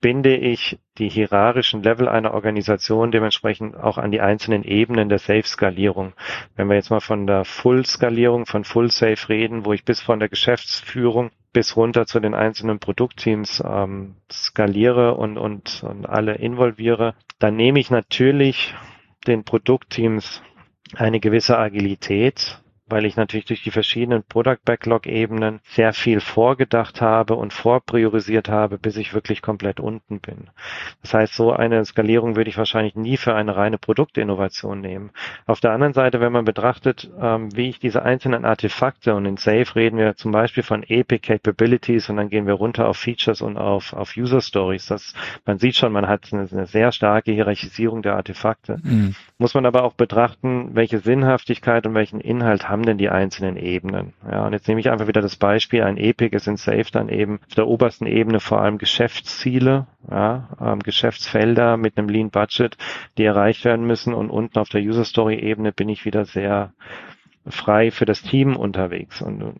binde 0.00 0.36
ich 0.36 0.78
die 0.98 1.08
hierarchischen 1.08 1.82
Level 1.82 2.08
einer 2.08 2.34
Organisation 2.34 3.10
dementsprechend 3.10 3.76
auch 3.76 3.98
an 3.98 4.10
die 4.10 4.20
einzelnen 4.20 4.64
Ebenen 4.64 5.08
der 5.08 5.18
Safe-Skalierung. 5.18 6.12
Wenn 6.56 6.68
wir 6.68 6.76
jetzt 6.76 6.90
mal 6.90 7.00
von 7.00 7.26
der 7.26 7.44
Full-Skalierung, 7.44 8.46
von 8.46 8.64
Full-Safe 8.64 9.28
reden, 9.28 9.64
wo 9.64 9.72
ich 9.72 9.84
bis 9.84 10.00
von 10.00 10.18
der 10.18 10.28
Geschäftsführung 10.28 11.30
bis 11.52 11.76
runter 11.76 12.06
zu 12.06 12.20
den 12.20 12.34
einzelnen 12.34 12.78
Produktteams 12.78 13.62
ähm, 13.66 14.16
skaliere 14.30 15.14
und, 15.14 15.38
und, 15.38 15.82
und 15.82 16.06
alle 16.06 16.34
involviere, 16.34 17.14
dann 17.38 17.56
nehme 17.56 17.80
ich 17.80 17.90
natürlich 17.90 18.74
den 19.26 19.44
Produktteams 19.44 20.42
eine 20.96 21.20
gewisse 21.20 21.58
Agilität 21.58 22.60
weil 22.88 23.04
ich 23.04 23.16
natürlich 23.16 23.46
durch 23.46 23.62
die 23.62 23.70
verschiedenen 23.70 24.22
Product 24.22 24.58
Backlog 24.64 25.06
Ebenen 25.06 25.60
sehr 25.64 25.92
viel 25.92 26.20
vorgedacht 26.20 27.00
habe 27.00 27.34
und 27.34 27.52
vorpriorisiert 27.52 28.48
habe, 28.48 28.78
bis 28.78 28.96
ich 28.96 29.14
wirklich 29.14 29.42
komplett 29.42 29.80
unten 29.80 30.20
bin. 30.20 30.50
Das 31.02 31.14
heißt, 31.14 31.34
so 31.34 31.52
eine 31.52 31.84
Skalierung 31.84 32.36
würde 32.36 32.50
ich 32.50 32.58
wahrscheinlich 32.58 32.94
nie 32.94 33.16
für 33.16 33.34
eine 33.34 33.56
reine 33.56 33.78
Produktinnovation 33.78 34.80
nehmen. 34.80 35.10
Auf 35.46 35.60
der 35.60 35.72
anderen 35.72 35.94
Seite, 35.94 36.20
wenn 36.20 36.32
man 36.32 36.44
betrachtet, 36.44 37.10
ähm, 37.20 37.54
wie 37.54 37.68
ich 37.68 37.78
diese 37.78 38.02
einzelnen 38.02 38.44
Artefakte 38.44 39.14
und 39.14 39.26
in 39.26 39.36
Safe 39.36 39.74
reden 39.74 39.98
wir 39.98 40.16
zum 40.16 40.32
Beispiel 40.32 40.62
von 40.62 40.82
Epic 40.82 41.26
Capabilities 41.26 42.08
und 42.08 42.16
dann 42.16 42.28
gehen 42.28 42.46
wir 42.46 42.54
runter 42.54 42.88
auf 42.88 42.96
Features 42.96 43.42
und 43.42 43.56
auf, 43.56 43.92
auf 43.92 44.16
User 44.16 44.40
Stories. 44.40 44.86
Das, 44.86 45.14
man 45.44 45.58
sieht 45.58 45.76
schon, 45.76 45.92
man 45.92 46.08
hat 46.08 46.28
eine, 46.32 46.48
eine 46.50 46.66
sehr 46.66 46.92
starke 46.92 47.32
Hierarchisierung 47.32 48.02
der 48.02 48.16
Artefakte. 48.16 48.78
Mhm. 48.82 49.14
Muss 49.38 49.54
man 49.54 49.66
aber 49.66 49.84
auch 49.84 49.94
betrachten, 49.94 50.74
welche 50.74 50.98
Sinnhaftigkeit 50.98 51.86
und 51.86 51.94
welchen 51.94 52.20
Inhalt 52.20 52.68
haben 52.68 52.77
haben 52.78 52.86
denn 52.86 52.98
die 52.98 53.08
einzelnen 53.08 53.56
Ebenen? 53.56 54.14
Ja, 54.30 54.46
und 54.46 54.52
jetzt 54.52 54.68
nehme 54.68 54.80
ich 54.80 54.90
einfach 54.90 55.08
wieder 55.08 55.20
das 55.20 55.36
Beispiel, 55.36 55.82
ein 55.82 55.96
Epic 55.96 56.34
ist 56.34 56.46
in 56.46 56.56
Safe 56.56 56.86
dann 56.92 57.08
eben 57.08 57.40
auf 57.46 57.54
der 57.54 57.66
obersten 57.66 58.06
Ebene 58.06 58.40
vor 58.40 58.60
allem 58.60 58.78
Geschäftsziele, 58.78 59.86
ja, 60.10 60.48
ähm, 60.60 60.78
Geschäftsfelder 60.78 61.76
mit 61.76 61.98
einem 61.98 62.08
Lean 62.08 62.30
Budget, 62.30 62.76
die 63.18 63.24
erreicht 63.24 63.64
werden 63.64 63.86
müssen 63.86 64.14
und 64.14 64.30
unten 64.30 64.58
auf 64.58 64.68
der 64.68 64.80
User 64.80 65.04
Story 65.04 65.36
Ebene 65.36 65.72
bin 65.72 65.88
ich 65.88 66.04
wieder 66.04 66.24
sehr 66.24 66.72
frei 67.46 67.90
für 67.90 68.04
das 68.04 68.22
Team 68.22 68.56
unterwegs 68.56 69.22
und 69.22 69.56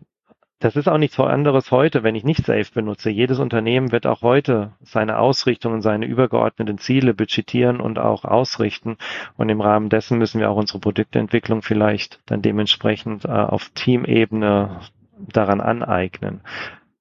das 0.59 0.75
ist 0.75 0.89
auch 0.89 0.97
nichts 0.97 1.17
anderes 1.19 1.71
heute, 1.71 2.03
wenn 2.03 2.15
ich 2.15 2.25
nicht 2.25 2.45
Safe 2.45 2.65
benutze. 2.73 3.09
Jedes 3.09 3.39
Unternehmen 3.39 3.93
wird 3.93 4.05
auch 4.05 4.21
heute 4.21 4.73
seine 4.81 5.17
Ausrichtung 5.17 5.73
und 5.73 5.81
seine 5.81 6.05
übergeordneten 6.05 6.77
Ziele 6.77 7.13
budgetieren 7.13 7.79
und 7.79 7.97
auch 7.97 8.25
ausrichten. 8.25 8.97
Und 9.37 9.47
im 9.47 9.61
Rahmen 9.61 9.87
dessen 9.89 10.17
müssen 10.17 10.41
wir 10.41 10.49
auch 10.49 10.57
unsere 10.57 10.79
Produktentwicklung 10.79 11.61
vielleicht 11.61 12.19
dann 12.25 12.41
dementsprechend 12.41 13.23
äh, 13.23 13.29
auf 13.29 13.69
Teamebene 13.69 14.81
daran 15.17 15.61
aneignen. 15.61 16.41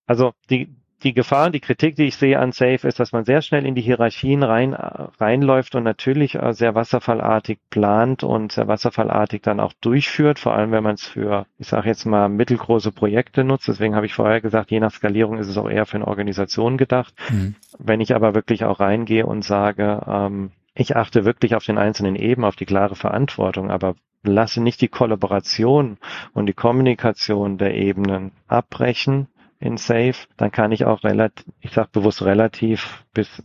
Also 0.07 0.33
die, 0.51 0.69
die 1.05 1.15
Gefahr 1.15 1.47
und 1.47 1.55
die 1.55 1.61
Kritik, 1.61 1.95
die 1.97 2.05
ich 2.05 2.17
sehe 2.17 2.39
an 2.39 2.53
Safe, 2.53 2.87
ist, 2.87 2.99
dass 2.99 3.13
man 3.13 3.25
sehr 3.25 3.41
schnell 3.41 3.65
in 3.65 3.75
die 3.75 3.83
Hierarchien 3.83 4.43
rein, 4.43 4.75
reinläuft 4.75 5.75
und 5.75 5.85
natürlich 5.85 6.35
äh, 6.35 6.53
sehr 6.53 6.75
wasserfallartig 6.75 7.59
plant 7.71 8.25
und 8.25 8.53
sehr 8.53 8.67
wasserfallartig 8.67 9.43
dann 9.43 9.61
auch 9.61 9.73
durchführt, 9.81 10.39
vor 10.39 10.55
allem 10.55 10.73
wenn 10.73 10.83
man 10.83 10.95
es 10.95 11.07
für, 11.07 11.47
ich 11.59 11.69
sage 11.69 11.89
jetzt 11.89 12.05
mal, 12.05 12.29
mittelgroße 12.29 12.91
Projekte 12.91 13.45
nutzt. 13.45 13.69
Deswegen 13.69 13.95
habe 13.95 14.07
ich 14.07 14.15
vorher 14.15 14.41
gesagt, 14.41 14.71
je 14.71 14.81
nach 14.81 14.93
Skalierung 14.93 15.39
ist 15.39 15.49
es 15.49 15.57
auch 15.57 15.71
eher 15.71 15.87
für 15.87 15.97
eine 15.97 16.09
Organisation 16.09 16.77
gedacht. 16.77 17.15
Mhm. 17.31 17.55
Wenn 17.79 18.01
ich 18.01 18.15
aber 18.15 18.35
wirklich 18.35 18.65
auch 18.65 18.81
reingehe 18.81 19.25
und 19.25 19.45
sage, 19.45 20.03
ähm, 20.07 20.51
ich 20.75 20.97
achte 20.97 21.25
wirklich 21.25 21.55
auf 21.55 21.65
den 21.65 21.79
einzelnen 21.79 22.17
Ebenen, 22.17 22.47
auf 22.47 22.57
die 22.57 22.67
klare 22.67 22.95
Verantwortung, 22.97 23.71
aber 23.71 23.95
lasse 24.23 24.63
nicht 24.63 24.81
die 24.81 24.89
Kollaboration 24.89 25.99
und 26.33 26.47
die 26.47 26.55
Kommunikation 26.55 27.59
der 27.59 27.75
Ebenen 27.75 28.33
abbrechen, 28.49 29.29
in 29.61 29.77
Safe, 29.77 30.15
dann 30.37 30.51
kann 30.53 30.73
ich 30.73 30.85
auch 30.85 31.05
relativ, 31.05 31.47
ich 31.61 31.73
sage 31.73 31.89
bewusst 31.93 32.23
relativ 32.23 33.05
bis 33.13 33.43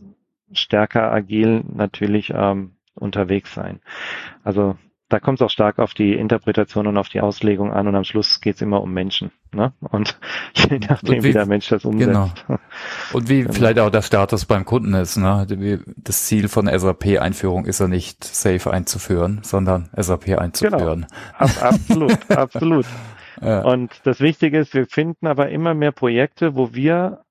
stärker 0.52 1.12
agil 1.12 1.64
natürlich 1.72 2.32
ähm, 2.34 2.76
unterwegs 2.94 3.54
sein. 3.54 3.80
Also 4.44 4.76
da 5.08 5.20
kommt 5.20 5.38
es 5.38 5.42
auch 5.42 5.50
stark 5.50 5.78
auf 5.78 5.94
die 5.94 6.14
Interpretation 6.14 6.86
und 6.86 6.96
auf 6.96 7.08
die 7.08 7.20
Auslegung 7.20 7.72
an 7.72 7.86
und 7.86 7.94
am 7.94 8.04
Schluss 8.04 8.40
geht 8.40 8.56
es 8.56 8.62
immer 8.62 8.80
um 8.80 8.92
Menschen. 8.92 9.30
Ne? 9.52 9.72
Und 9.80 10.18
je 10.54 10.78
nachdem, 10.78 11.22
wie, 11.22 11.28
wie, 11.28 11.32
der 11.32 11.46
Mensch 11.46 11.68
das 11.68 11.84
umsetzt. 11.84 12.10
Genau. 12.10 12.30
Und 13.12 13.28
wie 13.28 13.42
genau. 13.42 13.52
vielleicht 13.52 13.78
auch 13.78 13.90
der 13.90 14.02
Status 14.02 14.44
beim 14.46 14.64
Kunden 14.64 14.94
ist. 14.94 15.16
Ne? 15.16 15.46
Das 15.96 16.24
Ziel 16.24 16.48
von 16.48 16.66
SAP-Einführung 16.66 17.66
ist 17.66 17.78
ja 17.78 17.86
nicht 17.86 18.24
Safe 18.24 18.72
einzuführen, 18.72 19.40
sondern 19.42 19.90
SAP 19.96 20.36
einzuführen. 20.38 21.06
Genau. 21.38 21.52
absolut, 21.60 22.30
absolut. 22.36 22.86
Und 23.62 24.00
das 24.04 24.20
Wichtige 24.20 24.58
ist, 24.58 24.74
wir 24.74 24.86
finden 24.86 25.26
aber 25.26 25.50
immer 25.50 25.74
mehr 25.74 25.92
Projekte, 25.92 26.56
wo 26.56 26.74
wir 26.74 27.24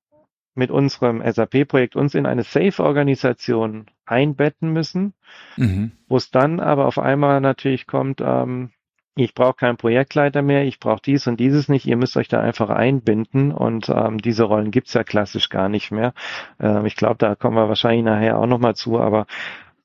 mit 0.54 0.70
unserem 0.70 1.22
SAP-Projekt 1.24 1.96
uns 1.96 2.14
in 2.14 2.26
eine 2.26 2.44
Safe-Organisation 2.44 3.86
einbetten 4.06 4.72
müssen, 4.72 5.14
mhm. 5.56 5.92
wo 6.08 6.16
es 6.16 6.30
dann 6.30 6.60
aber 6.60 6.86
auf 6.86 6.98
einmal 6.98 7.40
natürlich 7.40 7.86
kommt, 7.86 8.20
ähm, 8.20 8.70
ich 9.16 9.34
brauche 9.34 9.54
keinen 9.54 9.76
Projektleiter 9.76 10.42
mehr, 10.42 10.64
ich 10.64 10.80
brauche 10.80 11.00
dies 11.00 11.26
und 11.26 11.38
dieses 11.38 11.68
nicht, 11.68 11.86
ihr 11.86 11.96
müsst 11.96 12.16
euch 12.16 12.28
da 12.28 12.40
einfach 12.40 12.68
einbinden 12.68 13.52
und 13.52 13.88
ähm, 13.88 14.18
diese 14.18 14.44
Rollen 14.44 14.72
gibt's 14.72 14.94
ja 14.94 15.04
klassisch 15.04 15.50
gar 15.50 15.68
nicht 15.68 15.92
mehr. 15.92 16.14
Ähm, 16.60 16.84
ich 16.86 16.96
glaube, 16.96 17.16
da 17.18 17.34
kommen 17.36 17.56
wir 17.56 17.68
wahrscheinlich 17.68 18.04
nachher 18.04 18.38
auch 18.38 18.46
nochmal 18.46 18.74
zu, 18.74 18.98
aber 18.98 19.26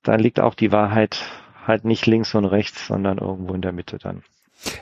da 0.02 0.16
liegt 0.16 0.40
auch 0.40 0.56
die 0.56 0.72
Wahrheit 0.72 1.26
halt 1.66 1.86
nicht 1.86 2.08
links 2.08 2.34
und 2.34 2.46
rechts, 2.46 2.88
sondern 2.88 3.20
irgendwo 3.20 3.54
in 3.54 3.62
der 3.62 3.72
Mitte 3.72 4.00
dann. 4.00 4.24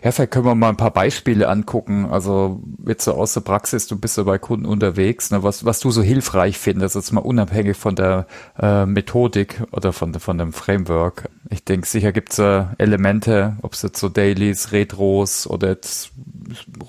Ja, 0.04 0.12
vielleicht 0.12 0.32
können 0.32 0.46
wir 0.46 0.56
mal 0.56 0.70
ein 0.70 0.78
paar 0.78 0.92
Beispiele 0.92 1.48
angucken. 1.48 2.06
Also 2.06 2.62
jetzt 2.88 3.04
so 3.06 3.14
aus 3.14 3.34
der 3.34 3.42
Praxis, 3.42 3.88
du 3.88 4.00
bist 4.00 4.18
ja 4.18 4.24
bei 4.24 4.40
Kunden 4.40 4.66
unterwegs, 4.66 5.30
ne, 5.32 5.44
was, 5.44 5.66
was 5.66 5.80
du 5.80 5.92
so 5.92 6.02
hilfreich 6.02 6.58
findest, 6.58 6.96
jetzt 6.96 7.12
mal 7.12 7.22
unabhängig 7.22 7.78
von 7.78 7.96
der 7.96 8.26
äh, 8.60 8.86
Methodik 8.86 9.62
oder 9.72 9.94
von, 9.94 10.14
von 10.16 10.38
dem 10.38 10.52
Framework. 10.52 11.30
Ich 11.50 11.64
denke, 11.64 11.88
sicher 11.88 12.12
gibt's 12.12 12.40
äh, 12.40 12.66
Elemente, 12.80 13.58
ob 13.62 13.74
es 13.74 13.84
jetzt 13.84 14.00
so 14.00 14.10
Dailies, 14.10 14.72
Retros 14.72 15.48
oder 15.48 15.70
jetzt 15.70 16.12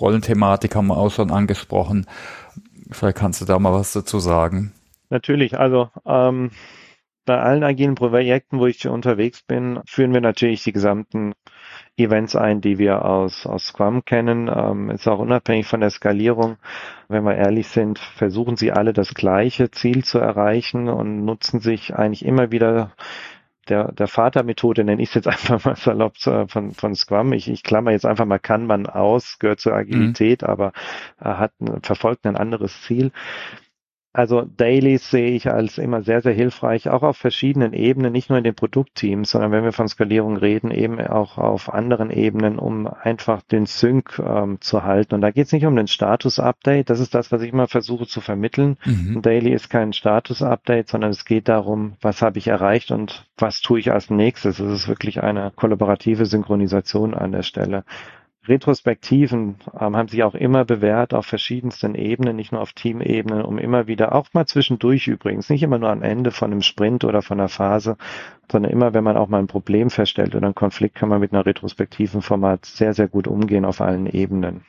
Rollenthematik 0.01 0.75
haben 0.75 0.87
wir 0.87 0.97
auch 0.97 1.11
schon 1.11 1.31
angesprochen. 1.31 2.07
Vielleicht 2.91 3.19
kannst 3.19 3.41
du 3.41 3.45
da 3.45 3.59
mal 3.59 3.73
was 3.73 3.93
dazu 3.93 4.19
sagen. 4.19 4.73
Natürlich, 5.11 5.59
also 5.59 5.91
ähm, 6.07 6.51
bei 7.27 7.39
allen 7.39 7.63
agilen 7.63 7.95
Projekten, 7.95 8.59
wo 8.59 8.67
ich 8.67 8.89
unterwegs 8.89 9.43
bin, 9.43 9.81
führen 9.87 10.15
wir 10.15 10.23
natürlich 10.23 10.65
die 10.65 10.73
gesamten 10.73 11.35
Events 11.99 12.37
ein, 12.37 12.61
die 12.61 12.79
wir 12.79 13.05
aus, 13.05 13.47
aus 13.47 13.67
Scrum 13.67 14.05
kennen. 14.05 14.51
Ähm, 14.55 14.91
ist 14.91 15.09
auch 15.09 15.19
unabhängig 15.19 15.67
von 15.67 15.81
der 15.81 15.91
Skalierung. 15.91 16.57
Wenn 17.09 17.25
wir 17.25 17.37
ehrlich 17.37 17.69
sind, 17.69 17.99
versuchen 17.99 18.57
sie 18.57 18.73
alle 18.73 18.93
das 18.93 19.15
gleiche 19.15 19.71
Ziel 19.71 20.05
zu 20.05 20.19
erreichen 20.19 20.89
und 20.89 21.25
nutzen 21.25 21.61
sich 21.61 21.95
eigentlich 21.95 22.25
immer 22.25 22.51
wieder 22.51 22.93
der, 23.69 23.93
der 23.93 24.09
Vatermethode, 24.09 24.85
nenne 24.85 25.03
ich 25.03 25.11
es 25.11 25.15
jetzt 25.15 25.29
einfach 25.29 25.65
mal 25.65 25.77
salopp 25.77 26.17
von, 26.19 26.73
von 26.73 26.95
Scrum. 26.95 27.33
Ich, 27.33 27.49
ich 27.49 27.63
klammer 27.63 27.91
jetzt 27.91 28.07
einfach 28.07 28.27
mal 28.27 28.39
kann 28.39 28.67
man 28.67 28.87
aus, 28.87 29.39
gehört 29.39 29.61
zur 29.61 29.75
Agilität, 29.75 30.43
mhm. 30.43 30.49
aber 30.49 30.73
hat, 31.19 31.53
verfolgt 31.83 32.27
ein 32.27 32.37
anderes 32.37 32.83
Ziel. 32.83 33.13
Also 34.15 34.43
Dailies 34.43 35.11
sehe 35.11 35.31
ich 35.33 35.51
als 35.51 35.77
immer 35.77 36.03
sehr, 36.03 36.23
sehr 36.23 36.33
hilfreich, 36.33 36.89
auch 36.89 37.03
auf 37.03 37.19
verschiedenen 37.19 37.75
Ebenen, 37.75 38.11
nicht 38.11 38.31
nur 38.31 38.39
in 38.39 38.45
den 38.45 38.55
Produktteams, 38.55 39.31
sondern 39.31 39.53
wenn 39.53 39.65
wir 39.65 39.73
von 39.73 39.87
Skalierung 39.87 40.39
reden, 40.39 40.71
eben 40.71 40.99
auch 41.01 41.37
auf 41.37 41.73
anderen 41.73 42.11
Ebenen, 42.11 42.59
um 42.59 42.87
einfach 42.87 43.43
den 43.43 43.67
Sync 43.67 44.19
ähm, 44.19 44.61
zu 44.61 44.83
halten. 44.83 45.15
Und 45.15 45.21
da 45.21 45.31
geht 45.31 45.47
es 45.47 45.53
nicht 45.53 45.67
um 45.67 45.77
den 45.77 45.89
Status-Update, 45.89 46.89
das 46.89 47.01
ist 47.01 47.15
das, 47.15 47.31
was 47.31 47.43
ich 47.43 47.53
immer 47.53 47.69
versuche 47.69 48.07
zu 48.07 48.23
vermitteln. 48.23 48.79
Mhm. 48.87 49.21
Daily 49.21 49.53
ist 49.53 49.69
kein 49.69 49.93
Status-Update, 49.93 50.89
sondern 50.89 51.11
es 51.11 51.27
geht 51.27 51.49
darum, 51.49 51.93
was 52.01 52.23
habe 52.23 52.39
ich 52.39 52.49
erreicht 52.49 52.91
und 52.91 53.27
was 53.37 53.61
tue 53.61 53.79
ich 53.79 53.93
als 53.93 54.09
nächstes. 54.09 54.59
Es 54.59 54.73
ist 54.73 54.89
wirklich 54.89 55.23
eine 55.23 55.53
kollaborative 55.55 56.25
Synchronisation 56.25 57.15
an 57.15 57.33
der 57.33 57.43
Stelle. 57.43 57.85
Retrospektiven 58.49 59.57
ähm, 59.79 59.97
haben 59.97 60.09
sich 60.09 60.23
auch 60.23 60.35
immer 60.35 60.65
bewährt 60.65 61.15
auf 61.15 61.27
verschiedensten 61.27 61.95
Ebenen, 61.95 62.37
nicht 62.37 62.53
nur 62.53 62.61
auf 62.61 62.73
Teamebene, 62.73 63.47
um 63.47 63.59
immer 63.59 63.87
wieder, 63.87 64.15
auch 64.15 64.27
mal 64.33 64.47
zwischendurch 64.47 65.07
übrigens, 65.09 65.51
nicht 65.51 65.63
immer 65.63 65.79
nur 65.79 65.91
am 65.91 66.03
Ende 66.03 66.31
von 66.31 66.51
einem 66.51 66.63
Sprint 66.63 67.05
oder 67.05 67.23
von 67.23 67.39
einer 67.39 67.49
Phase, 67.49 67.97
sondern 68.51 68.73
immer, 68.73 68.95
wenn 68.95 69.05
man 69.05 69.17
auch 69.17 69.29
mal 69.29 69.39
ein 69.39 69.47
Problem 69.47 69.91
feststellt 69.91 70.35
oder 70.35 70.47
einen 70.47 70.55
Konflikt, 70.55 70.95
kann 70.95 71.09
man 71.09 71.21
mit 71.21 71.33
einer 71.33 71.47
retrospektiven 71.47 72.23
Format 72.23 72.65
sehr, 72.65 72.95
sehr 72.95 73.09
gut 73.09 73.29
umgehen 73.29 73.65
auf 73.65 73.81
allen 73.81 74.07
Ebenen. 74.07 74.63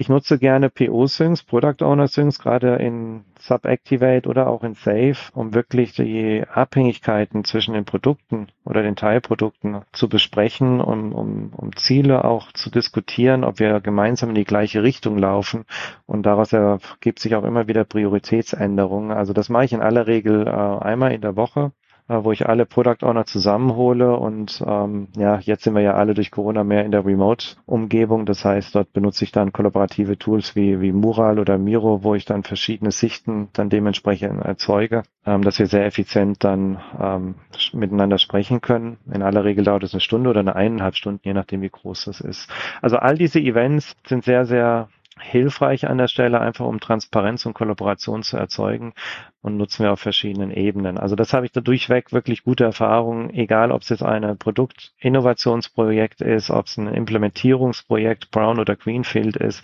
Ich 0.00 0.08
nutze 0.08 0.38
gerne 0.38 0.70
PO-Syncs, 0.70 1.42
Product 1.42 1.82
Owner 1.82 2.08
Syncs, 2.08 2.38
gerade 2.38 2.76
in 2.76 3.26
Subactivate 3.38 4.30
oder 4.30 4.46
auch 4.46 4.64
in 4.64 4.72
Safe, 4.72 5.14
um 5.34 5.52
wirklich 5.52 5.92
die 5.92 6.42
Abhängigkeiten 6.50 7.44
zwischen 7.44 7.74
den 7.74 7.84
Produkten 7.84 8.46
oder 8.64 8.82
den 8.82 8.96
Teilprodukten 8.96 9.82
zu 9.92 10.08
besprechen, 10.08 10.80
um, 10.80 11.12
um, 11.12 11.52
um 11.54 11.76
Ziele 11.76 12.24
auch 12.24 12.50
zu 12.52 12.70
diskutieren, 12.70 13.44
ob 13.44 13.58
wir 13.58 13.78
gemeinsam 13.80 14.30
in 14.30 14.36
die 14.36 14.44
gleiche 14.44 14.82
Richtung 14.82 15.18
laufen. 15.18 15.66
Und 16.06 16.24
daraus 16.24 16.54
ergibt 16.54 17.18
sich 17.18 17.34
auch 17.34 17.44
immer 17.44 17.68
wieder 17.68 17.84
Prioritätsänderungen. 17.84 19.10
Also 19.10 19.34
das 19.34 19.50
mache 19.50 19.66
ich 19.66 19.74
in 19.74 19.82
aller 19.82 20.06
Regel 20.06 20.46
äh, 20.46 20.50
einmal 20.50 21.12
in 21.12 21.20
der 21.20 21.36
Woche 21.36 21.72
wo 22.10 22.32
ich 22.32 22.48
alle 22.48 22.66
Product 22.66 23.02
Owner 23.02 23.24
zusammenhole 23.24 24.16
und 24.16 24.62
ähm, 24.66 25.08
ja, 25.16 25.38
jetzt 25.38 25.64
sind 25.64 25.74
wir 25.74 25.82
ja 25.82 25.94
alle 25.94 26.14
durch 26.14 26.30
Corona 26.30 26.64
mehr 26.64 26.84
in 26.84 26.90
der 26.90 27.04
Remote-Umgebung. 27.06 28.26
Das 28.26 28.44
heißt, 28.44 28.74
dort 28.74 28.92
benutze 28.92 29.24
ich 29.24 29.32
dann 29.32 29.52
kollaborative 29.52 30.18
Tools 30.18 30.56
wie, 30.56 30.80
wie 30.80 30.92
Mural 30.92 31.38
oder 31.38 31.56
Miro, 31.56 32.02
wo 32.02 32.14
ich 32.14 32.24
dann 32.24 32.42
verschiedene 32.42 32.90
Sichten 32.90 33.48
dann 33.52 33.70
dementsprechend 33.70 34.42
erzeuge, 34.44 35.04
ähm, 35.24 35.42
dass 35.42 35.58
wir 35.58 35.66
sehr 35.66 35.86
effizient 35.86 36.42
dann 36.42 36.80
ähm, 37.00 37.34
miteinander 37.72 38.18
sprechen 38.18 38.60
können. 38.60 38.98
In 39.12 39.22
aller 39.22 39.44
Regel 39.44 39.64
dauert 39.64 39.84
es 39.84 39.94
eine 39.94 40.00
Stunde 40.00 40.30
oder 40.30 40.40
eine 40.40 40.56
eineinhalb 40.56 40.96
Stunden, 40.96 41.20
je 41.22 41.34
nachdem 41.34 41.62
wie 41.62 41.70
groß 41.70 42.06
das 42.06 42.20
ist. 42.20 42.50
Also 42.82 42.96
all 42.96 43.16
diese 43.16 43.38
Events 43.38 43.96
sind 44.06 44.24
sehr, 44.24 44.46
sehr 44.46 44.88
hilfreich 45.20 45.88
an 45.88 45.98
der 45.98 46.08
Stelle, 46.08 46.40
einfach 46.40 46.66
um 46.66 46.80
Transparenz 46.80 47.46
und 47.46 47.54
Kollaboration 47.54 48.22
zu 48.22 48.36
erzeugen 48.36 48.94
und 49.42 49.56
nutzen 49.56 49.84
wir 49.84 49.92
auf 49.92 50.00
verschiedenen 50.00 50.50
Ebenen. 50.50 50.98
Also 50.98 51.16
das 51.16 51.32
habe 51.32 51.46
ich 51.46 51.52
da 51.52 51.60
durchweg 51.60 52.12
wirklich 52.12 52.42
gute 52.42 52.64
Erfahrungen, 52.64 53.30
egal 53.30 53.72
ob 53.72 53.82
es 53.82 53.88
jetzt 53.88 54.02
ein 54.02 54.38
Produktinnovationsprojekt 54.38 56.20
ist, 56.20 56.50
ob 56.50 56.66
es 56.66 56.76
ein 56.76 56.88
Implementierungsprojekt 56.88 58.30
Brown 58.30 58.58
oder 58.58 58.76
Greenfield 58.76 59.36
ist. 59.36 59.62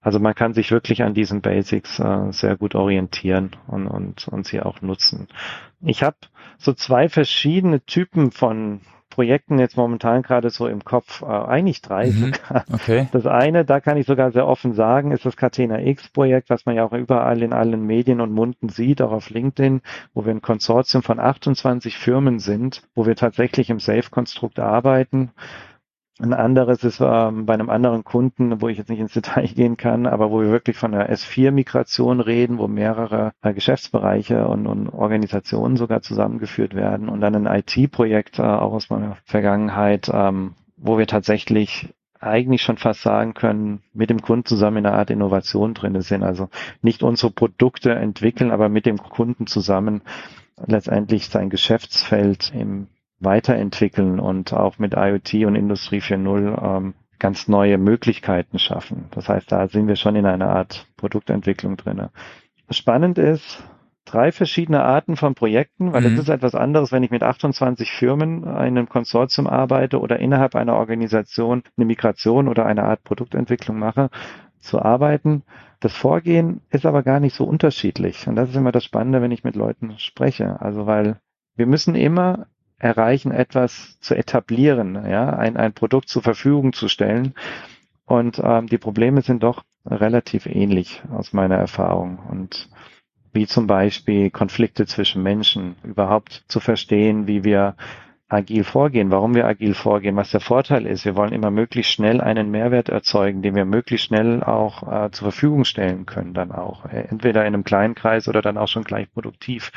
Also 0.00 0.20
man 0.20 0.36
kann 0.36 0.54
sich 0.54 0.70
wirklich 0.70 1.02
an 1.02 1.14
diesen 1.14 1.40
Basics 1.40 1.98
äh, 1.98 2.30
sehr 2.30 2.56
gut 2.56 2.76
orientieren 2.76 3.56
und, 3.66 3.88
und, 3.88 4.28
und 4.28 4.46
sie 4.46 4.60
auch 4.60 4.80
nutzen. 4.80 5.26
Ich 5.80 6.04
habe 6.04 6.16
so 6.58 6.72
zwei 6.72 7.08
verschiedene 7.08 7.84
Typen 7.84 8.30
von 8.30 8.82
Projekten 9.10 9.58
jetzt 9.58 9.76
momentan 9.76 10.22
gerade 10.22 10.50
so 10.50 10.66
im 10.66 10.84
Kopf, 10.84 11.22
äh, 11.22 11.26
eigentlich 11.26 11.80
drei 11.80 12.06
mhm, 12.06 12.32
sogar. 12.34 12.64
Okay. 12.72 13.08
Das 13.12 13.26
eine, 13.26 13.64
da 13.64 13.80
kann 13.80 13.96
ich 13.96 14.06
sogar 14.06 14.32
sehr 14.32 14.46
offen 14.46 14.74
sagen, 14.74 15.12
ist 15.12 15.24
das 15.24 15.36
Catena 15.36 15.80
X 15.80 16.08
Projekt, 16.08 16.50
was 16.50 16.66
man 16.66 16.76
ja 16.76 16.84
auch 16.84 16.92
überall 16.92 17.42
in 17.42 17.52
allen 17.52 17.86
Medien 17.86 18.20
und 18.20 18.32
Munden 18.32 18.68
sieht, 18.68 19.00
auch 19.00 19.12
auf 19.12 19.30
LinkedIn, 19.30 19.80
wo 20.14 20.24
wir 20.24 20.32
ein 20.32 20.42
Konsortium 20.42 21.02
von 21.02 21.20
28 21.20 21.96
Firmen 21.96 22.38
sind, 22.38 22.82
wo 22.94 23.06
wir 23.06 23.16
tatsächlich 23.16 23.70
im 23.70 23.80
Safe-Konstrukt 23.80 24.58
arbeiten 24.58 25.30
ein 26.18 26.32
anderes 26.32 26.82
ist 26.82 27.00
ähm, 27.00 27.44
bei 27.44 27.54
einem 27.54 27.68
anderen 27.68 28.02
Kunden, 28.02 28.62
wo 28.62 28.68
ich 28.68 28.78
jetzt 28.78 28.88
nicht 28.88 29.00
ins 29.00 29.12
Detail 29.12 29.46
gehen 29.48 29.76
kann, 29.76 30.06
aber 30.06 30.30
wo 30.30 30.40
wir 30.40 30.50
wirklich 30.50 30.76
von 30.76 30.92
der 30.92 31.12
S4-Migration 31.12 32.20
reden, 32.20 32.58
wo 32.58 32.68
mehrere 32.68 33.32
äh, 33.42 33.52
Geschäftsbereiche 33.52 34.48
und, 34.48 34.66
und, 34.66 34.88
Organisationen 34.88 35.76
sogar 35.76 36.00
zusammengeführt 36.00 36.74
werden 36.74 37.08
und 37.10 37.20
dann 37.20 37.46
ein 37.46 37.60
IT-Projekt 37.60 38.38
äh, 38.38 38.42
auch 38.42 38.72
aus 38.72 38.88
meiner 38.88 39.18
Vergangenheit, 39.24 40.10
ähm, 40.12 40.54
wo 40.78 40.96
wir 40.96 41.06
tatsächlich 41.06 41.94
eigentlich 42.18 42.62
schon 42.62 42.78
fast 42.78 43.02
sagen 43.02 43.34
können, 43.34 43.82
mit 43.92 44.08
dem 44.08 44.22
Kunden 44.22 44.46
zusammen 44.46 44.78
in 44.78 44.86
einer 44.86 44.96
Art 44.96 45.10
Innovation 45.10 45.74
drin 45.74 46.00
sind. 46.00 46.22
Also 46.22 46.48
nicht 46.80 47.02
unsere 47.02 47.30
Produkte 47.30 47.94
entwickeln, 47.94 48.50
aber 48.50 48.70
mit 48.70 48.86
dem 48.86 48.96
Kunden 48.96 49.46
zusammen 49.46 50.00
letztendlich 50.66 51.28
sein 51.28 51.50
Geschäftsfeld 51.50 52.52
im 52.54 52.88
weiterentwickeln 53.20 54.20
und 54.20 54.52
auch 54.52 54.78
mit 54.78 54.94
IoT 54.94 55.46
und 55.46 55.56
Industrie 55.56 56.00
4.0 56.00 56.76
ähm, 56.76 56.94
ganz 57.18 57.48
neue 57.48 57.78
Möglichkeiten 57.78 58.58
schaffen. 58.58 59.06
Das 59.10 59.28
heißt, 59.28 59.50
da 59.50 59.68
sind 59.68 59.88
wir 59.88 59.96
schon 59.96 60.16
in 60.16 60.26
einer 60.26 60.50
Art 60.50 60.86
Produktentwicklung 60.96 61.76
drinne. 61.76 62.10
Spannend 62.70 63.16
ist, 63.16 63.62
drei 64.04 64.32
verschiedene 64.32 64.82
Arten 64.82 65.16
von 65.16 65.34
Projekten, 65.34 65.92
weil 65.92 66.04
es 66.04 66.12
mhm. 66.12 66.18
ist 66.18 66.28
etwas 66.28 66.54
anderes, 66.54 66.92
wenn 66.92 67.02
ich 67.02 67.10
mit 67.10 67.22
28 67.22 67.90
Firmen 67.90 68.44
in 68.44 68.48
einem 68.48 68.88
Konsortium 68.88 69.46
arbeite 69.46 70.00
oder 70.00 70.18
innerhalb 70.18 70.54
einer 70.54 70.74
Organisation 70.74 71.62
eine 71.76 71.86
Migration 71.86 72.48
oder 72.48 72.66
eine 72.66 72.84
Art 72.84 73.02
Produktentwicklung 73.02 73.78
mache, 73.78 74.10
zu 74.60 74.82
arbeiten. 74.82 75.42
Das 75.80 75.92
Vorgehen 75.92 76.60
ist 76.70 76.86
aber 76.86 77.02
gar 77.02 77.20
nicht 77.20 77.34
so 77.34 77.44
unterschiedlich. 77.44 78.26
Und 78.26 78.36
das 78.36 78.50
ist 78.50 78.56
immer 78.56 78.72
das 78.72 78.84
Spannende, 78.84 79.22
wenn 79.22 79.30
ich 79.30 79.44
mit 79.44 79.56
Leuten 79.56 79.98
spreche. 79.98 80.60
Also 80.60 80.86
weil 80.86 81.18
wir 81.56 81.66
müssen 81.66 81.94
immer 81.94 82.46
erreichen, 82.78 83.32
etwas 83.32 83.98
zu 84.00 84.14
etablieren, 84.14 84.94
ja, 85.08 85.30
ein, 85.30 85.56
ein 85.56 85.72
Produkt 85.72 86.08
zur 86.08 86.22
Verfügung 86.22 86.72
zu 86.72 86.88
stellen. 86.88 87.34
Und 88.04 88.40
ähm, 88.42 88.66
die 88.66 88.78
Probleme 88.78 89.22
sind 89.22 89.42
doch 89.42 89.64
relativ 89.84 90.46
ähnlich 90.46 91.02
aus 91.10 91.32
meiner 91.32 91.56
Erfahrung. 91.56 92.18
Und 92.30 92.68
wie 93.32 93.46
zum 93.46 93.66
Beispiel 93.66 94.30
Konflikte 94.30 94.86
zwischen 94.86 95.22
Menschen, 95.22 95.76
überhaupt 95.82 96.44
zu 96.48 96.60
verstehen, 96.60 97.26
wie 97.26 97.44
wir 97.44 97.76
agil 98.28 98.64
vorgehen, 98.64 99.10
warum 99.10 99.34
wir 99.34 99.46
agil 99.46 99.74
vorgehen, 99.74 100.16
was 100.16 100.30
der 100.30 100.40
Vorteil 100.40 100.86
ist. 100.86 101.04
Wir 101.04 101.14
wollen 101.14 101.32
immer 101.32 101.50
möglichst 101.50 101.92
schnell 101.92 102.20
einen 102.20 102.50
Mehrwert 102.50 102.88
erzeugen, 102.88 103.42
den 103.42 103.54
wir 103.54 103.64
möglichst 103.64 104.06
schnell 104.06 104.42
auch 104.42 104.82
äh, 104.82 105.10
zur 105.12 105.30
Verfügung 105.30 105.64
stellen 105.64 106.06
können, 106.06 106.34
dann 106.34 106.50
auch. 106.50 106.86
Äh, 106.86 107.06
entweder 107.08 107.42
in 107.42 107.54
einem 107.54 107.64
kleinen 107.64 107.94
Kreis 107.94 108.26
oder 108.26 108.42
dann 108.42 108.58
auch 108.58 108.68
schon 108.68 108.84
gleich 108.84 109.12
produktiv. 109.12 109.70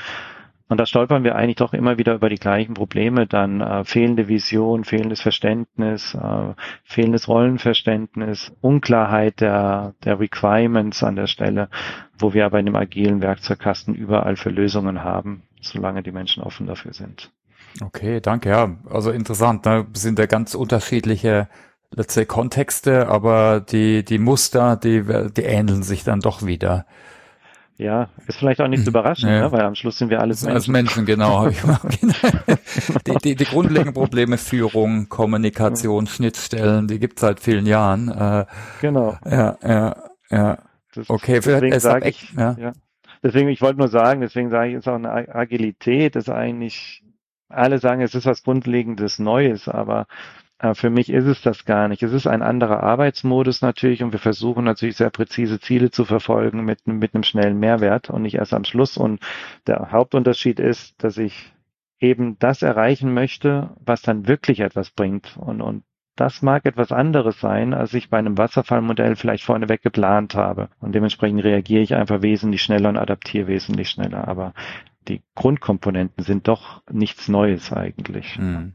Und 0.70 0.78
da 0.78 0.86
stolpern 0.86 1.24
wir 1.24 1.36
eigentlich 1.36 1.56
doch 1.56 1.74
immer 1.74 1.98
wieder 1.98 2.14
über 2.14 2.30
die 2.30 2.38
gleichen 2.38 2.76
Probleme, 2.76 3.26
dann 3.26 3.60
äh, 3.60 3.84
fehlende 3.84 4.28
Vision, 4.28 4.84
fehlendes 4.84 5.20
Verständnis, 5.20 6.14
äh, 6.14 6.54
fehlendes 6.84 7.28
Rollenverständnis, 7.28 8.52
Unklarheit 8.62 9.42
der, 9.42 9.96
der 10.06 10.20
Requirements 10.20 11.04
an 11.04 11.16
der 11.16 11.26
Stelle, 11.26 11.70
wo 12.20 12.34
wir 12.34 12.46
aber 12.46 12.60
in 12.60 12.68
dem 12.68 12.76
agilen 12.76 13.22
Werkzeugkasten 13.22 13.96
überall 13.96 14.36
für 14.36 14.52
Lösungen 14.52 15.04
haben, 15.04 15.42
solange 15.60 16.04
die 16.04 16.12
Menschen 16.12 16.44
offen 16.44 16.68
dafür 16.68 16.94
sind. 16.94 17.32
Okay, 17.82 18.22
danke. 18.22 18.50
Ja, 18.50 18.76
also 18.90 19.10
interessant. 19.10 19.66
Ne? 19.66 19.88
Sind 19.94 20.20
ja 20.20 20.28
ganz 20.28 20.54
unterschiedliche 20.54 21.50
say, 21.96 22.26
Kontexte, 22.26 23.08
aber 23.08 23.60
die, 23.60 24.06
die 24.06 24.20
Muster, 24.20 24.76
die, 24.76 25.04
die 25.36 25.44
ähneln 25.44 25.82
sich 25.82 26.04
dann 26.04 26.20
doch 26.20 26.46
wieder. 26.46 26.86
Ja, 27.80 28.10
ist 28.28 28.38
vielleicht 28.38 28.60
auch 28.60 28.68
nicht 28.68 28.84
zu 28.84 28.90
überraschen, 28.90 29.30
ja. 29.30 29.40
ne? 29.40 29.52
weil 29.54 29.62
am 29.62 29.74
Schluss 29.74 29.98
sind 29.98 30.10
wir 30.10 30.20
alles 30.20 30.42
Menschen. 30.42 30.56
Als 30.56 30.68
Menschen, 30.68 31.06
genau. 31.06 31.48
die, 31.48 33.16
die, 33.24 33.36
die 33.38 33.46
grundlegenden 33.46 33.94
Probleme, 33.94 34.38
Führung, 34.38 35.08
Kommunikation, 35.08 36.04
ja. 36.04 36.12
Schnittstellen, 36.12 36.90
die 36.90 37.00
gibt's 37.00 37.22
seit 37.22 37.40
vielen 37.40 37.66
Jahren. 37.66 38.10
Äh, 38.10 38.46
genau. 38.82 39.18
Ja, 39.24 39.58
ja, 39.64 39.96
ja. 40.30 40.58
Das, 40.94 41.10
okay, 41.10 41.40
deswegen 41.40 41.80
sage 41.80 42.10
ich, 42.10 42.34
ja. 42.34 42.58
ja. 42.60 42.74
Deswegen, 43.24 43.48
ich 43.48 43.62
wollte 43.62 43.80
nur 43.80 43.88
sagen, 43.88 44.20
deswegen 44.20 44.50
sage 44.50 44.72
ich, 44.72 44.76
ist 44.76 44.90
auch 44.90 44.96
eine 44.96 45.34
Agilität, 45.34 46.18
ist 46.18 46.30
eigentlich, 46.30 47.02
alle 47.48 47.80
sagen, 47.80 48.02
es 48.02 48.14
ist 48.14 48.26
was 48.26 48.44
Grundlegendes 48.44 49.20
Neues, 49.20 49.70
aber 49.70 50.06
für 50.74 50.90
mich 50.90 51.10
ist 51.10 51.26
es 51.26 51.42
das 51.42 51.64
gar 51.66 51.88
nicht. 51.88 52.04
Es 52.04 52.12
ist 52.12 52.28
ein 52.28 52.42
anderer 52.42 52.84
Arbeitsmodus 52.84 53.62
natürlich 53.62 54.04
und 54.04 54.12
wir 54.12 54.20
versuchen 54.20 54.66
natürlich 54.66 54.98
sehr 54.98 55.10
präzise 55.10 55.60
Ziele 55.60 55.90
zu 55.90 56.04
verfolgen 56.04 56.66
mit, 56.66 56.86
mit 56.86 57.16
einem 57.16 57.24
schnellen 57.24 57.60
Mehrwert 57.60 58.10
und 58.10 58.24
nicht 58.24 58.36
erst 58.36 58.54
am 58.54 58.66
Schluss. 58.66 58.98
Und 58.98 59.22
der 59.68 59.92
Hauptunterschied 59.92 60.60
ist, 60.60 61.02
dass 61.02 61.18
ich 61.18 61.54
eben 62.00 62.38
das 62.40 62.62
erreichen 62.62 63.14
möchte, 63.14 63.70
was 63.86 64.02
dann 64.02 64.28
wirklich 64.28 64.60
etwas 64.60 64.90
bringt. 64.90 65.38
Und, 65.38 65.62
und 65.62 65.84
das 66.18 66.42
mag 66.42 66.66
etwas 66.66 66.92
anderes 66.92 67.40
sein, 67.40 67.74
als 67.74 67.94
ich 67.94 68.10
bei 68.10 68.18
einem 68.18 68.38
Wasserfallmodell 68.38 69.16
vielleicht 69.16 69.46
vorneweg 69.46 69.82
geplant 69.82 70.36
habe. 70.36 70.70
Und 70.82 70.94
dementsprechend 70.94 71.44
reagiere 71.44 71.82
ich 71.82 71.96
einfach 71.96 72.22
wesentlich 72.22 72.62
schneller 72.62 72.90
und 72.90 72.98
adaptiere 72.98 73.48
wesentlich 73.48 73.90
schneller. 73.90 74.28
Aber 74.28 74.54
die 75.08 75.22
Grundkomponenten 75.36 76.26
sind 76.26 76.50
doch 76.50 76.82
nichts 76.92 77.30
Neues 77.30 77.72
eigentlich. 77.72 78.38
Mhm. 78.38 78.74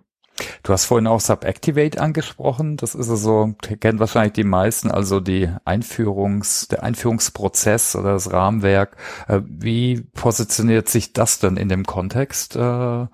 Du 0.63 0.73
hast 0.73 0.87
vorhin 0.87 1.07
auch 1.07 1.21
Subactivate 1.21 2.01
angesprochen. 2.01 2.77
Das 2.77 2.95
ist 2.95 3.09
also, 3.09 3.55
kennen 3.81 4.01
wahrscheinlich 4.01 4.33
die 4.33 4.45
meisten, 4.45 4.91
also 4.91 5.21
die 5.21 5.49
Einführungs, 5.65 6.69
der 6.69 6.83
Einführungsprozess 6.83 7.95
oder 7.95 8.15
das 8.15 8.33
Rahmenwerk. 8.33 8.97
Äh, 9.29 9.41
wie 9.45 10.03
positioniert 10.15 10.89
sich 10.89 11.13
das 11.13 11.39
denn 11.39 11.57
in 11.57 11.69
dem 11.69 11.85
Kontext? 11.85 12.57
Äh, 12.57 13.07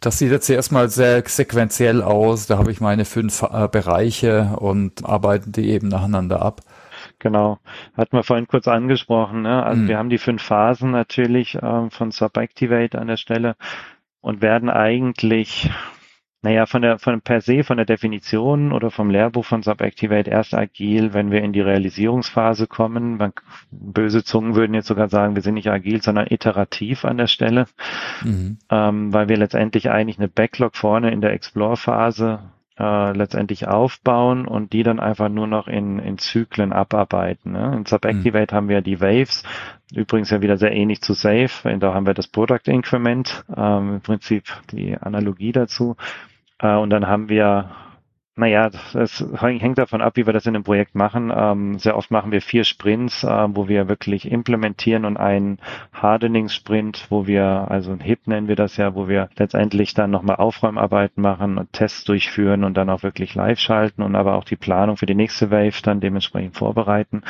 das 0.00 0.18
sieht 0.18 0.30
jetzt 0.30 0.48
erstmal 0.48 0.88
sehr 0.88 1.22
sequenziell 1.26 2.02
aus. 2.02 2.46
Da 2.46 2.58
habe 2.58 2.70
ich 2.70 2.80
meine 2.80 3.04
fünf 3.04 3.42
äh, 3.42 3.68
Bereiche 3.68 4.56
und 4.58 5.04
arbeiten 5.04 5.52
die 5.52 5.70
eben 5.70 5.88
nacheinander 5.88 6.42
ab. 6.42 6.60
Genau, 7.18 7.58
hatten 7.96 8.16
wir 8.16 8.22
vorhin 8.22 8.46
kurz 8.46 8.68
angesprochen. 8.68 9.42
Ne? 9.42 9.62
Also 9.62 9.82
mhm. 9.82 9.88
wir 9.88 9.98
haben 9.98 10.10
die 10.10 10.18
fünf 10.18 10.42
Phasen 10.42 10.90
natürlich 10.90 11.54
äh, 11.54 11.90
von 11.90 12.10
Subactivate 12.10 12.98
an 12.98 13.08
der 13.08 13.16
Stelle 13.16 13.56
und 14.20 14.42
werden 14.42 14.68
eigentlich 14.68 15.70
naja, 16.46 16.66
von 16.66 16.80
der, 16.80 17.00
von 17.00 17.20
per 17.22 17.40
se, 17.40 17.64
von 17.64 17.76
der 17.76 17.86
Definition 17.86 18.70
oder 18.70 18.92
vom 18.92 19.10
Lehrbuch 19.10 19.44
von 19.44 19.64
Subactivate 19.64 20.30
erst 20.30 20.54
agil, 20.54 21.12
wenn 21.12 21.32
wir 21.32 21.42
in 21.42 21.52
die 21.52 21.60
Realisierungsphase 21.60 22.68
kommen. 22.68 23.16
Man, 23.16 23.32
böse 23.72 24.22
Zungen 24.22 24.54
würden 24.54 24.72
jetzt 24.72 24.86
sogar 24.86 25.08
sagen, 25.08 25.34
wir 25.34 25.42
sind 25.42 25.54
nicht 25.54 25.68
agil, 25.68 26.00
sondern 26.02 26.28
iterativ 26.30 27.04
an 27.04 27.18
der 27.18 27.26
Stelle, 27.26 27.66
mhm. 28.22 28.58
ähm, 28.70 29.12
weil 29.12 29.28
wir 29.28 29.36
letztendlich 29.36 29.90
eigentlich 29.90 30.18
eine 30.18 30.28
Backlog 30.28 30.76
vorne 30.76 31.10
in 31.10 31.20
der 31.20 31.32
Explore-Phase 31.32 32.38
äh, 32.78 33.12
letztendlich 33.12 33.66
aufbauen 33.66 34.46
und 34.46 34.72
die 34.72 34.84
dann 34.84 35.00
einfach 35.00 35.28
nur 35.28 35.48
noch 35.48 35.66
in, 35.66 35.98
in 35.98 36.16
Zyklen 36.18 36.72
abarbeiten. 36.72 37.52
Ne? 37.52 37.74
In 37.76 37.86
Subactivate 37.86 38.54
mhm. 38.54 38.56
haben 38.56 38.68
wir 38.68 38.82
die 38.82 39.00
Waves, 39.00 39.42
übrigens 39.92 40.30
ja 40.30 40.42
wieder 40.42 40.58
sehr 40.58 40.72
ähnlich 40.72 41.00
zu 41.00 41.14
Safe, 41.14 41.76
da 41.80 41.92
haben 41.92 42.06
wir 42.06 42.14
das 42.14 42.28
Product 42.28 42.66
Increment, 42.66 43.44
ähm, 43.56 43.94
im 43.94 44.00
Prinzip 44.00 44.44
die 44.70 44.96
Analogie 44.96 45.50
dazu. 45.50 45.96
Äh, 46.58 46.76
und 46.76 46.90
dann 46.90 47.06
haben 47.06 47.28
wir, 47.28 47.70
naja, 48.36 48.70
es 48.94 49.24
hängt 49.38 49.78
davon 49.78 50.02
ab, 50.02 50.16
wie 50.16 50.26
wir 50.26 50.32
das 50.32 50.46
in 50.46 50.54
einem 50.54 50.64
Projekt 50.64 50.94
machen. 50.94 51.32
Ähm, 51.34 51.78
sehr 51.78 51.96
oft 51.96 52.10
machen 52.10 52.32
wir 52.32 52.42
vier 52.42 52.64
Sprints, 52.64 53.24
äh, 53.24 53.48
wo 53.48 53.68
wir 53.68 53.88
wirklich 53.88 54.30
implementieren 54.30 55.04
und 55.04 55.16
einen 55.16 55.58
Hardening-Sprint, 55.92 57.06
wo 57.10 57.26
wir, 57.26 57.44
also 57.70 57.92
ein 57.92 58.00
HIP 58.00 58.26
nennen 58.26 58.48
wir 58.48 58.56
das 58.56 58.76
ja, 58.76 58.94
wo 58.94 59.08
wir 59.08 59.30
letztendlich 59.36 59.94
dann 59.94 60.10
nochmal 60.10 60.36
Aufräumarbeiten 60.36 61.22
machen 61.22 61.58
und 61.58 61.72
Tests 61.72 62.04
durchführen 62.04 62.64
und 62.64 62.74
dann 62.74 62.90
auch 62.90 63.02
wirklich 63.02 63.34
live 63.34 63.58
schalten 63.58 64.02
und 64.02 64.16
aber 64.16 64.34
auch 64.34 64.44
die 64.44 64.56
Planung 64.56 64.96
für 64.96 65.06
die 65.06 65.14
nächste 65.14 65.50
Wave 65.50 65.82
dann 65.82 66.00
dementsprechend 66.00 66.56
vorbereiten. 66.56 67.22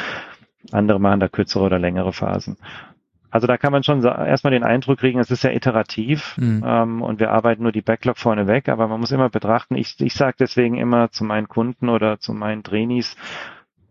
Andere 0.73 0.99
machen 0.99 1.21
da 1.21 1.29
kürzere 1.29 1.65
oder 1.65 1.79
längere 1.79 2.13
Phasen. 2.13 2.57
Also 3.31 3.47
da 3.47 3.57
kann 3.57 3.73
man 3.73 3.83
schon 3.83 4.03
erstmal 4.03 4.53
den 4.53 4.63
Eindruck 4.63 4.99
kriegen, 4.99 5.19
es 5.19 5.31
ist 5.31 5.45
ja 5.45 5.51
iterativ 5.51 6.37
mhm. 6.39 6.63
ähm, 6.67 7.03
und 7.03 7.21
wir 7.21 7.31
arbeiten 7.31 7.63
nur 7.63 7.73
die 7.73 7.83
Backlog 7.83 8.19
vorne 8.19 8.47
weg, 8.47 8.69
aber 8.69 8.89
man 8.89 9.01
muss 9.01 9.11
immer 9.11 9.29
betrachten, 9.29 9.75
ich, 9.75 10.01
ich 10.01 10.15
sage 10.15 10.37
deswegen 10.39 10.77
immer 10.77 11.11
zu 11.11 11.25
meinen 11.25 11.49
Kunden 11.49 11.89
oder 11.89 12.19
zu 12.19 12.33
meinen 12.33 12.63
Trainees, 12.63 13.17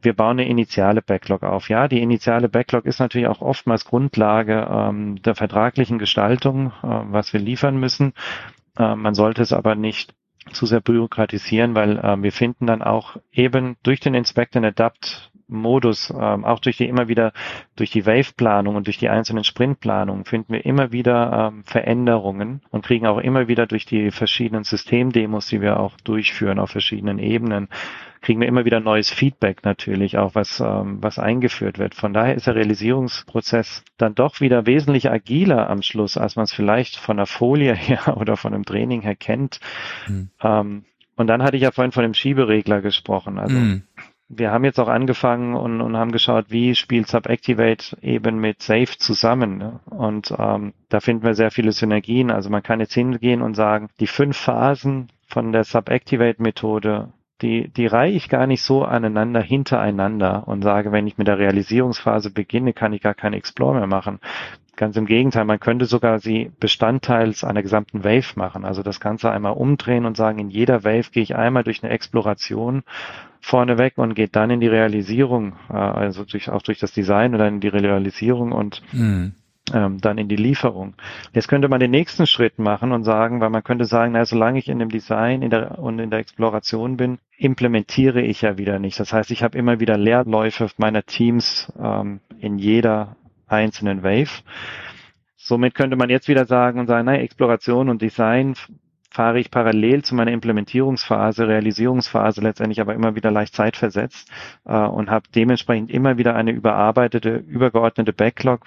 wir 0.02 0.14
bauen 0.14 0.40
eine 0.40 0.48
initiale 0.48 1.02
Backlog 1.02 1.44
auf. 1.44 1.68
Ja, 1.68 1.88
die 1.88 2.02
initiale 2.02 2.48
Backlog 2.48 2.86
ist 2.86 3.00
natürlich 3.00 3.28
auch 3.28 3.42
oftmals 3.42 3.86
Grundlage 3.86 4.68
ähm, 4.70 5.22
der 5.22 5.36
vertraglichen 5.36 5.98
Gestaltung, 5.98 6.68
äh, 6.84 6.88
was 7.10 7.34
wir 7.34 7.40
liefern 7.40 7.78
müssen. 7.78 8.14
Äh, 8.78 8.96
man 8.96 9.16
sollte 9.16 9.42
es 9.42 9.52
aber 9.52 9.76
nicht 9.76 10.14
zu 10.52 10.66
sehr 10.66 10.80
bürokratisieren, 10.80 11.76
weil 11.76 11.98
äh, 11.98 12.22
wir 12.22 12.32
finden 12.32 12.68
dann 12.68 12.82
auch 12.84 13.18
eben 13.32 13.78
durch 13.84 14.00
den 14.00 14.14
Inspect 14.14 14.56
and 14.56 14.66
Adapt 14.66 15.32
Modus, 15.48 16.10
ähm, 16.10 16.44
auch 16.44 16.60
durch 16.60 16.78
die 16.78 16.88
immer 16.88 17.08
wieder, 17.08 17.32
durch 17.76 17.92
die 17.92 18.06
Wave-Planung 18.06 18.76
und 18.76 18.88
durch 18.88 18.98
die 18.98 19.10
einzelnen 19.10 19.44
Sprint-Planungen 19.44 20.26
finden 20.26 20.54
wir 20.54 20.66
immer 20.66 20.92
wieder 20.92 21.52
ähm, 21.54 21.64
Veränderungen 21.66 22.62
und 22.72 22.86
kriegen 22.86 23.06
auch 23.06 23.20
immer 23.20 23.48
wieder 23.48 23.68
durch 23.68 23.86
die 23.86 24.12
verschiedenen 24.12 24.64
Systemdemos, 24.64 25.48
die 25.48 25.62
wir 25.62 25.80
auch 25.80 25.98
durchführen 26.04 26.60
auf 26.60 26.72
verschiedenen 26.72 27.20
Ebenen, 27.20 27.70
kriegen 28.22 28.42
wir 28.42 28.48
immer 28.48 28.66
wieder 28.66 28.80
neues 28.80 29.12
Feedback 29.12 29.64
natürlich, 29.64 30.18
auch 30.18 30.34
was, 30.34 30.60
ähm, 30.60 30.98
was 31.02 31.20
eingeführt 31.20 31.78
wird. 31.78 31.94
Von 31.94 32.12
daher 32.12 32.34
ist 32.34 32.48
der 32.48 32.56
Realisierungsprozess 32.56 33.84
dann 33.98 34.16
doch 34.16 34.42
wieder 34.42 34.66
wesentlich 34.66 35.12
agiler 35.12 35.70
am 35.70 35.84
Schluss, 35.84 36.18
als 36.18 36.36
man 36.36 36.46
es 36.46 36.54
vielleicht 36.54 36.96
von 36.96 37.18
der 37.18 37.28
Folie 37.28 37.76
her 37.76 38.18
oder 38.18 38.36
von 38.36 38.54
einem 38.54 38.66
Training 38.66 39.02
her 39.02 39.16
kennt. 39.16 39.60
Mhm. 40.08 40.30
Ähm, 40.42 40.86
und 41.18 41.28
dann 41.28 41.44
hatte 41.44 41.56
ich 41.56 41.64
ja 41.64 41.72
vorhin 41.72 41.92
von 41.92 42.04
dem 42.04 42.14
Schieberegler 42.14 42.82
gesprochen. 42.82 43.38
Also 43.38 43.56
mhm 43.56 43.84
wir 44.28 44.52
haben 44.52 44.64
jetzt 44.64 44.80
auch 44.80 44.88
angefangen 44.88 45.56
und, 45.56 45.82
und 45.82 45.98
haben 45.98 46.12
geschaut, 46.12 46.46
wie 46.50 46.74
spielt 46.74 47.08
Subactivate 47.08 47.98
eben 48.02 48.40
mit 48.40 48.62
Safe 48.62 48.98
zusammen. 48.98 49.58
Ne? 49.58 49.80
Und 49.86 50.34
ähm, 50.38 50.74
da 50.90 51.00
finden 51.00 51.24
wir 51.24 51.36
sehr 51.36 51.52
viele 51.52 51.72
Synergien. 51.72 52.32
Also 52.32 52.50
man 52.50 52.64
kann 52.64 52.80
jetzt 52.80 52.94
hingehen 52.94 53.42
und 53.42 53.56
sagen, 53.56 53.90
die 54.00 54.08
fünf 54.08 54.38
Phasen 54.38 55.10
von 55.28 55.52
der 55.52 55.64
Subactivate-Methode, 55.64 57.10
die, 57.42 57.70
die 57.70 57.86
reihe 57.86 58.14
ich 58.14 58.30
gar 58.30 58.48
nicht 58.48 58.64
so 58.64 58.84
aneinander 58.84 59.42
hintereinander 59.42 60.48
und 60.48 60.64
sage, 60.64 60.92
wenn 60.92 61.06
ich 61.06 61.18
mit 61.18 61.28
der 61.28 61.38
Realisierungsphase 61.38 62.32
beginne, 62.32 62.74
kann 62.74 62.94
ich 62.94 63.02
gar 63.02 63.14
keinen 63.14 63.34
Explore 63.34 63.76
mehr 63.76 63.88
machen. 63.88 64.20
Ganz 64.76 64.98
im 64.98 65.06
Gegenteil, 65.06 65.46
man 65.46 65.60
könnte 65.60 65.86
sogar 65.86 66.20
sie 66.20 66.52
Bestandteils 66.60 67.44
einer 67.44 67.62
gesamten 67.62 68.04
Wave 68.04 68.34
machen. 68.36 68.66
Also 68.66 68.84
das 68.84 69.00
Ganze 69.00 69.32
einmal 69.32 69.54
umdrehen 69.54 70.06
und 70.06 70.18
sagen, 70.18 70.40
in 70.40 70.50
jeder 70.50 70.84
Wave 70.84 71.12
gehe 71.12 71.24
ich 71.24 71.36
einmal 71.36 71.64
durch 71.64 71.84
eine 71.84 71.94
Exploration 71.94 72.84
vorneweg 73.46 73.98
und 73.98 74.16
geht 74.16 74.36
dann 74.36 74.50
in 74.50 74.60
die 74.60 74.68
Realisierung, 74.68 75.54
äh, 75.70 75.74
also 75.74 76.26
durch, 76.26 76.50
auch 76.50 76.64
durch 76.64 76.80
das 76.80 76.94
Design 76.94 77.34
und 77.34 77.40
dann 77.40 77.56
in 77.56 77.60
die 77.60 77.68
Realisierung 77.68 78.52
und 78.52 78.82
mhm. 78.92 79.34
ähm, 79.72 80.02
dann 80.02 80.18
in 80.18 80.28
die 80.28 80.36
Lieferung. 80.36 80.96
Jetzt 81.32 81.48
könnte 81.48 81.68
man 81.68 81.80
den 81.80 81.92
nächsten 81.92 82.26
Schritt 82.26 82.58
machen 82.58 82.92
und 82.92 83.04
sagen, 83.04 83.42
weil 83.42 83.52
man 83.52 83.64
könnte 83.64 83.86
sagen, 83.86 84.14
na, 84.14 84.26
solange 84.26 84.58
ich 84.58 84.68
in 84.68 84.80
dem 84.80 84.90
Design 84.90 85.44
in 85.44 85.52
der, 85.52 85.78
und 85.78 86.00
in 86.00 86.10
der 86.10 86.20
Exploration 86.20 86.98
bin, 86.98 87.20
implementiere 87.38 88.22
ich 88.22 88.42
ja 88.42 88.58
wieder 88.58 88.80
nicht. 88.80 89.00
Das 89.00 89.14
heißt, 89.14 89.30
ich 89.30 89.44
habe 89.44 89.58
immer 89.58 89.80
wieder 89.80 89.96
Leerläufe 89.96 90.68
meiner 90.78 91.04
Teams 91.04 91.72
ähm, 91.80 92.22
in 92.40 92.58
jeder 92.58 93.16
einzelnen 93.46 94.02
Wave. 94.02 94.42
Somit 95.38 95.76
könnte 95.76 95.98
man 95.98 96.10
jetzt 96.10 96.28
wieder 96.28 96.46
sagen 96.46 96.80
und 96.80 96.88
sagen, 96.88 97.06
naja, 97.06 97.22
Exploration 97.22 97.90
und 97.90 98.02
Design 98.02 98.56
fahre 99.16 99.40
ich 99.40 99.50
parallel 99.50 100.04
zu 100.04 100.14
meiner 100.14 100.34
Implementierungsphase, 100.34 101.48
Realisierungsphase 101.48 102.42
letztendlich 102.42 102.82
aber 102.82 102.94
immer 102.94 103.16
wieder 103.16 103.32
leicht 103.32 103.56
zeitversetzt 103.56 104.30
äh, 104.66 104.76
und 104.76 105.10
habe 105.10 105.30
dementsprechend 105.34 105.90
immer 105.90 106.18
wieder 106.18 106.36
eine 106.36 106.52
überarbeitete, 106.52 107.38
übergeordnete 107.38 108.12
Backlog, 108.12 108.66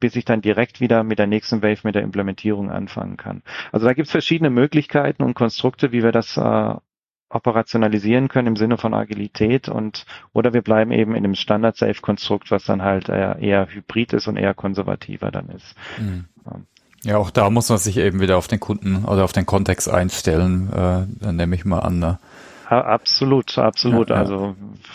bis 0.00 0.16
ich 0.16 0.24
dann 0.24 0.40
direkt 0.40 0.80
wieder 0.80 1.04
mit 1.04 1.18
der 1.18 1.26
nächsten 1.26 1.62
Wave 1.62 1.80
mit 1.82 1.94
der 1.94 2.02
Implementierung 2.02 2.70
anfangen 2.70 3.18
kann. 3.18 3.42
Also 3.72 3.86
da 3.86 3.92
gibt 3.92 4.06
es 4.06 4.12
verschiedene 4.12 4.48
Möglichkeiten 4.48 5.22
und 5.22 5.34
Konstrukte, 5.34 5.92
wie 5.92 6.02
wir 6.02 6.12
das 6.12 6.38
äh, 6.38 6.74
operationalisieren 7.28 8.28
können 8.28 8.48
im 8.48 8.56
Sinne 8.56 8.78
von 8.78 8.94
Agilität 8.94 9.68
und 9.68 10.06
oder 10.32 10.54
wir 10.54 10.62
bleiben 10.62 10.92
eben 10.92 11.14
in 11.14 11.22
dem 11.22 11.34
Standard-Safe-Konstrukt, 11.34 12.50
was 12.50 12.64
dann 12.64 12.82
halt 12.82 13.10
eher, 13.10 13.36
eher 13.38 13.68
hybrid 13.70 14.14
ist 14.14 14.26
und 14.28 14.38
eher 14.38 14.54
konservativer 14.54 15.30
dann 15.30 15.50
ist. 15.50 15.76
Mhm. 15.98 16.24
Ja, 17.02 17.16
auch 17.16 17.30
da 17.30 17.48
muss 17.48 17.68
man 17.68 17.78
sich 17.78 17.96
eben 17.96 18.20
wieder 18.20 18.36
auf 18.36 18.48
den 18.48 18.60
Kunden 18.60 19.04
oder 19.04 19.24
auf 19.24 19.32
den 19.32 19.46
Kontext 19.46 19.88
einstellen, 19.88 20.70
äh, 20.72 21.24
dann 21.24 21.36
nehme 21.36 21.54
ich 21.54 21.64
mal 21.64 21.78
an. 21.78 21.98
Ne? 21.98 22.18
Absolut, 22.66 23.58
absolut. 23.58 24.10
Ja, 24.10 24.16
ja. 24.16 24.20
Also 24.20 24.54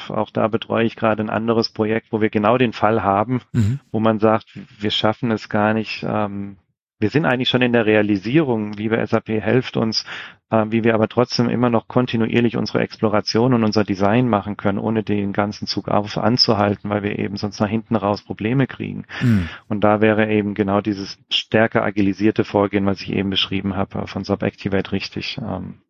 auch 0.09 0.29
da 0.29 0.47
betreue 0.47 0.85
ich 0.85 0.95
gerade 0.95 1.23
ein 1.23 1.29
anderes 1.29 1.69
Projekt, 1.69 2.07
wo 2.11 2.21
wir 2.21 2.29
genau 2.29 2.57
den 2.57 2.73
Fall 2.73 3.03
haben, 3.03 3.41
mhm. 3.51 3.79
wo 3.91 3.99
man 3.99 4.19
sagt, 4.19 4.47
wir 4.79 4.91
schaffen 4.91 5.31
es 5.31 5.49
gar 5.49 5.73
nicht, 5.73 6.05
ähm, 6.07 6.57
wir 6.99 7.09
sind 7.09 7.25
eigentlich 7.25 7.49
schon 7.49 7.61
in 7.61 7.73
der 7.73 7.85
Realisierung, 7.85 8.77
wie 8.77 8.89
wir 8.89 9.05
SAP 9.05 9.27
hilft 9.27 9.75
uns, 9.75 10.05
äh, 10.49 10.65
wie 10.69 10.83
wir 10.83 10.93
aber 10.93 11.09
trotzdem 11.09 11.49
immer 11.49 11.69
noch 11.69 11.87
kontinuierlich 11.87 12.55
unsere 12.55 12.79
Exploration 12.79 13.53
und 13.53 13.63
unser 13.63 13.83
Design 13.83 14.29
machen 14.29 14.55
können, 14.57 14.77
ohne 14.77 15.03
den 15.03 15.33
ganzen 15.33 15.67
Zug 15.67 15.89
auf 15.89 16.17
anzuhalten, 16.17 16.89
weil 16.89 17.03
wir 17.03 17.19
eben 17.19 17.35
sonst 17.35 17.59
nach 17.59 17.67
hinten 17.67 17.95
raus 17.95 18.23
Probleme 18.23 18.67
kriegen. 18.67 19.05
Mhm. 19.21 19.49
Und 19.67 19.83
da 19.83 20.01
wäre 20.01 20.29
eben 20.31 20.53
genau 20.53 20.81
dieses 20.81 21.17
stärker 21.29 21.83
agilisierte 21.83 22.43
Vorgehen, 22.43 22.85
was 22.85 23.01
ich 23.01 23.11
eben 23.11 23.29
beschrieben 23.29 23.75
habe, 23.75 24.07
von 24.07 24.23
Subactivate 24.23 24.91
richtig. 24.93 25.37
Ähm, 25.41 25.81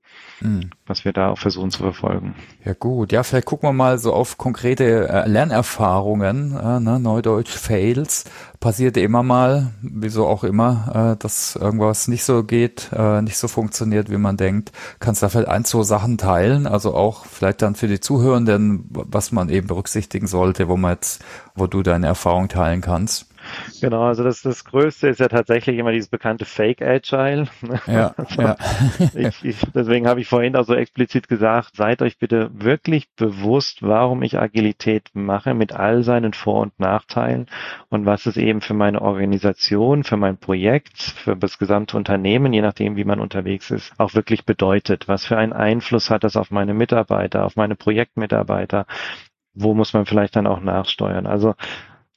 mhm. 0.41 0.69
was 0.85 1.05
wir 1.05 1.13
da 1.13 1.29
auch 1.29 1.37
versuchen 1.37 1.71
zu 1.71 1.79
verfolgen. 1.79 2.35
Ja 2.63 2.73
gut, 2.73 3.11
ja, 3.11 3.23
vielleicht 3.23 3.45
gucken 3.45 3.69
wir 3.69 3.73
mal 3.73 3.97
so 3.97 4.13
auf 4.13 4.37
konkrete 4.37 5.07
äh, 5.07 5.27
Lernerfahrungen, 5.27 6.57
äh, 6.57 6.79
ne, 6.79 6.99
Neudeutsch 6.99 7.55
Fails. 7.55 8.25
Passiert 8.59 8.97
immer 8.97 9.23
mal, 9.23 9.73
wieso 9.81 10.27
auch 10.27 10.43
immer, 10.43 11.15
äh, 11.15 11.21
dass 11.21 11.55
irgendwas 11.55 12.07
nicht 12.07 12.23
so 12.23 12.43
geht, 12.43 12.89
äh, 12.93 13.21
nicht 13.21 13.37
so 13.37 13.47
funktioniert, 13.47 14.09
wie 14.09 14.17
man 14.17 14.37
denkt. 14.37 14.71
Kannst 14.99 15.23
da 15.23 15.29
vielleicht 15.29 15.49
ein, 15.49 15.65
zwei 15.65 15.83
Sachen 15.83 16.17
teilen, 16.17 16.67
also 16.67 16.95
auch 16.95 17.25
vielleicht 17.25 17.61
dann 17.61 17.75
für 17.75 17.87
die 17.87 17.99
Zuhörenden, 17.99 18.85
was 18.89 19.31
man 19.31 19.49
eben 19.49 19.67
berücksichtigen 19.67 20.27
sollte, 20.27 20.67
wo 20.67 20.77
man 20.77 20.93
jetzt, 20.93 21.23
wo 21.55 21.67
du 21.67 21.83
deine 21.83 22.07
Erfahrung 22.07 22.47
teilen 22.47 22.81
kannst. 22.81 23.27
Genau, 23.81 24.03
also 24.03 24.23
das, 24.23 24.41
das 24.41 24.63
Größte 24.65 25.07
ist 25.07 25.19
ja 25.19 25.27
tatsächlich 25.27 25.77
immer 25.77 25.91
dieses 25.91 26.09
bekannte 26.09 26.45
Fake 26.45 26.81
Agile. 26.81 27.47
Ja, 27.87 28.13
also 28.17 28.41
ja. 28.41 28.57
ich, 29.13 29.43
ich, 29.43 29.57
deswegen 29.73 30.07
habe 30.07 30.21
ich 30.21 30.27
vorhin 30.27 30.55
auch 30.55 30.65
so 30.65 30.73
explizit 30.73 31.27
gesagt, 31.27 31.75
seid 31.75 32.01
euch 32.01 32.17
bitte 32.17 32.49
wirklich 32.53 33.09
bewusst, 33.15 33.83
warum 33.83 34.23
ich 34.23 34.39
Agilität 34.39 35.09
mache 35.13 35.53
mit 35.53 35.73
all 35.73 36.03
seinen 36.03 36.33
Vor- 36.33 36.61
und 36.61 36.79
Nachteilen 36.79 37.47
und 37.89 38.05
was 38.05 38.25
es 38.25 38.37
eben 38.37 38.61
für 38.61 38.73
meine 38.73 39.01
Organisation, 39.01 40.03
für 40.03 40.17
mein 40.17 40.37
Projekt, 40.37 40.97
für 40.97 41.35
das 41.35 41.57
gesamte 41.57 41.97
Unternehmen, 41.97 42.53
je 42.53 42.61
nachdem, 42.61 42.95
wie 42.95 43.05
man 43.05 43.19
unterwegs 43.19 43.71
ist, 43.71 43.93
auch 43.97 44.13
wirklich 44.13 44.45
bedeutet. 44.45 45.07
Was 45.07 45.25
für 45.25 45.37
einen 45.37 45.53
Einfluss 45.53 46.09
hat 46.09 46.23
das 46.23 46.35
auf 46.37 46.51
meine 46.51 46.73
Mitarbeiter, 46.73 47.45
auf 47.45 47.55
meine 47.55 47.75
Projektmitarbeiter? 47.75 48.85
Wo 49.53 49.73
muss 49.73 49.93
man 49.93 50.05
vielleicht 50.05 50.35
dann 50.35 50.47
auch 50.47 50.59
nachsteuern? 50.59 51.27
Also 51.27 51.55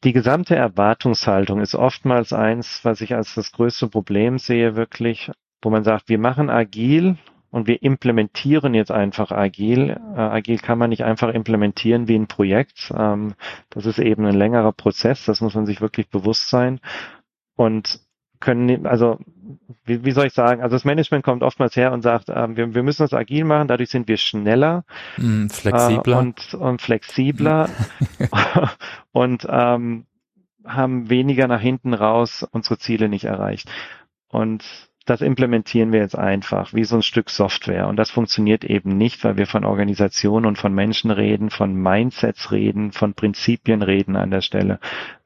die 0.05 0.13
gesamte 0.13 0.55
Erwartungshaltung 0.55 1.61
ist 1.61 1.75
oftmals 1.75 2.33
eins, 2.33 2.81
was 2.85 3.01
ich 3.01 3.15
als 3.15 3.35
das 3.35 3.53
größte 3.53 3.89
Problem 3.89 4.39
sehe, 4.39 4.77
wirklich, 4.77 5.31
wo 5.61 5.71
man 5.71 5.85
sagt, 5.85 6.09
wir 6.09 6.19
machen 6.19 6.51
agil 6.51 7.17
und 7.51 7.67
wir 7.67 7.83
implementieren 7.83 8.75
jetzt 8.75 8.93
einfach 8.93 9.33
agil. 9.33 9.91
Äh, 10.15 10.21
agil 10.21 10.59
kann 10.59 10.79
man 10.79 10.91
nicht 10.91 11.05
einfach 11.05 11.33
implementieren 11.33 12.07
wie 12.07 12.15
ein 12.15 12.29
Projekt. 12.29 12.93
Ähm, 12.97 13.35
das 13.71 13.87
ist 13.87 13.99
eben 13.99 14.25
ein 14.27 14.37
längerer 14.37 14.73
Prozess, 14.73 15.25
das 15.25 15.41
muss 15.41 15.55
man 15.55 15.67
sich 15.67 15.81
wirklich 15.81 16.09
bewusst 16.11 16.49
sein. 16.49 16.81
Und 17.57 18.01
können, 18.41 18.87
also 18.87 19.19
wie, 19.88 20.05
wie 20.05 20.12
soll 20.12 20.27
ich 20.27 20.33
sagen, 20.33 20.62
also 20.62 20.77
das 20.77 20.85
Management 20.85 21.24
kommt 21.24 21.42
oftmals 21.42 21.77
her 21.77 21.92
und 21.92 22.03
sagt, 22.03 22.29
ähm, 22.29 22.57
wir, 22.57 22.74
wir 22.74 22.83
müssen 22.83 23.03
das 23.03 23.14
agil 23.14 23.44
machen, 23.44 23.68
dadurch 23.68 23.90
sind 23.90 24.09
wir 24.09 24.16
schneller, 24.16 24.85
mm, 25.16 25.48
flexibler 25.48 26.16
äh, 26.16 26.20
und, 26.20 26.55
und 26.55 26.83
flexibler 26.83 27.68
und 29.12 29.46
ähm, 29.48 30.07
haben 30.64 31.09
weniger 31.11 31.48
nach 31.48 31.61
hinten 31.61 31.94
raus 31.94 32.46
unsere 32.53 32.79
Ziele 32.79 33.09
nicht 33.09 33.24
erreicht. 33.24 33.70
Und 34.29 34.64
das 35.07 35.22
implementieren 35.22 35.90
wir 35.90 36.01
jetzt 36.01 36.18
einfach 36.18 36.74
wie 36.74 36.85
so 36.85 36.96
ein 36.96 37.03
Stück 37.03 37.31
Software. 37.31 37.88
Und 37.88 37.96
das 37.96 38.11
funktioniert 38.11 38.62
eben 38.62 38.98
nicht, 38.98 39.24
weil 39.24 39.38
wir 39.38 39.46
von 39.46 39.64
Organisationen 39.64 40.44
und 40.44 40.59
von 40.59 40.74
Menschen 40.74 41.11
reden, 41.11 41.48
von 41.48 41.74
Mindsets 41.74 42.53
reden, 42.53 42.92
von 42.92 43.14
Prinzipien 43.14 43.81
reden 43.81 44.16
an 44.16 44.31
der 44.31 44.42
Stelle, 44.42 44.81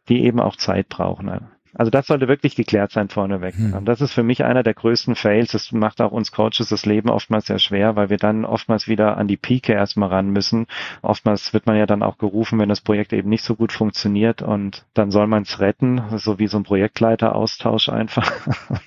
die 0.08 0.22
eben 0.22 0.38
auch 0.38 0.54
Zeit 0.54 0.88
brauchen. 0.88 1.48
Also 1.74 1.90
das 1.90 2.06
sollte 2.06 2.28
wirklich 2.28 2.54
geklärt 2.54 2.92
sein 2.92 3.08
vorneweg. 3.08 3.54
Hm. 3.54 3.72
Und 3.72 3.86
das 3.86 4.02
ist 4.02 4.12
für 4.12 4.22
mich 4.22 4.44
einer 4.44 4.62
der 4.62 4.74
größten 4.74 5.14
Fails. 5.14 5.52
Das 5.52 5.72
macht 5.72 6.02
auch 6.02 6.12
uns 6.12 6.30
Coaches 6.30 6.68
das 6.68 6.84
Leben 6.84 7.08
oftmals 7.08 7.46
sehr 7.46 7.58
schwer, 7.58 7.96
weil 7.96 8.10
wir 8.10 8.18
dann 8.18 8.44
oftmals 8.44 8.88
wieder 8.88 9.16
an 9.16 9.26
die 9.26 9.38
Pike 9.38 9.72
erstmal 9.72 10.10
ran 10.10 10.30
müssen. 10.30 10.66
Oftmals 11.00 11.54
wird 11.54 11.66
man 11.66 11.76
ja 11.76 11.86
dann 11.86 12.02
auch 12.02 12.18
gerufen, 12.18 12.58
wenn 12.58 12.68
das 12.68 12.82
Projekt 12.82 13.14
eben 13.14 13.30
nicht 13.30 13.42
so 13.42 13.54
gut 13.54 13.72
funktioniert 13.72 14.42
und 14.42 14.84
dann 14.92 15.10
soll 15.10 15.26
man 15.26 15.44
es 15.44 15.60
retten, 15.60 16.02
so 16.16 16.38
wie 16.38 16.46
so 16.46 16.58
ein 16.58 16.64
Projektleiteraustausch 16.64 17.88
einfach. 17.88 18.30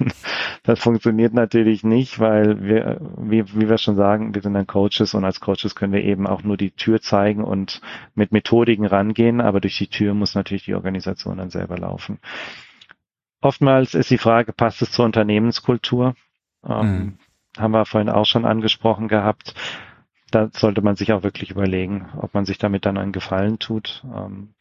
das 0.64 0.80
funktioniert 0.80 1.34
natürlich 1.34 1.84
nicht, 1.84 2.20
weil 2.20 2.64
wir, 2.64 3.02
wie, 3.18 3.46
wie 3.56 3.68
wir 3.68 3.80
schon 3.80 3.96
sagen, 3.96 4.36
wir 4.36 4.44
sind 4.44 4.54
dann 4.54 4.68
Coaches 4.68 5.16
und 5.16 5.26
als 5.26 5.40
Coaches 5.40 5.76
können 5.76 5.94
wir 5.94 6.04
eben 6.04 6.28
auch 6.28 6.44
nur 6.44 6.58
die 6.58 6.72
Tür 6.72 7.02
zeigen 7.02 7.44
und 7.44 7.82
mit 8.14 8.32
Methodiken 8.32 8.86
rangehen, 8.86 9.42
aber 9.42 9.60
durch 9.60 9.78
die 9.78 9.88
Tür 9.88 10.14
muss 10.14 10.36
natürlich 10.36 10.66
die 10.66 10.76
Organisation 10.76 11.38
dann 11.38 11.50
selber 11.50 11.78
laufen. 11.78 12.20
Oftmals 13.46 13.94
ist 13.94 14.10
die 14.10 14.18
Frage, 14.18 14.54
passt 14.54 14.82
es 14.82 14.92
zur 14.92 15.06
Unternehmenskultur? 15.06 16.16
Ähm, 16.68 16.98
mhm. 16.98 17.18
Haben 17.56 17.72
wir 17.74 17.86
vorhin 17.86 18.10
auch 18.10 18.26
schon 18.26 18.44
angesprochen 18.44 19.08
gehabt. 19.08 19.54
da 20.32 20.50
sollte 20.52 20.82
man 20.82 20.96
sich 20.96 21.14
auch 21.14 21.22
wirklich 21.22 21.52
überlegen, 21.52 22.08
ob 22.18 22.34
man 22.34 22.46
sich 22.46 22.58
damit 22.58 22.88
dann 22.88 22.98
einen 22.98 23.12
Gefallen 23.12 23.60
tut. 23.60 24.04
Ähm, 24.14 24.56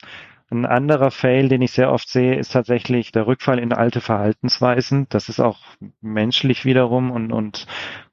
ein 0.51 0.67
anderer 0.67 1.11
Fail, 1.11 1.49
den 1.49 1.63
ich 1.63 1.73
sehr 1.73 1.91
oft 1.91 2.11
sehe, 2.11 2.37
ist 2.37 2.53
tatsächlich 2.53 3.11
der 3.11 3.27
Rückfall 3.27 3.59
in 3.59 3.73
alte 3.73 4.03
Verhaltensweisen. 4.03 5.07
Das 5.09 5.31
ist 5.31 5.41
auch 5.41 5.61
menschlich 6.03 6.67
wiederum 6.67 7.11
und, 7.11 7.33
und, 7.33 7.67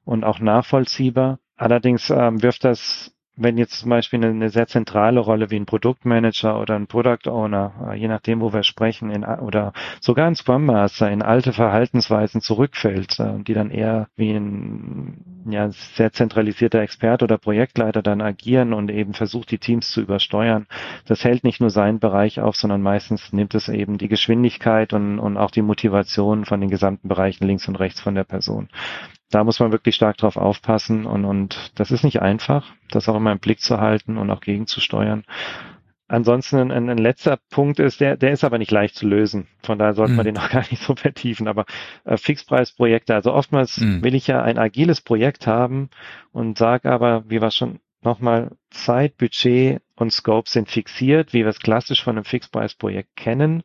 und 0.06 0.24
auch 0.24 0.40
nachvollziehbar. 0.40 1.38
Allerdings 1.54 2.08
ähm, 2.08 2.42
wirft 2.42 2.64
das 2.64 3.11
wenn 3.36 3.56
jetzt 3.56 3.78
zum 3.80 3.90
Beispiel 3.90 4.22
eine, 4.24 4.50
sehr 4.50 4.66
zentrale 4.66 5.18
Rolle 5.18 5.50
wie 5.50 5.56
ein 5.56 5.64
Produktmanager 5.64 6.60
oder 6.60 6.76
ein 6.76 6.86
Product 6.86 7.28
Owner, 7.28 7.72
äh, 7.90 7.96
je 7.96 8.08
nachdem, 8.08 8.40
wo 8.40 8.52
wir 8.52 8.62
sprechen, 8.62 9.10
in, 9.10 9.24
oder 9.24 9.72
sogar 10.00 10.26
ein 10.26 10.34
Scrum 10.34 10.66
Master 10.66 11.10
in 11.10 11.22
alte 11.22 11.52
Verhaltensweisen 11.52 12.42
zurückfällt, 12.42 13.18
äh, 13.20 13.42
die 13.42 13.54
dann 13.54 13.70
eher 13.70 14.08
wie 14.16 14.32
ein 14.32 15.44
ja, 15.48 15.70
sehr 15.70 16.12
zentralisierter 16.12 16.80
Experte 16.80 17.24
oder 17.24 17.38
Projektleiter 17.38 18.02
dann 18.02 18.20
agieren 18.20 18.74
und 18.74 18.90
eben 18.90 19.14
versucht, 19.14 19.50
die 19.50 19.58
Teams 19.58 19.90
zu 19.90 20.02
übersteuern. 20.02 20.66
Das 21.06 21.24
hält 21.24 21.42
nicht 21.42 21.60
nur 21.60 21.70
seinen 21.70 22.00
Bereich 22.00 22.40
auf, 22.40 22.56
sondern 22.56 22.82
meistens 22.82 23.32
nimmt 23.32 23.54
es 23.54 23.68
eben 23.68 23.96
die 23.96 24.08
Geschwindigkeit 24.08 24.92
und, 24.92 25.18
und 25.18 25.38
auch 25.38 25.50
die 25.50 25.62
Motivation 25.62 26.44
von 26.44 26.60
den 26.60 26.70
gesamten 26.70 27.08
Bereichen 27.08 27.46
links 27.46 27.66
und 27.66 27.76
rechts 27.76 28.00
von 28.00 28.14
der 28.14 28.24
Person 28.24 28.68
da 29.32 29.44
muss 29.44 29.60
man 29.60 29.72
wirklich 29.72 29.94
stark 29.94 30.18
drauf 30.18 30.36
aufpassen 30.36 31.06
und, 31.06 31.24
und 31.24 31.72
das 31.74 31.90
ist 31.90 32.04
nicht 32.04 32.20
einfach, 32.20 32.66
das 32.90 33.08
auch 33.08 33.16
immer 33.16 33.32
im 33.32 33.38
Blick 33.38 33.60
zu 33.60 33.80
halten 33.80 34.18
und 34.18 34.30
auch 34.30 34.40
gegenzusteuern. 34.40 35.24
Ansonsten 36.06 36.70
ein, 36.70 36.90
ein 36.90 36.98
letzter 36.98 37.38
Punkt 37.48 37.78
ist, 37.78 38.02
der, 38.02 38.18
der 38.18 38.32
ist 38.32 38.44
aber 38.44 38.58
nicht 38.58 38.70
leicht 38.70 38.94
zu 38.94 39.06
lösen. 39.06 39.46
Von 39.62 39.78
daher 39.78 39.94
sollte 39.94 40.10
mhm. 40.12 40.16
man 40.16 40.26
den 40.26 40.34
noch 40.34 40.50
gar 40.50 40.64
nicht 40.70 40.82
so 40.82 40.94
vertiefen. 40.94 41.48
Aber 41.48 41.64
äh, 42.04 42.18
Fixpreisprojekte, 42.18 43.14
also 43.14 43.32
oftmals 43.32 43.78
mhm. 43.78 44.04
will 44.04 44.14
ich 44.14 44.26
ja 44.26 44.42
ein 44.42 44.58
agiles 44.58 45.00
Projekt 45.00 45.46
haben 45.46 45.88
und 46.30 46.58
sage 46.58 46.92
aber, 46.92 47.24
wie 47.30 47.40
wir 47.40 47.50
schon 47.50 47.80
nochmal, 48.02 48.50
Zeit, 48.68 49.16
Budget 49.16 49.80
und 49.96 50.12
Scope 50.12 50.50
sind 50.50 50.68
fixiert, 50.68 51.32
wie 51.32 51.44
wir 51.44 51.48
es 51.48 51.60
klassisch 51.60 52.04
von 52.04 52.16
einem 52.16 52.26
Fixpreisprojekt 52.26 53.16
kennen. 53.16 53.62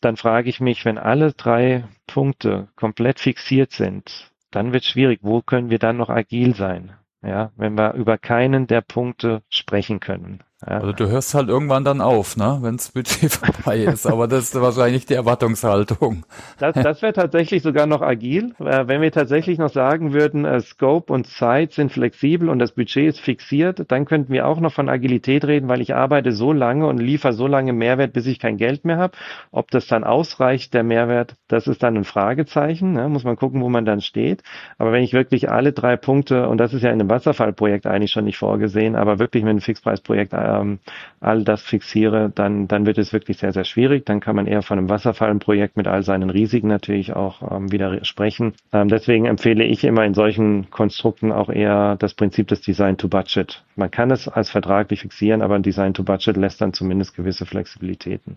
Dann 0.00 0.16
frage 0.16 0.50
ich 0.50 0.60
mich, 0.60 0.84
wenn 0.84 0.98
alle 0.98 1.32
drei 1.32 1.84
Punkte 2.06 2.68
komplett 2.76 3.18
fixiert 3.18 3.72
sind, 3.72 4.31
dann 4.52 4.72
wird 4.72 4.84
schwierig. 4.84 5.20
Wo 5.22 5.42
können 5.42 5.70
wir 5.70 5.78
dann 5.78 5.96
noch 5.96 6.08
agil 6.08 6.54
sein? 6.54 6.92
Ja, 7.22 7.52
wenn 7.56 7.74
wir 7.74 7.94
über 7.94 8.18
keinen 8.18 8.66
der 8.66 8.80
Punkte 8.80 9.42
sprechen 9.48 10.00
können. 10.00 10.42
Ja. 10.66 10.78
Also 10.78 10.92
du 10.92 11.08
hörst 11.08 11.34
halt 11.34 11.48
irgendwann 11.48 11.84
dann 11.84 12.00
auf, 12.00 12.36
ne, 12.36 12.58
wenn 12.62 12.76
das 12.76 12.90
Budget 12.92 13.32
vorbei 13.32 13.78
ist. 13.78 14.06
Aber 14.06 14.28
das 14.28 14.44
ist 14.44 14.60
wahrscheinlich 14.60 15.06
die 15.06 15.14
Erwartungshaltung. 15.14 16.24
Das, 16.58 16.74
das 16.74 17.02
wäre 17.02 17.12
tatsächlich 17.12 17.62
sogar 17.62 17.86
noch 17.86 18.02
agil, 18.02 18.54
äh, 18.60 18.86
wenn 18.86 19.00
wir 19.00 19.10
tatsächlich 19.10 19.58
noch 19.58 19.70
sagen 19.70 20.12
würden, 20.12 20.44
äh, 20.44 20.60
Scope 20.60 21.12
und 21.12 21.26
Zeit 21.26 21.72
sind 21.72 21.92
flexibel 21.92 22.48
und 22.48 22.58
das 22.58 22.72
Budget 22.72 23.08
ist 23.08 23.20
fixiert, 23.20 23.90
dann 23.90 24.04
könnten 24.04 24.32
wir 24.32 24.46
auch 24.46 24.60
noch 24.60 24.72
von 24.72 24.88
Agilität 24.88 25.44
reden, 25.44 25.68
weil 25.68 25.80
ich 25.80 25.94
arbeite 25.94 26.32
so 26.32 26.52
lange 26.52 26.86
und 26.86 26.98
liefere 26.98 27.32
so 27.32 27.46
lange 27.46 27.72
Mehrwert, 27.72 28.12
bis 28.12 28.26
ich 28.26 28.38
kein 28.38 28.56
Geld 28.56 28.84
mehr 28.84 28.98
habe. 28.98 29.16
Ob 29.50 29.70
das 29.70 29.86
dann 29.86 30.04
ausreicht, 30.04 30.74
der 30.74 30.84
Mehrwert, 30.84 31.36
das 31.48 31.66
ist 31.66 31.82
dann 31.82 31.96
ein 31.96 32.04
Fragezeichen. 32.04 32.92
Ne? 32.92 33.08
Muss 33.08 33.24
man 33.24 33.36
gucken, 33.36 33.60
wo 33.60 33.68
man 33.68 33.84
dann 33.84 34.00
steht. 34.00 34.42
Aber 34.78 34.92
wenn 34.92 35.02
ich 35.02 35.12
wirklich 35.12 35.50
alle 35.50 35.72
drei 35.72 35.96
Punkte, 35.96 36.48
und 36.48 36.58
das 36.58 36.72
ist 36.72 36.82
ja 36.82 36.90
in 36.90 37.00
einem 37.00 37.10
Wasserfallprojekt 37.10 37.86
eigentlich 37.86 38.10
schon 38.12 38.24
nicht 38.24 38.38
vorgesehen, 38.38 38.96
aber 38.96 39.18
wirklich 39.18 39.42
mit 39.42 39.50
einem 39.50 39.60
Fixpreisprojekt 39.60 40.34
ähm, 40.60 40.78
all 41.20 41.44
das 41.44 41.62
fixiere, 41.62 42.30
dann, 42.34 42.68
dann 42.68 42.86
wird 42.86 42.98
es 42.98 43.12
wirklich 43.12 43.38
sehr, 43.38 43.52
sehr 43.52 43.64
schwierig. 43.64 44.04
Dann 44.06 44.20
kann 44.20 44.36
man 44.36 44.46
eher 44.46 44.62
von 44.62 44.78
einem 44.78 44.88
Wasserfallenprojekt 44.88 45.76
mit 45.76 45.86
all 45.86 46.02
seinen 46.02 46.30
Risiken 46.30 46.68
natürlich 46.68 47.14
auch 47.14 47.50
ähm, 47.50 47.70
wieder 47.70 48.04
sprechen. 48.04 48.54
Ähm, 48.72 48.88
deswegen 48.88 49.26
empfehle 49.26 49.64
ich 49.64 49.84
immer 49.84 50.04
in 50.04 50.14
solchen 50.14 50.70
Konstrukten 50.70 51.32
auch 51.32 51.48
eher 51.48 51.96
das 51.96 52.14
Prinzip 52.14 52.48
des 52.48 52.60
Design 52.60 52.96
to 52.96 53.08
Budget. 53.08 53.64
Man 53.76 53.90
kann 53.90 54.10
es 54.10 54.28
als 54.28 54.50
vertraglich 54.50 55.00
fixieren, 55.00 55.42
aber 55.42 55.54
ein 55.54 55.62
Design 55.62 55.94
to 55.94 56.02
Budget 56.02 56.36
lässt 56.36 56.60
dann 56.60 56.72
zumindest 56.72 57.14
gewisse 57.14 57.46
Flexibilitäten. 57.46 58.36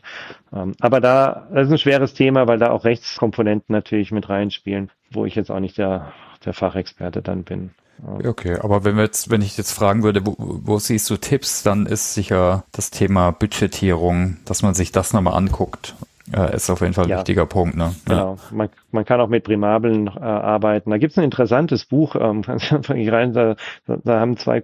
Ähm, 0.53 0.73
aber 0.79 1.01
da, 1.01 1.47
das 1.53 1.67
ist 1.67 1.73
ein 1.73 1.77
schweres 1.79 2.13
Thema, 2.13 2.47
weil 2.47 2.59
da 2.59 2.69
auch 2.69 2.85
Rechtskomponenten 2.85 3.73
natürlich 3.73 4.11
mit 4.11 4.29
reinspielen, 4.29 4.89
wo 5.11 5.25
ich 5.25 5.35
jetzt 5.35 5.49
auch 5.49 5.59
nicht 5.59 5.77
der, 5.77 6.13
der 6.45 6.53
Fachexperte 6.53 7.21
dann 7.21 7.43
bin. 7.43 7.71
Okay, 8.03 8.57
aber 8.59 8.83
wenn 8.83 8.95
wir 8.97 9.03
jetzt, 9.03 9.29
wenn 9.29 9.41
ich 9.41 9.57
jetzt 9.57 9.71
fragen 9.71 10.03
würde, 10.03 10.25
wo, 10.25 10.35
wo 10.37 10.79
siehst 10.79 11.09
du 11.09 11.17
Tipps, 11.17 11.63
dann 11.63 11.85
ist 11.85 12.13
sicher 12.13 12.63
das 12.71 12.91
Thema 12.91 13.31
Budgetierung, 13.31 14.37
dass 14.45 14.61
man 14.61 14.73
sich 14.73 14.91
das 14.91 15.13
nochmal 15.13 15.35
anguckt. 15.35 15.95
Äh, 16.33 16.55
ist 16.55 16.69
auf 16.69 16.81
jeden 16.81 16.93
Fall 16.93 17.05
ein 17.05 17.11
ja, 17.11 17.17
wichtiger 17.17 17.45
Punkt. 17.45 17.77
Ne? 17.77 17.93
Genau. 18.05 18.37
Man, 18.51 18.69
man 18.91 19.05
kann 19.05 19.21
auch 19.21 19.27
mit 19.27 19.43
Primabeln 19.43 20.07
äh, 20.07 20.19
arbeiten. 20.19 20.89
Da 20.89 20.97
gibt 20.97 21.11
es 21.11 21.17
ein 21.17 21.23
interessantes 21.23 21.85
Buch, 21.85 22.15
ähm, 22.15 22.41
da, 22.47 23.55
da 23.85 24.19
haben 24.19 24.37
zwei, 24.37 24.61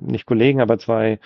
nicht 0.00 0.26
Kollegen, 0.26 0.60
aber 0.60 0.78
zwei 0.78 1.18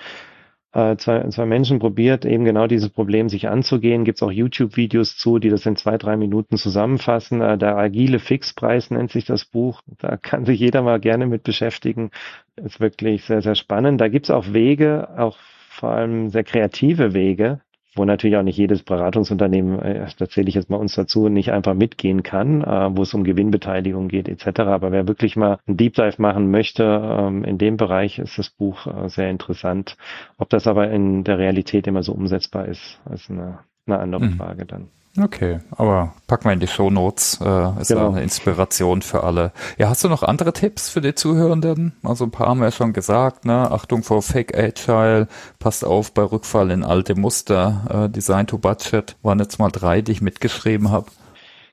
äh, 0.74 0.96
zwei, 0.96 1.28
zwei 1.28 1.46
Menschen 1.46 1.78
probiert, 1.78 2.24
eben 2.24 2.44
genau 2.44 2.66
dieses 2.66 2.90
Problem 2.90 3.28
sich 3.28 3.48
anzugehen. 3.48 4.04
Gibt 4.04 4.18
es 4.18 4.22
auch 4.22 4.32
YouTube-Videos 4.32 5.16
zu, 5.16 5.38
die 5.38 5.48
das 5.48 5.64
in 5.66 5.76
zwei, 5.76 5.98
drei 5.98 6.16
Minuten 6.16 6.56
zusammenfassen. 6.56 7.40
Äh, 7.40 7.56
der 7.56 7.76
agile 7.76 8.18
Fixpreis 8.18 8.90
nennt 8.90 9.12
sich 9.12 9.24
das 9.24 9.44
Buch. 9.44 9.82
Da 9.98 10.16
kann 10.16 10.44
sich 10.44 10.58
jeder 10.58 10.82
mal 10.82 10.98
gerne 10.98 11.26
mit 11.26 11.44
beschäftigen. 11.44 12.10
Ist 12.56 12.80
wirklich 12.80 13.24
sehr, 13.24 13.40
sehr 13.40 13.54
spannend. 13.54 14.00
Da 14.00 14.08
gibt 14.08 14.26
es 14.26 14.30
auch 14.30 14.52
Wege, 14.52 15.08
auch 15.16 15.38
vor 15.70 15.90
allem 15.90 16.30
sehr 16.30 16.44
kreative 16.44 17.14
Wege, 17.14 17.60
wo 17.94 18.04
natürlich 18.04 18.36
auch 18.36 18.42
nicht 18.42 18.58
jedes 18.58 18.82
Beratungsunternehmen, 18.82 19.78
äh, 19.80 20.06
da 20.18 20.28
zähle 20.28 20.48
ich 20.48 20.54
jetzt 20.54 20.70
mal 20.70 20.76
uns 20.76 20.94
dazu, 20.94 21.28
nicht 21.28 21.52
einfach 21.52 21.74
mitgehen 21.74 22.22
kann, 22.22 22.62
äh, 22.62 22.96
wo 22.96 23.02
es 23.02 23.14
um 23.14 23.24
Gewinnbeteiligung 23.24 24.08
geht 24.08 24.28
etc. 24.28 24.60
Aber 24.60 24.92
wer 24.92 25.08
wirklich 25.08 25.36
mal 25.36 25.58
einen 25.66 25.76
Deep 25.76 25.94
Dive 25.94 26.20
machen 26.20 26.50
möchte, 26.50 26.84
ähm, 26.84 27.44
in 27.44 27.58
dem 27.58 27.76
Bereich 27.76 28.18
ist 28.18 28.38
das 28.38 28.50
Buch 28.50 28.86
äh, 28.86 29.08
sehr 29.08 29.30
interessant. 29.30 29.96
Ob 30.38 30.50
das 30.50 30.66
aber 30.66 30.90
in 30.90 31.24
der 31.24 31.38
Realität 31.38 31.86
immer 31.86 32.02
so 32.02 32.12
umsetzbar 32.12 32.66
ist, 32.66 33.00
ist 33.12 33.30
eine, 33.30 33.60
eine 33.86 33.98
andere 33.98 34.26
mhm. 34.26 34.32
Frage 34.32 34.66
dann. 34.66 34.88
Okay, 35.16 35.60
aber 35.70 36.12
packen 36.26 36.46
wir 36.46 36.52
in 36.52 36.60
die 36.60 36.66
Show 36.66 36.90
Notes. 36.90 37.40
Äh, 37.40 37.80
ist 37.80 37.88
genau. 37.88 38.10
eine 38.10 38.22
Inspiration 38.22 39.00
für 39.00 39.22
alle. 39.22 39.52
Ja, 39.78 39.88
hast 39.88 40.02
du 40.02 40.08
noch 40.08 40.24
andere 40.24 40.52
Tipps 40.52 40.90
für 40.90 41.00
die 41.00 41.14
Zuhörenden? 41.14 41.94
Also 42.02 42.24
ein 42.24 42.32
paar 42.32 42.48
haben 42.48 42.58
wir 42.58 42.66
ja 42.66 42.72
schon 42.72 42.92
gesagt, 42.92 43.44
ne? 43.44 43.70
Achtung 43.70 44.02
vor 44.02 44.22
Fake 44.22 44.56
Agile, 44.58 45.28
passt 45.60 45.84
auf 45.84 46.12
bei 46.12 46.22
Rückfall 46.22 46.72
in 46.72 46.82
alte 46.82 47.14
Muster, 47.14 48.06
äh, 48.06 48.10
Design 48.10 48.48
to 48.48 48.58
Budget, 48.58 49.16
waren 49.22 49.38
jetzt 49.38 49.58
mal 49.58 49.70
drei, 49.70 50.02
die 50.02 50.12
ich 50.12 50.20
mitgeschrieben 50.20 50.90
habe. 50.90 51.06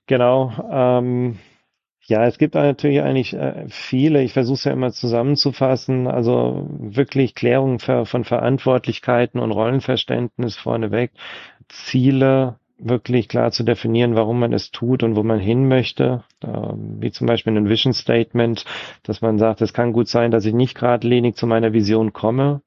Genau. 0.06 0.52
Ähm, 0.72 1.40
ja, 2.06 2.26
es 2.26 2.38
gibt 2.38 2.56
natürlich 2.56 3.02
eigentlich 3.02 3.34
äh, 3.34 3.66
viele. 3.70 4.22
Ich 4.22 4.34
versuche 4.34 4.56
es 4.56 4.64
ja 4.66 4.72
immer 4.74 4.92
zusammenzufassen. 4.92 6.08
Also 6.08 6.68
wirklich 6.70 7.34
Klärung 7.34 7.80
für, 7.80 8.06
von 8.06 8.24
Verantwortlichkeiten 8.24 9.40
und 9.40 9.52
Rollenverständnis 9.52 10.58
vorneweg. 10.58 11.12
Ziele, 11.70 12.60
wirklich 12.84 13.28
klar 13.28 13.52
zu 13.52 13.64
definieren, 13.64 14.16
warum 14.16 14.40
man 14.40 14.54
es 14.54 14.72
tut 14.72 15.04
und 15.04 15.16
wo 15.16 15.24
man 15.24 15.40
hin 15.40 15.68
möchte. 15.68 16.24
Wie 16.42 17.12
zum 17.12 17.28
Beispiel 17.28 17.56
ein 17.56 17.70
Vision 17.70 17.94
Statement, 17.94 18.66
dass 19.04 19.22
man 19.22 19.38
sagt, 19.38 19.62
es 19.62 19.74
kann 19.74 19.94
gut 19.94 20.08
sein, 20.08 20.32
dass 20.32 20.46
ich 20.46 20.54
nicht 20.54 20.76
geradlinig 20.76 21.36
zu 21.36 21.48
meiner 21.48 21.74
Vision 21.74 22.14
komme. 22.14 22.62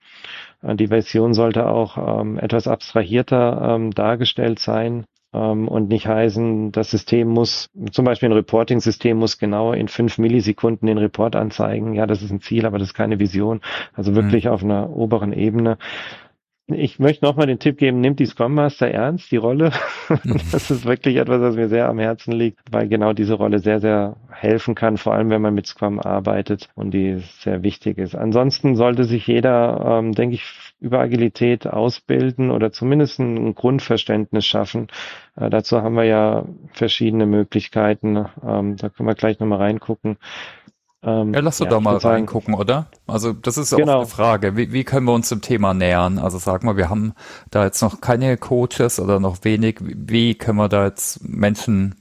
Äh, 0.62 0.77
die 0.77 0.91
Vision 0.91 1.35
sollte 1.35 1.67
auch 1.67 2.21
ähm, 2.21 2.39
etwas 2.39 2.69
abstrahierter 2.69 3.75
ähm, 3.75 3.91
dargestellt 3.93 4.59
sein 4.59 5.05
ähm, 5.33 5.69
und 5.69 5.89
nicht 5.89 6.07
heißen, 6.07 6.73
das 6.73 6.91
System 6.91 7.29
muss, 7.29 7.69
zum 7.91 8.05
Beispiel 8.05 8.29
ein 8.29 8.35
Reporting-System 8.35 9.17
muss 9.17 9.39
genau 9.39 9.73
in 9.73 9.89
fünf 9.89 10.19
Millisekunden 10.19 10.87
den 10.87 10.99
Report 10.99 11.37
anzeigen. 11.37 11.95
Ja, 11.95 12.07
das 12.07 12.23
ist 12.23 12.31
ein 12.31 12.41
Ziel, 12.41 12.67
aber 12.67 12.79
das 12.79 12.89
ist 12.89 12.95
keine 12.95 13.19
Vision. 13.19 13.61
Also 13.93 14.15
wirklich 14.15 14.45
mhm. 14.45 14.51
auf 14.51 14.62
einer 14.62 14.91
oberen 14.91 15.33
Ebene. 15.33 15.77
Ich 16.67 16.99
möchte 16.99 17.27
nochmal 17.27 17.47
den 17.47 17.59
Tipp 17.59 17.77
geben, 17.77 18.01
nimmt 18.01 18.21
die 18.21 18.27
Scrum 18.27 18.55
Master 18.55 18.89
ernst, 18.89 19.31
die 19.31 19.37
Rolle. 19.37 19.71
Mhm. 20.09 20.41
das 20.53 20.71
ist 20.71 20.87
wirklich 20.87 21.17
etwas, 21.17 21.41
was 21.43 21.57
mir 21.57 21.69
sehr 21.69 21.89
am 21.89 21.99
Herzen 21.99 22.33
liegt, 22.33 22.59
weil 22.71 22.89
genau 22.89 23.12
diese 23.12 23.35
Rolle 23.35 23.59
sehr, 23.59 23.81
sehr 23.81 24.17
helfen 24.31 24.75
kann, 24.75 24.97
vor 24.97 25.12
allem 25.12 25.29
wenn 25.29 25.43
man 25.43 25.53
mit 25.53 25.67
Scrum 25.67 26.01
arbeitet 26.01 26.71
und 26.75 26.93
die 26.93 27.19
sehr 27.41 27.62
wichtig 27.62 27.99
ist. 27.99 28.15
Ansonsten 28.15 28.77
sollte 28.77 29.05
sich 29.05 29.27
jeder, 29.27 29.99
ähm, 29.99 30.12
denke 30.12 30.37
ich, 30.37 30.45
über 30.81 31.01
Agilität 31.01 31.67
ausbilden 31.67 32.51
oder 32.51 32.73
zumindest 32.73 33.19
ein 33.19 33.55
Grundverständnis 33.55 34.47
schaffen. 34.47 34.89
Äh, 35.37 35.51
dazu 35.51 35.83
haben 35.83 35.97
wir 35.97 36.05
ja 36.05 36.47
verschiedene 36.73 37.27
Möglichkeiten. 37.27 38.17
Ähm, 38.43 38.77
da 38.77 38.89
können 38.89 39.09
wir 39.09 39.15
gleich 39.15 39.39
nochmal 39.39 39.59
reingucken. 39.59 40.17
Ähm, 41.05 41.35
ja, 41.35 41.41
lass 41.41 41.59
doch 41.59 41.67
ja, 41.67 41.71
da 41.73 41.81
mal 41.81 41.97
reingucken, 41.97 42.55
oder? 42.55 42.87
Also 43.07 43.33
das 43.33 43.59
ist 43.59 43.77
genau. 43.77 43.93
auch 43.93 43.97
eine 43.99 44.07
Frage. 44.07 44.57
Wie, 44.57 44.73
wie 44.73 44.85
können 44.85 45.07
wir 45.07 45.13
uns 45.13 45.29
dem 45.29 45.43
Thema 45.43 45.75
nähern? 45.75 46.19
Also 46.19 46.39
sag 46.39 46.65
mal, 46.65 46.77
wir 46.77 46.89
haben 46.89 47.13
da 47.51 47.65
jetzt 47.65 47.83
noch 47.83 48.01
keine 48.01 48.37
Coaches 48.39 48.99
oder 48.99 49.21
noch 49.21 49.45
wenig. 49.45 49.79
Wie 49.81 50.35
können 50.35 50.59
wir 50.59 50.69
da 50.69 50.87
jetzt 50.87 51.23
Menschen, 51.29 51.97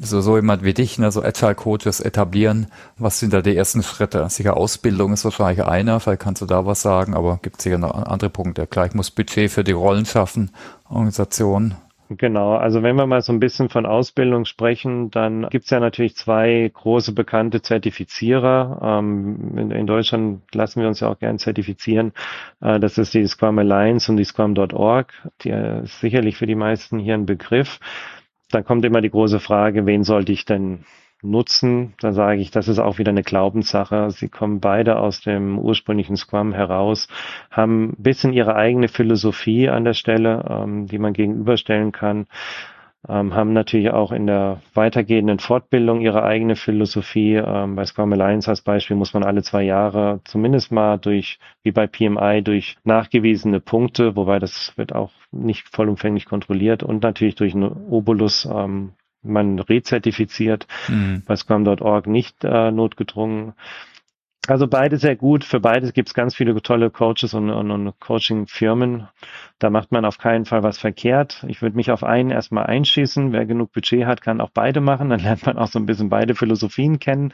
so, 0.00 0.22
so 0.22 0.36
jemand 0.36 0.64
wie 0.64 0.72
dich, 0.72 0.98
ne, 0.98 1.12
so 1.12 1.22
Agile 1.22 1.54
Coaches 1.54 2.00
etablieren? 2.00 2.68
Was 2.96 3.18
sind 3.18 3.34
da 3.34 3.42
die 3.42 3.56
ersten 3.56 3.82
Schritte? 3.82 4.26
Sicher 4.30 4.56
Ausbildung 4.56 5.12
ist 5.12 5.24
wahrscheinlich 5.24 5.64
einer, 5.64 6.00
vielleicht 6.00 6.22
kannst 6.22 6.40
du 6.40 6.46
da 6.46 6.64
was 6.64 6.80
sagen, 6.80 7.14
aber 7.14 7.38
gibt 7.42 7.58
es 7.58 7.64
sicher 7.64 7.78
noch 7.78 7.94
andere 7.94 8.30
Punkte. 8.30 8.66
Klar, 8.66 8.86
ich 8.86 8.94
muss 8.94 9.10
Budget 9.10 9.50
für 9.50 9.64
die 9.64 9.72
Rollen 9.72 10.06
schaffen, 10.06 10.50
Organisation. 10.88 11.74
Genau, 12.18 12.54
also 12.56 12.82
wenn 12.82 12.96
wir 12.96 13.06
mal 13.06 13.22
so 13.22 13.32
ein 13.32 13.40
bisschen 13.40 13.68
von 13.70 13.86
Ausbildung 13.86 14.44
sprechen, 14.44 15.10
dann 15.10 15.48
gibt's 15.48 15.70
ja 15.70 15.80
natürlich 15.80 16.16
zwei 16.16 16.70
große 16.72 17.12
bekannte 17.12 17.62
Zertifizierer. 17.62 18.80
Ähm, 18.82 19.56
in, 19.56 19.70
in, 19.70 19.86
Deutschland 19.86 20.42
lassen 20.54 20.80
wir 20.82 20.88
uns 20.88 21.00
ja 21.00 21.08
auch 21.08 21.18
gern 21.18 21.38
zertifizieren. 21.38 22.12
Äh, 22.60 22.78
das 22.80 22.98
ist 22.98 23.14
die 23.14 23.26
Scrum 23.26 23.58
Alliance 23.58 24.10
und 24.10 24.18
die 24.18 24.24
Scrum.org. 24.24 25.12
Die 25.42 25.50
ist 25.50 26.00
sicherlich 26.00 26.36
für 26.36 26.46
die 26.46 26.54
meisten 26.54 26.98
hier 26.98 27.14
ein 27.14 27.26
Begriff. 27.26 27.80
Dann 28.50 28.64
kommt 28.64 28.84
immer 28.84 29.00
die 29.00 29.10
große 29.10 29.40
Frage, 29.40 29.86
wen 29.86 30.04
sollte 30.04 30.32
ich 30.32 30.44
denn 30.44 30.84
nutzen, 31.24 31.94
da 32.00 32.12
sage 32.12 32.40
ich, 32.40 32.50
das 32.50 32.68
ist 32.68 32.78
auch 32.78 32.98
wieder 32.98 33.10
eine 33.10 33.22
Glaubenssache. 33.22 34.10
Sie 34.10 34.28
kommen 34.28 34.60
beide 34.60 34.98
aus 34.98 35.20
dem 35.20 35.58
ursprünglichen 35.58 36.16
Scrum 36.16 36.52
heraus, 36.52 37.08
haben 37.50 37.90
ein 37.90 38.02
bisschen 38.02 38.32
ihre 38.32 38.56
eigene 38.56 38.88
Philosophie 38.88 39.68
an 39.68 39.84
der 39.84 39.94
Stelle, 39.94 40.44
ähm, 40.48 40.86
die 40.86 40.98
man 40.98 41.12
gegenüberstellen 41.12 41.92
kann, 41.92 42.26
ähm, 43.08 43.34
haben 43.34 43.52
natürlich 43.52 43.90
auch 43.90 44.12
in 44.12 44.26
der 44.26 44.60
weitergehenden 44.72 45.38
Fortbildung 45.38 46.00
ihre 46.00 46.22
eigene 46.22 46.56
Philosophie. 46.56 47.34
Ähm, 47.34 47.76
bei 47.76 47.84
Scrum 47.84 48.12
Alliance 48.12 48.50
als 48.50 48.62
Beispiel 48.62 48.96
muss 48.96 49.12
man 49.12 49.24
alle 49.24 49.42
zwei 49.42 49.62
Jahre 49.62 50.20
zumindest 50.24 50.72
mal 50.72 50.98
durch, 50.98 51.38
wie 51.62 51.72
bei 51.72 51.86
PMI, 51.86 52.42
durch 52.42 52.76
nachgewiesene 52.84 53.60
Punkte, 53.60 54.16
wobei 54.16 54.38
das 54.38 54.72
wird 54.76 54.94
auch 54.94 55.10
nicht 55.32 55.68
vollumfänglich 55.68 56.24
kontrolliert 56.24 56.82
und 56.82 57.02
natürlich 57.02 57.34
durch 57.34 57.54
einen 57.54 57.70
Obolus 57.88 58.48
ähm, 58.50 58.92
man 59.24 59.58
rezertifiziert, 59.58 60.66
mhm. 60.88 61.22
bei 61.26 61.36
Scrum.org 61.36 62.06
nicht 62.06 62.44
äh, 62.44 62.70
notgedrungen. 62.70 63.54
Also 64.46 64.68
beide 64.68 64.98
sehr 64.98 65.16
gut. 65.16 65.42
Für 65.42 65.60
beides 65.60 65.94
gibt 65.94 66.08
es 66.08 66.14
ganz 66.14 66.34
viele 66.34 66.60
tolle 66.60 66.90
Coaches 66.90 67.32
und, 67.32 67.48
und, 67.50 67.70
und 67.70 67.98
Coaching-Firmen. 67.98 69.08
Da 69.58 69.70
macht 69.70 69.90
man 69.90 70.04
auf 70.04 70.18
keinen 70.18 70.44
Fall 70.44 70.62
was 70.62 70.76
verkehrt. 70.76 71.44
Ich 71.48 71.62
würde 71.62 71.76
mich 71.76 71.90
auf 71.90 72.04
einen 72.04 72.30
erstmal 72.30 72.66
einschießen. 72.66 73.32
Wer 73.32 73.46
genug 73.46 73.72
Budget 73.72 74.04
hat, 74.04 74.20
kann 74.20 74.42
auch 74.42 74.50
beide 74.50 74.80
machen. 74.80 75.08
Dann 75.08 75.20
lernt 75.20 75.46
man 75.46 75.56
auch 75.56 75.68
so 75.68 75.78
ein 75.78 75.86
bisschen 75.86 76.10
beide 76.10 76.34
Philosophien 76.34 76.98
kennen. 76.98 77.32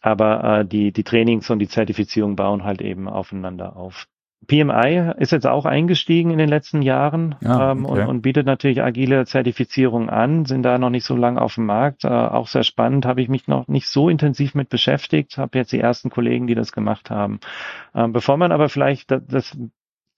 Aber 0.00 0.60
äh, 0.60 0.64
die, 0.64 0.92
die 0.92 1.04
Trainings 1.04 1.50
und 1.50 1.58
die 1.58 1.68
Zertifizierung 1.68 2.36
bauen 2.36 2.64
halt 2.64 2.80
eben 2.80 3.08
aufeinander 3.08 3.76
auf. 3.76 4.06
PMI 4.46 5.12
ist 5.18 5.32
jetzt 5.32 5.46
auch 5.46 5.66
eingestiegen 5.66 6.30
in 6.30 6.38
den 6.38 6.48
letzten 6.48 6.80
Jahren 6.80 7.34
ja, 7.40 7.72
ähm, 7.72 7.84
okay. 7.84 8.02
und, 8.02 8.08
und, 8.08 8.22
bietet 8.22 8.46
natürlich 8.46 8.82
agile 8.82 9.26
Zertifizierung 9.26 10.08
an, 10.08 10.44
sind 10.46 10.62
da 10.62 10.78
noch 10.78 10.90
nicht 10.90 11.04
so 11.04 11.16
lange 11.16 11.40
auf 11.40 11.56
dem 11.56 11.66
Markt. 11.66 12.04
Äh, 12.04 12.08
auch 12.08 12.46
sehr 12.46 12.62
spannend, 12.62 13.04
habe 13.04 13.20
ich 13.20 13.28
mich 13.28 13.48
noch 13.48 13.68
nicht 13.68 13.88
so 13.88 14.08
intensiv 14.08 14.54
mit 14.54 14.68
beschäftigt, 14.68 15.38
habe 15.38 15.58
jetzt 15.58 15.72
die 15.72 15.80
ersten 15.80 16.08
Kollegen, 16.08 16.46
die 16.46 16.54
das 16.54 16.72
gemacht 16.72 17.10
haben. 17.10 17.40
Ähm, 17.94 18.12
bevor 18.12 18.36
man 18.36 18.52
aber 18.52 18.68
vielleicht 18.68 19.10
das, 19.10 19.22
das 19.26 19.58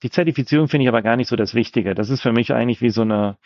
die 0.03 0.09
Zertifizierung 0.09 0.67
finde 0.67 0.83
ich 0.83 0.89
aber 0.89 1.01
gar 1.01 1.15
nicht 1.15 1.27
so 1.27 1.35
das 1.35 1.53
Wichtige. 1.53 1.93
Das 1.93 2.09
ist 2.09 2.21
für 2.21 2.31
mich 2.31 2.53
eigentlich 2.53 2.81
wie 2.81 2.89
so 2.89 3.01
eine 3.01 3.37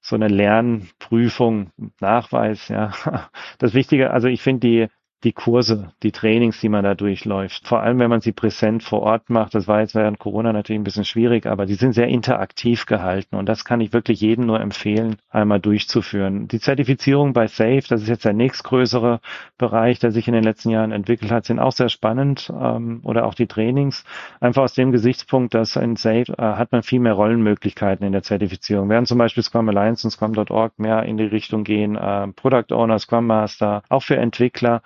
so 0.00 0.16
eine 0.16 0.28
Lernprüfung, 0.28 1.70
Nachweis, 1.98 2.68
ja. 2.68 2.92
Das 3.58 3.72
Wichtige, 3.72 4.10
also 4.10 4.28
ich 4.28 4.42
finde 4.42 4.60
die 4.60 4.88
die 5.24 5.32
Kurse, 5.32 5.92
die 6.02 6.12
Trainings, 6.12 6.60
die 6.60 6.68
man 6.68 6.84
da 6.84 6.94
durchläuft. 6.94 7.66
Vor 7.66 7.80
allem, 7.82 7.98
wenn 7.98 8.10
man 8.10 8.20
sie 8.20 8.32
präsent 8.32 8.82
vor 8.82 9.00
Ort 9.00 9.30
macht. 9.30 9.54
Das 9.54 9.66
war 9.66 9.80
jetzt 9.80 9.94
während 9.94 10.18
Corona 10.18 10.52
natürlich 10.52 10.80
ein 10.80 10.84
bisschen 10.84 11.04
schwierig, 11.04 11.46
aber 11.46 11.66
die 11.66 11.74
sind 11.74 11.94
sehr 11.94 12.08
interaktiv 12.08 12.84
gehalten 12.86 13.36
und 13.36 13.48
das 13.48 13.64
kann 13.64 13.80
ich 13.80 13.92
wirklich 13.92 14.20
jedem 14.20 14.46
nur 14.46 14.60
empfehlen, 14.60 15.16
einmal 15.30 15.60
durchzuführen. 15.60 16.46
Die 16.48 16.60
Zertifizierung 16.60 17.32
bei 17.32 17.46
SAFE, 17.46 17.88
das 17.88 18.02
ist 18.02 18.08
jetzt 18.08 18.24
der 18.24 18.34
nächstgrößere 18.34 19.20
Bereich, 19.56 19.98
der 19.98 20.12
sich 20.12 20.28
in 20.28 20.34
den 20.34 20.44
letzten 20.44 20.70
Jahren 20.70 20.92
entwickelt 20.92 21.30
hat, 21.30 21.46
sind 21.46 21.58
auch 21.58 21.72
sehr 21.72 21.88
spannend 21.88 22.52
ähm, 22.54 23.00
oder 23.02 23.24
auch 23.24 23.34
die 23.34 23.46
Trainings. 23.46 24.04
Einfach 24.40 24.62
aus 24.62 24.74
dem 24.74 24.92
Gesichtspunkt, 24.92 25.54
dass 25.54 25.76
in 25.76 25.96
SAFE 25.96 26.34
äh, 26.36 26.42
hat 26.42 26.72
man 26.72 26.82
viel 26.82 27.00
mehr 27.00 27.14
Rollenmöglichkeiten 27.14 28.06
in 28.06 28.12
der 28.12 28.22
Zertifizierung. 28.22 28.90
Während 28.90 29.08
zum 29.08 29.18
Beispiel 29.18 29.42
Scrum 29.42 29.68
Alliance 29.70 30.06
und 30.06 30.10
Scrum.org 30.10 30.78
mehr 30.78 31.04
in 31.04 31.16
die 31.16 31.24
Richtung 31.24 31.64
gehen, 31.64 31.96
äh, 31.96 32.28
Product 32.28 32.74
Owner, 32.74 32.98
Scrum 32.98 33.26
Master, 33.26 33.82
auch 33.88 34.02
für 34.02 34.16
Entwickler 34.16 34.82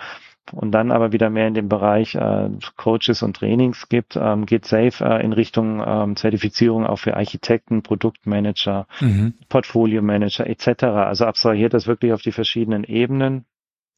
und 0.53 0.73
dann 0.73 0.91
aber 0.91 1.13
wieder 1.13 1.31
mehr 1.31 1.49
in 1.49 1.55
den 1.55 1.69
Bereich 1.69 2.15
äh, 2.15 2.51
Coaches 2.77 3.23
und 3.23 3.37
Trainings 3.37 3.89
gibt, 3.89 4.17
ähm, 4.17 4.47
geht 4.47 4.65
Safe 4.65 5.05
äh, 5.05 5.25
in 5.25 5.33
Richtung 5.33 5.83
ähm, 5.87 6.17
Zertifizierung 6.17 6.87
auch 6.87 6.99
für 6.99 7.17
Architekten, 7.17 7.83
Produktmanager, 7.83 8.87
mhm. 9.01 9.35
Portfolio 9.49 10.03
Manager 10.03 10.47
etc. 10.47 10.85
Also 10.85 11.25
abstrahiert 11.25 11.75
das 11.75 11.87
wirklich 11.87 12.13
auf 12.13 12.23
die 12.23 12.33
verschiedenen 12.33 12.85
Ebenen. 12.85 13.45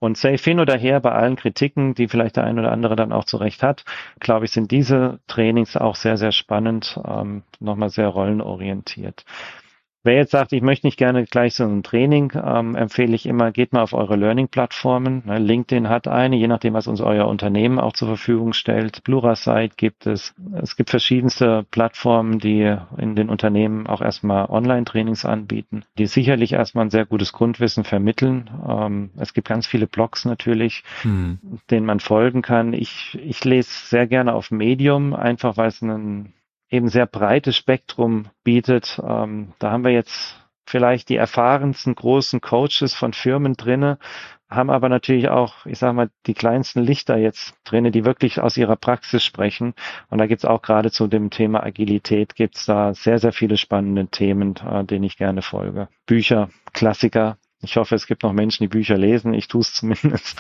Und 0.03 0.17
safe 0.17 0.43
hin 0.43 0.61
oder 0.61 0.79
her 0.79 0.99
bei 1.01 1.13
allen 1.13 1.37
Kritiken, 1.37 1.95
die 1.95 2.09
vielleicht 2.09 2.37
der 2.37 2.45
ein 2.45 2.59
oder 2.59 2.73
andere 2.73 2.97
dann 2.97 3.13
auch 3.13 3.25
zurecht 3.25 3.63
hat, 3.63 3.85
glaube 4.19 4.47
ich, 4.47 4.51
sind 4.51 4.71
diese 4.71 5.21
Trainings 5.27 5.77
auch 5.77 5.95
sehr, 5.95 6.17
sehr 6.17 6.33
spannend, 6.33 6.99
ähm, 7.07 7.43
nochmal 7.61 7.91
sehr 7.91 8.09
rollenorientiert. 8.09 9.27
Wer 10.03 10.15
jetzt 10.15 10.31
sagt, 10.31 10.55
ich 10.55 10.63
möchte 10.63 10.87
nicht 10.87 10.97
gerne 10.97 11.25
gleich 11.25 11.55
so 11.55 11.65
ein 11.65 11.83
Training, 11.83 12.33
ähm, 12.43 12.75
empfehle 12.75 13.15
ich 13.15 13.27
immer, 13.27 13.53
geht 13.53 13.75
mal 13.75 13.83
auf 13.83 13.93
eure 13.93 14.17
Learning-Plattformen. 14.17 15.25
Ne, 15.27 15.39
LinkedIn 15.39 15.91
hat 15.91 16.09
eine, 16.09 16.37
je 16.37 16.49
nachdem, 16.49 16.73
was 16.73 16.87
uns 16.87 17.03
euer 17.03 17.29
Unternehmen 17.29 17.79
auch 17.79 17.93
zur 17.93 18.09
Verfügung 18.09 18.55
stellt. 18.55 19.05
Plurasite 19.05 19.75
gibt 19.77 20.07
es. 20.07 20.35
Es 20.55 20.77
gibt 20.77 20.89
verschiedenste 20.89 21.67
Plattformen, 21.71 22.39
die 22.39 22.75
in 22.97 23.15
den 23.15 23.29
Unternehmen 23.29 23.87
auch 23.87 24.01
erstmal 24.01 24.47
Online-Trainings 24.47 25.27
anbieten, 25.27 25.85
die 25.99 26.07
sicherlich 26.07 26.55
erstmal 26.55 26.87
ein 26.87 26.91
sehr 26.91 27.05
gutes 27.05 27.35
Grundwissen 27.35 27.85
vermitteln. 27.85 28.49
Ähm, 28.67 29.11
es 29.19 29.35
gibt 29.35 29.49
ganz 29.49 29.67
viele 29.67 29.87
Blogs 29.87 30.25
natürlich, 30.25 30.83
hm. 31.03 31.39
denen 31.71 31.85
man 31.85 32.01
folgen 32.01 32.41
kann. 32.41 32.73
Ich, 32.73 33.19
ich 33.23 33.45
lese 33.45 33.69
sehr 33.71 34.07
gerne 34.07 34.33
auf 34.33 34.51
Medium, 34.51 35.13
einfach 35.13 35.59
weil 35.59 35.69
es 35.69 35.83
einen 35.83 36.33
eben 36.71 36.89
sehr 36.89 37.07
breites 37.07 37.57
Spektrum 37.57 38.29
bietet. 38.45 39.01
Ähm, 39.05 39.53
da 39.59 39.71
haben 39.71 39.85
wir 39.85 39.93
jetzt 39.93 40.37
vielleicht 40.67 41.09
die 41.09 41.17
erfahrensten 41.17 41.95
großen 41.95 42.41
Coaches 42.41 42.95
von 42.95 43.13
Firmen 43.13 43.55
drinne, 43.55 43.99
haben 44.49 44.71
aber 44.71 44.89
natürlich 44.89 45.29
auch, 45.29 45.67
ich 45.67 45.79
sage 45.79 45.95
mal, 45.95 46.11
die 46.27 46.35
kleinsten 46.35 46.81
Lichter 46.81 47.17
jetzt 47.17 47.55
drinne, 47.65 47.91
die 47.91 48.05
wirklich 48.05 48.41
aus 48.41 48.57
ihrer 48.57 48.77
Praxis 48.77 49.25
sprechen. 49.25 49.75
Und 50.09 50.19
da 50.19 50.27
gibt's 50.27 50.45
auch 50.45 50.63
gerade 50.63 50.91
zu 50.91 51.07
dem 51.07 51.31
Thema 51.31 51.63
Agilität 51.63 52.35
gibt's 52.35 52.67
da 52.67 52.95
sehr, 52.95 53.19
sehr 53.19 53.33
viele 53.33 53.57
spannende 53.57 54.09
Themen, 54.09 54.57
äh, 54.57 54.85
denen 54.85 55.05
ich 55.05 55.17
gerne 55.17 55.43
folge. 55.43 55.89
Bücher, 56.07 56.51
Klassiker. 56.73 57.37
Ich 57.63 57.77
hoffe, 57.77 57.95
es 57.95 58.07
gibt 58.07 58.23
noch 58.23 58.33
Menschen, 58.33 58.65
die 58.65 58.69
Bücher 58.69 58.97
lesen. 58.97 59.35
Ich 59.35 59.47
tue 59.47 59.61
es 59.61 59.73
zumindest. 59.75 60.37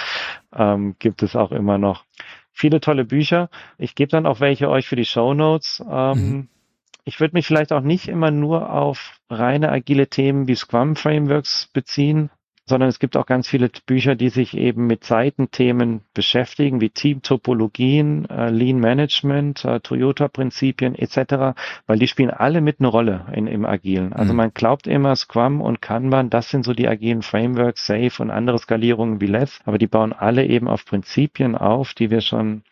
Ähm, 0.53 0.97
gibt 0.99 1.22
es 1.22 1.37
auch 1.37 1.53
immer 1.53 1.78
noch 1.78 2.05
viele 2.53 2.80
tolle 2.80 3.05
Bücher. 3.05 3.48
Ich 3.78 3.94
gebe 3.94 4.11
dann 4.11 4.26
auch 4.26 4.40
welche 4.40 4.68
euch 4.68 4.88
für 4.88 4.96
die 4.96 5.05
Show 5.05 5.34
Notes. 5.34 5.82
Ähm, 5.88 6.18
mhm. 6.18 6.48
Ich 7.05 7.20
würde 7.20 7.34
mich 7.34 7.46
vielleicht 7.46 7.72
auch 7.72 7.80
nicht 7.80 8.09
immer 8.09 8.30
nur 8.30 8.72
auf 8.72 9.20
reine 9.30 9.70
agile 9.70 10.09
Themen 10.09 10.46
wie 10.48 10.55
Scrum 10.55 10.96
Frameworks 10.96 11.68
beziehen, 11.72 12.30
sondern 12.70 12.88
es 12.88 12.98
gibt 12.98 13.18
auch 13.18 13.26
ganz 13.26 13.46
viele 13.46 13.70
Bücher, 13.84 14.14
die 14.14 14.30
sich 14.30 14.56
eben 14.56 14.86
mit 14.86 15.04
Seitenthemen 15.04 16.00
beschäftigen, 16.14 16.80
wie 16.80 16.88
Teamtopologien, 16.88 18.30
äh, 18.30 18.48
Lean 18.48 18.78
Management, 18.78 19.64
äh, 19.66 19.80
Toyota-Prinzipien 19.80 20.94
etc., 20.94 21.60
weil 21.86 21.98
die 21.98 22.08
spielen 22.08 22.30
alle 22.30 22.62
mit 22.62 22.80
eine 22.80 22.88
Rolle 22.88 23.26
in, 23.34 23.46
im 23.46 23.66
Agilen. 23.66 24.14
Also 24.14 24.32
mhm. 24.32 24.38
man 24.38 24.54
glaubt 24.54 24.86
immer, 24.86 25.14
Scrum 25.16 25.60
und 25.60 25.82
Kanban, 25.82 26.30
das 26.30 26.48
sind 26.48 26.64
so 26.64 26.72
die 26.72 26.88
agilen 26.88 27.20
Frameworks, 27.20 27.84
Safe 27.84 28.22
und 28.22 28.30
andere 28.30 28.58
Skalierungen 28.58 29.20
wie 29.20 29.26
Less, 29.26 29.60
aber 29.66 29.76
die 29.76 29.88
bauen 29.88 30.14
alle 30.14 30.46
eben 30.46 30.68
auf 30.68 30.86
Prinzipien 30.86 31.56
auf, 31.56 31.92
die 31.92 32.10
wir 32.10 32.22
schon 32.22 32.62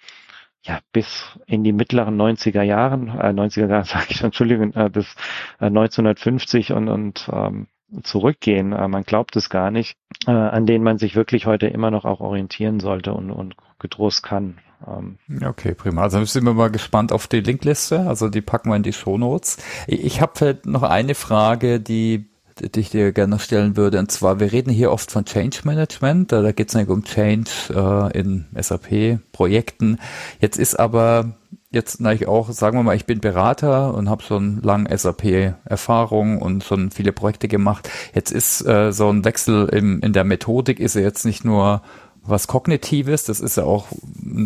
ja, 0.63 0.81
bis 0.93 1.39
in 1.47 1.65
die 1.65 1.73
mittleren 1.73 2.21
90er 2.21 2.63
Jahren, 2.63 3.09
äh, 3.09 3.33
90er 3.33 3.69
Jahre 3.69 3.85
sage 3.85 4.07
ich, 4.11 4.23
Entschuldigung, 4.23 4.73
äh, 4.75 4.89
bis 4.89 5.15
äh, 5.61 5.67
1950 5.67 6.73
und, 6.73 6.89
und 6.89 7.29
ähm, 7.33 7.67
zurückgehen, 8.03 8.73
äh, 8.73 8.89
man 8.89 9.03
glaubt 9.03 9.37
es 9.37 9.51
gar 9.51 9.71
nicht, 9.71 9.97
äh, 10.27 10.31
an 10.31 10.67
denen 10.67 10.85
man 10.85 10.99
sich 10.99 11.17
wirklich 11.17 11.47
heute 11.47 11.67
immer 11.67 11.91
noch 11.91 12.05
auch 12.05 12.21
orientieren 12.21 12.81
sollte 12.81 13.13
und, 13.13 13.31
und 13.31 13.55
getrost 13.79 14.23
kann. 14.23 14.59
Ähm. 14.87 15.19
Okay, 15.45 15.75
prima. 15.75 16.03
Also 16.03 16.25
sind 16.25 16.45
wir 16.45 16.55
mal 16.55 16.71
gespannt 16.71 17.13
auf 17.13 17.27
die 17.27 17.41
Linkliste. 17.41 18.01
Also 18.01 18.29
die 18.29 18.41
packen 18.41 18.71
wir 18.71 18.77
in 18.77 18.83
die 18.83 18.93
Shownotes. 18.93 19.59
Ich 19.87 20.21
habe 20.21 20.59
noch 20.65 20.83
eine 20.83 21.15
Frage, 21.15 21.81
die 21.81 22.27
die 22.61 22.81
ich 22.81 22.91
dir 22.91 23.13
gerne 23.13 23.39
stellen 23.39 23.77
würde. 23.77 23.99
Und 23.99 24.11
zwar, 24.11 24.41
wir 24.41 24.53
reden 24.53 24.71
hier 24.71 24.91
oft 24.91 25.11
von 25.11 25.25
Change 25.25 25.61
Management. 25.65 26.33
Da, 26.33 26.43
da 26.43 26.53
geht 26.53 26.69
es 26.69 26.75
nicht 26.75 26.89
um 26.89 27.05
Change 27.05 27.51
äh, 27.71 28.19
in 28.19 28.47
SAP-Projekten. 28.55 29.99
Jetzt 30.41 30.59
ist 30.59 30.79
aber 30.79 31.37
jetzt 31.71 32.01
na 32.01 32.13
ich 32.13 32.27
auch, 32.27 32.51
sagen 32.51 32.79
wir 32.79 32.83
mal, 32.83 32.97
ich 32.97 33.05
bin 33.05 33.21
Berater 33.21 33.95
und 33.95 34.09
habe 34.09 34.23
schon 34.23 34.61
lange 34.63 34.97
SAP-Erfahrung 34.97 36.41
und 36.41 36.65
schon 36.65 36.91
viele 36.91 37.13
Projekte 37.13 37.49
gemacht. 37.49 37.91
Jetzt 38.15 38.31
ist 38.31 38.67
äh, 38.67 38.93
so 38.93 39.09
ein 39.11 39.25
Wechsel 39.25 39.69
im, 39.69 40.01
in 40.01 40.13
der 40.13 40.25
Methodik 40.25 40.81
ist 40.81 40.95
ja 40.95 41.03
jetzt 41.03 41.25
nicht 41.25 41.45
nur 41.45 41.83
was 42.29 42.47
Kognitives, 42.47 43.25
das 43.25 43.41
ist 43.41 43.57
ja 43.57 43.65
auch 43.65 43.87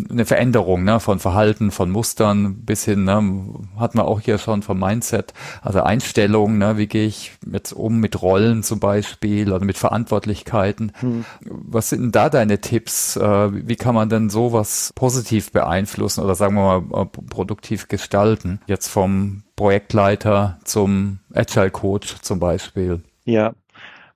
eine 0.09 0.25
Veränderung 0.25 0.83
ne, 0.83 0.99
von 0.99 1.19
Verhalten, 1.19 1.71
von 1.71 1.91
Mustern 1.91 2.63
bis 2.65 2.85
hin, 2.85 3.03
ne, 3.03 3.43
hat 3.77 3.95
man 3.95 4.05
auch 4.05 4.21
hier 4.21 4.37
schon 4.37 4.61
vom 4.63 4.79
Mindset, 4.79 5.33
also 5.61 5.81
Einstellungen, 5.81 6.57
ne, 6.57 6.77
wie 6.77 6.87
gehe 6.87 7.05
ich 7.05 7.33
jetzt 7.51 7.73
um 7.73 7.99
mit 7.99 8.21
Rollen 8.21 8.63
zum 8.63 8.79
Beispiel 8.79 9.51
oder 9.51 9.63
mit 9.63 9.77
Verantwortlichkeiten. 9.77 10.91
Hm. 10.99 11.25
Was 11.41 11.89
sind 11.89 12.01
denn 12.01 12.11
da 12.11 12.29
deine 12.29 12.61
Tipps? 12.61 13.15
Äh, 13.17 13.67
wie 13.67 13.75
kann 13.75 13.95
man 13.95 14.09
denn 14.09 14.29
sowas 14.29 14.91
positiv 14.95 15.51
beeinflussen 15.51 16.23
oder 16.23 16.35
sagen 16.35 16.55
wir 16.55 16.81
mal 16.81 17.03
äh, 17.03 17.05
produktiv 17.05 17.87
gestalten? 17.87 18.61
Jetzt 18.67 18.87
vom 18.87 19.43
Projektleiter 19.55 20.59
zum 20.63 21.19
Agile 21.33 21.71
Coach 21.71 22.21
zum 22.21 22.39
Beispiel. 22.39 23.01
Ja, 23.25 23.53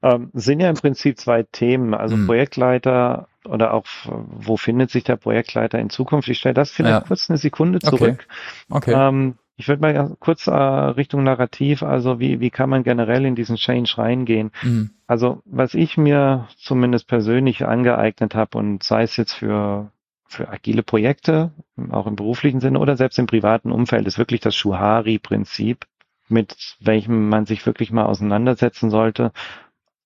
ähm, 0.08 0.30
sind 0.34 0.60
ja 0.60 0.70
im 0.70 0.76
Prinzip 0.76 1.20
zwei 1.20 1.43
Themen, 1.43 1.93
also 1.93 2.16
hm. 2.16 2.26
Projektleiter 2.28 3.28
oder 3.45 3.74
auch, 3.74 3.86
wo 4.05 4.58
findet 4.58 4.91
sich 4.91 5.03
der 5.03 5.16
Projektleiter 5.16 5.80
in 5.80 5.89
Zukunft? 5.89 6.28
Ich 6.30 6.39
stelle 6.39 6.53
das 6.53 6.72
vielleicht 6.72 7.01
ja. 7.01 7.08
kurz 7.08 7.30
eine 7.30 7.38
Sekunde 7.38 7.80
zurück. 7.80 8.28
Okay. 8.70 8.91
okay. 8.91 8.93
Ähm, 8.95 9.36
ich 9.60 9.68
würde 9.68 9.82
mal 9.82 10.16
kurz 10.20 10.45
äh, 10.45 10.51
Richtung 10.51 11.24
Narrativ, 11.24 11.82
also 11.82 12.20
wie, 12.20 12.39
wie 12.39 12.51
kann 12.51 12.70
man 12.70 12.84
generell 12.84 13.26
in 13.26 13.34
diesen 13.36 13.55
Change 13.55 13.97
reingehen? 13.97 14.51
Mhm. 14.62 14.91
Also 15.08 15.41
was 15.45 15.74
ich 15.74 15.97
mir 15.97 16.47
zumindest 16.58 17.08
persönlich 17.08 17.66
angeeignet 17.66 18.36
habe 18.36 18.58
und 18.60 18.84
sei 18.84 19.01
es 19.01 19.18
jetzt 19.18 19.34
für, 19.34 19.91
für 20.28 20.49
agile 20.49 20.84
Projekte, 20.84 21.51
auch 21.89 22.05
im 22.05 22.16
beruflichen 22.16 22.60
Sinne 22.60 22.80
oder 22.80 22.97
selbst 22.97 23.18
im 23.18 23.26
privaten 23.26 23.72
Umfeld, 23.72 24.05
ist 24.05 24.20
wirklich 24.20 24.41
das 24.41 24.55
Shuhari-Prinzip, 24.55 25.88
mit 26.30 26.76
welchem 26.80 27.28
man 27.28 27.47
sich 27.47 27.66
wirklich 27.66 27.91
mal 27.91 28.05
auseinandersetzen 28.05 28.91
sollte. 28.91 29.32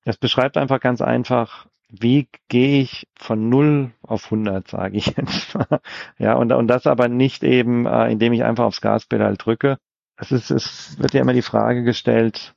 Es 0.04 0.18
beschreibt 0.18 0.58
einfach 0.58 0.80
ganz 0.80 1.02
einfach, 1.02 1.68
wie 1.90 2.28
gehe 2.48 2.82
ich 2.82 3.08
von 3.18 3.50
null 3.50 3.92
auf 4.02 4.26
100, 4.26 4.68
sage 4.68 4.98
ich 4.98 5.08
jetzt 5.18 5.56
mal. 5.56 5.82
Ja, 6.18 6.36
und, 6.36 6.52
und 6.52 6.68
das 6.68 6.88
aber 6.88 7.08
nicht 7.08 7.44
eben, 7.44 7.86
äh, 7.86 8.12
indem 8.12 8.34
ich 8.34 8.44
einfach 8.44 8.66
aufs 8.66 8.82
Gaspedal 8.82 9.36
drücke. 9.38 9.78
Es 10.18 10.32
ist, 10.32 10.52
es 10.52 11.00
wird 11.00 11.14
ja 11.14 11.22
immer 11.22 11.34
die 11.34 11.42
Frage 11.42 11.84
gestellt, 11.84 12.56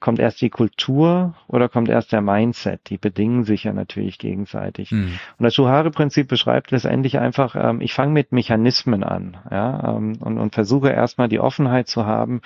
kommt 0.00 0.18
erst 0.18 0.40
die 0.40 0.50
Kultur 0.50 1.34
oder 1.48 1.68
kommt 1.68 1.88
erst 1.88 2.12
der 2.12 2.20
Mindset? 2.20 2.90
Die 2.90 2.98
bedingen 2.98 3.44
sich 3.44 3.64
ja 3.64 3.72
natürlich 3.72 4.18
gegenseitig. 4.18 4.92
Mhm. 4.92 5.18
Und 5.38 5.42
das 5.42 5.54
Schuhare-Prinzip 5.54 6.28
beschreibt 6.28 6.70
letztendlich 6.70 7.18
einfach, 7.18 7.56
ähm, 7.56 7.80
ich 7.80 7.94
fange 7.94 8.12
mit 8.12 8.32
Mechanismen 8.32 9.02
an, 9.02 9.38
ja, 9.50 9.96
ähm, 9.96 10.18
und, 10.20 10.38
und 10.38 10.54
versuche 10.54 10.90
erstmal 10.90 11.28
die 11.28 11.40
Offenheit 11.40 11.88
zu 11.88 12.04
haben, 12.06 12.42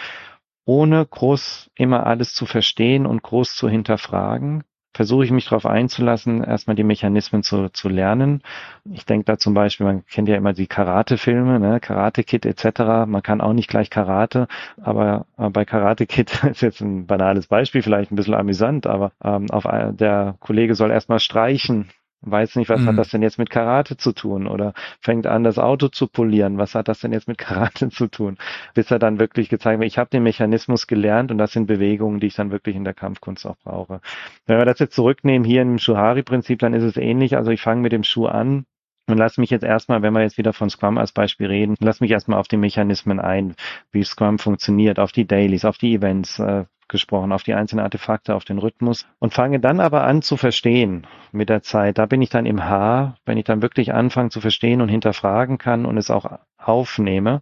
ohne 0.70 1.04
groß 1.04 1.68
immer 1.74 2.06
alles 2.06 2.32
zu 2.32 2.46
verstehen 2.46 3.04
und 3.04 3.24
groß 3.24 3.56
zu 3.56 3.68
hinterfragen, 3.68 4.62
versuche 4.94 5.24
ich 5.24 5.32
mich 5.32 5.46
darauf 5.46 5.66
einzulassen, 5.66 6.44
erstmal 6.44 6.76
die 6.76 6.84
Mechanismen 6.84 7.42
zu, 7.42 7.70
zu 7.70 7.88
lernen. 7.88 8.42
Ich 8.84 9.04
denke 9.04 9.24
da 9.24 9.36
zum 9.36 9.52
Beispiel, 9.52 9.84
man 9.84 10.06
kennt 10.06 10.28
ja 10.28 10.36
immer 10.36 10.52
die 10.52 10.68
Karate-Filme, 10.68 11.58
ne? 11.58 11.80
Karate 11.80 12.22
Kid 12.22 12.46
etc. 12.46 13.06
Man 13.06 13.20
kann 13.20 13.40
auch 13.40 13.52
nicht 13.52 13.68
gleich 13.68 13.90
Karate, 13.90 14.46
aber 14.80 15.26
bei 15.36 15.64
Karate 15.64 16.06
Kid 16.06 16.44
ist 16.48 16.62
jetzt 16.62 16.80
ein 16.80 17.04
banales 17.04 17.48
Beispiel, 17.48 17.82
vielleicht 17.82 18.12
ein 18.12 18.16
bisschen 18.16 18.34
amüsant, 18.34 18.86
aber 18.86 19.10
ähm, 19.24 19.50
auf 19.50 19.64
der 19.64 20.36
Kollege 20.38 20.76
soll 20.76 20.92
erstmal 20.92 21.18
streichen 21.18 21.88
weiß 22.22 22.56
nicht, 22.56 22.68
was 22.68 22.80
mhm. 22.80 22.86
hat 22.86 22.98
das 22.98 23.08
denn 23.08 23.22
jetzt 23.22 23.38
mit 23.38 23.50
Karate 23.50 23.96
zu 23.96 24.12
tun? 24.12 24.46
Oder 24.46 24.74
fängt 25.00 25.26
an, 25.26 25.44
das 25.44 25.58
Auto 25.58 25.88
zu 25.88 26.06
polieren. 26.06 26.58
Was 26.58 26.74
hat 26.74 26.88
das 26.88 27.00
denn 27.00 27.12
jetzt 27.12 27.28
mit 27.28 27.38
Karate 27.38 27.88
zu 27.90 28.06
tun? 28.06 28.38
Bis 28.74 28.90
er 28.90 28.98
dann 28.98 29.18
wirklich 29.18 29.48
gezeigt 29.48 29.80
wird, 29.80 29.90
ich 29.90 29.98
habe 29.98 30.10
den 30.10 30.22
Mechanismus 30.22 30.86
gelernt 30.86 31.30
und 31.30 31.38
das 31.38 31.52
sind 31.52 31.66
Bewegungen, 31.66 32.20
die 32.20 32.28
ich 32.28 32.34
dann 32.34 32.50
wirklich 32.50 32.76
in 32.76 32.84
der 32.84 32.94
Kampfkunst 32.94 33.46
auch 33.46 33.56
brauche. 33.64 34.00
Wenn 34.46 34.58
wir 34.58 34.64
das 34.66 34.78
jetzt 34.78 34.94
zurücknehmen 34.94 35.44
hier 35.44 35.62
im 35.62 35.78
Shuhari-Prinzip, 35.78 36.58
dann 36.58 36.74
ist 36.74 36.84
es 36.84 36.96
ähnlich. 36.96 37.36
Also 37.36 37.50
ich 37.50 37.62
fange 37.62 37.82
mit 37.82 37.92
dem 37.92 38.04
Schuh 38.04 38.26
an, 38.26 38.66
und 39.10 39.18
lass 39.18 39.38
mich 39.38 39.50
jetzt 39.50 39.64
erstmal, 39.64 40.02
wenn 40.02 40.12
wir 40.12 40.22
jetzt 40.22 40.38
wieder 40.38 40.52
von 40.52 40.70
Scrum 40.70 40.98
als 40.98 41.12
Beispiel 41.12 41.46
reden, 41.46 41.76
lass 41.80 42.00
mich 42.00 42.10
erstmal 42.10 42.38
auf 42.38 42.48
die 42.48 42.56
Mechanismen 42.56 43.20
ein, 43.20 43.54
wie 43.92 44.04
Scrum 44.04 44.38
funktioniert, 44.38 44.98
auf 44.98 45.12
die 45.12 45.26
Dailies, 45.26 45.64
auf 45.64 45.78
die 45.78 45.94
Events, 45.94 46.38
äh, 46.38 46.64
gesprochen, 46.90 47.32
auf 47.32 47.42
die 47.42 47.54
einzelnen 47.54 47.84
Artefakte, 47.84 48.34
auf 48.34 48.44
den 48.44 48.58
Rhythmus 48.58 49.06
und 49.18 49.32
fange 49.32 49.60
dann 49.60 49.80
aber 49.80 50.04
an 50.04 50.20
zu 50.20 50.36
verstehen 50.36 51.06
mit 51.32 51.48
der 51.48 51.62
Zeit. 51.62 51.96
Da 51.96 52.04
bin 52.04 52.20
ich 52.20 52.28
dann 52.28 52.44
im 52.44 52.64
Haar, 52.64 53.16
wenn 53.24 53.38
ich 53.38 53.44
dann 53.44 53.62
wirklich 53.62 53.94
anfange 53.94 54.30
zu 54.30 54.40
verstehen 54.40 54.82
und 54.82 54.88
hinterfragen 54.88 55.56
kann 55.56 55.86
und 55.86 55.96
es 55.96 56.10
auch 56.10 56.26
aufnehme 56.58 57.40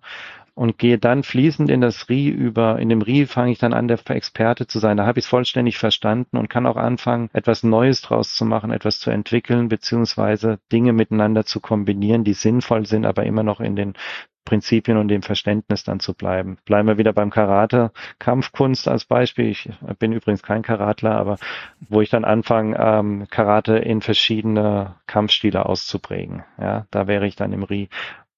und 0.59 0.77
gehe 0.77 0.99
dann 0.99 1.23
fließend 1.23 1.71
in 1.71 1.81
das 1.81 2.09
Rie 2.09 2.29
über. 2.29 2.81
In 2.81 2.89
dem 2.89 3.01
Rie 3.01 3.27
fange 3.27 3.53
ich 3.53 3.59
dann 3.59 3.73
an, 3.73 3.87
der 3.87 4.01
Experte 4.11 4.67
zu 4.67 4.81
sein. 4.81 4.97
Da 4.97 5.07
habe 5.07 5.21
ich 5.21 5.25
es 5.25 5.29
vollständig 5.29 5.79
verstanden 5.79 6.37
und 6.37 6.51
kann 6.51 6.67
auch 6.67 6.77
anfangen, 6.77 7.31
etwas 7.33 7.63
Neues 7.63 8.01
draus 8.01 8.35
zu 8.35 8.45
machen, 8.45 8.73
etwas 8.73 8.99
zu 8.99 9.11
entwickeln, 9.11 9.69
beziehungsweise 9.69 10.59
Dinge 10.73 10.93
miteinander 10.93 11.45
zu 11.45 11.61
kombinieren, 11.61 12.25
die 12.25 12.33
sinnvoll 12.33 12.87
sind, 12.87 13.07
aber 13.07 13.25
immer 13.25 13.45
noch 13.45 13.61
in 13.61 13.77
den 13.77 13.95
Prinzipien 14.45 14.97
und 14.97 15.07
dem 15.07 15.23
Verständnis 15.23 15.85
dann 15.85 16.01
zu 16.01 16.13
bleiben. 16.13 16.59
Bleiben 16.65 16.89
wir 16.89 16.99
wieder 16.99 17.13
beim 17.13 17.31
Karate, 17.31 17.93
Kampfkunst 18.19 18.89
als 18.89 19.05
Beispiel. 19.05 19.51
Ich 19.51 19.71
bin 20.01 20.13
übrigens 20.13 20.43
kein 20.43 20.63
Karatler, 20.63 21.13
aber 21.13 21.37
wo 21.89 22.01
ich 22.01 22.11
dann 22.11 22.25
anfange, 22.25 22.77
ähm, 22.81 23.27
Karate 23.31 23.77
in 23.77 24.01
verschiedene 24.01 24.97
Kampfstile 25.07 25.67
auszuprägen. 25.67 26.43
Ja, 26.61 26.87
da 26.91 27.07
wäre 27.07 27.29
ich 27.29 27.37
dann 27.37 27.53
im 27.53 27.63
Ri. 27.63 27.91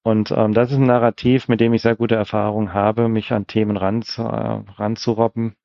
Und 0.03 0.31
ähm, 0.31 0.53
das 0.53 0.71
ist 0.71 0.77
ein 0.77 0.87
Narrativ, 0.87 1.47
mit 1.47 1.59
dem 1.59 1.73
ich 1.73 1.83
sehr 1.83 1.95
gute 1.95 2.15
Erfahrung 2.15 2.73
habe, 2.73 3.07
mich 3.07 3.31
an 3.31 3.47
Themen 3.47 3.77
ran, 3.77 4.03
äh, 4.17 4.21
ranzurobben. 4.21 5.55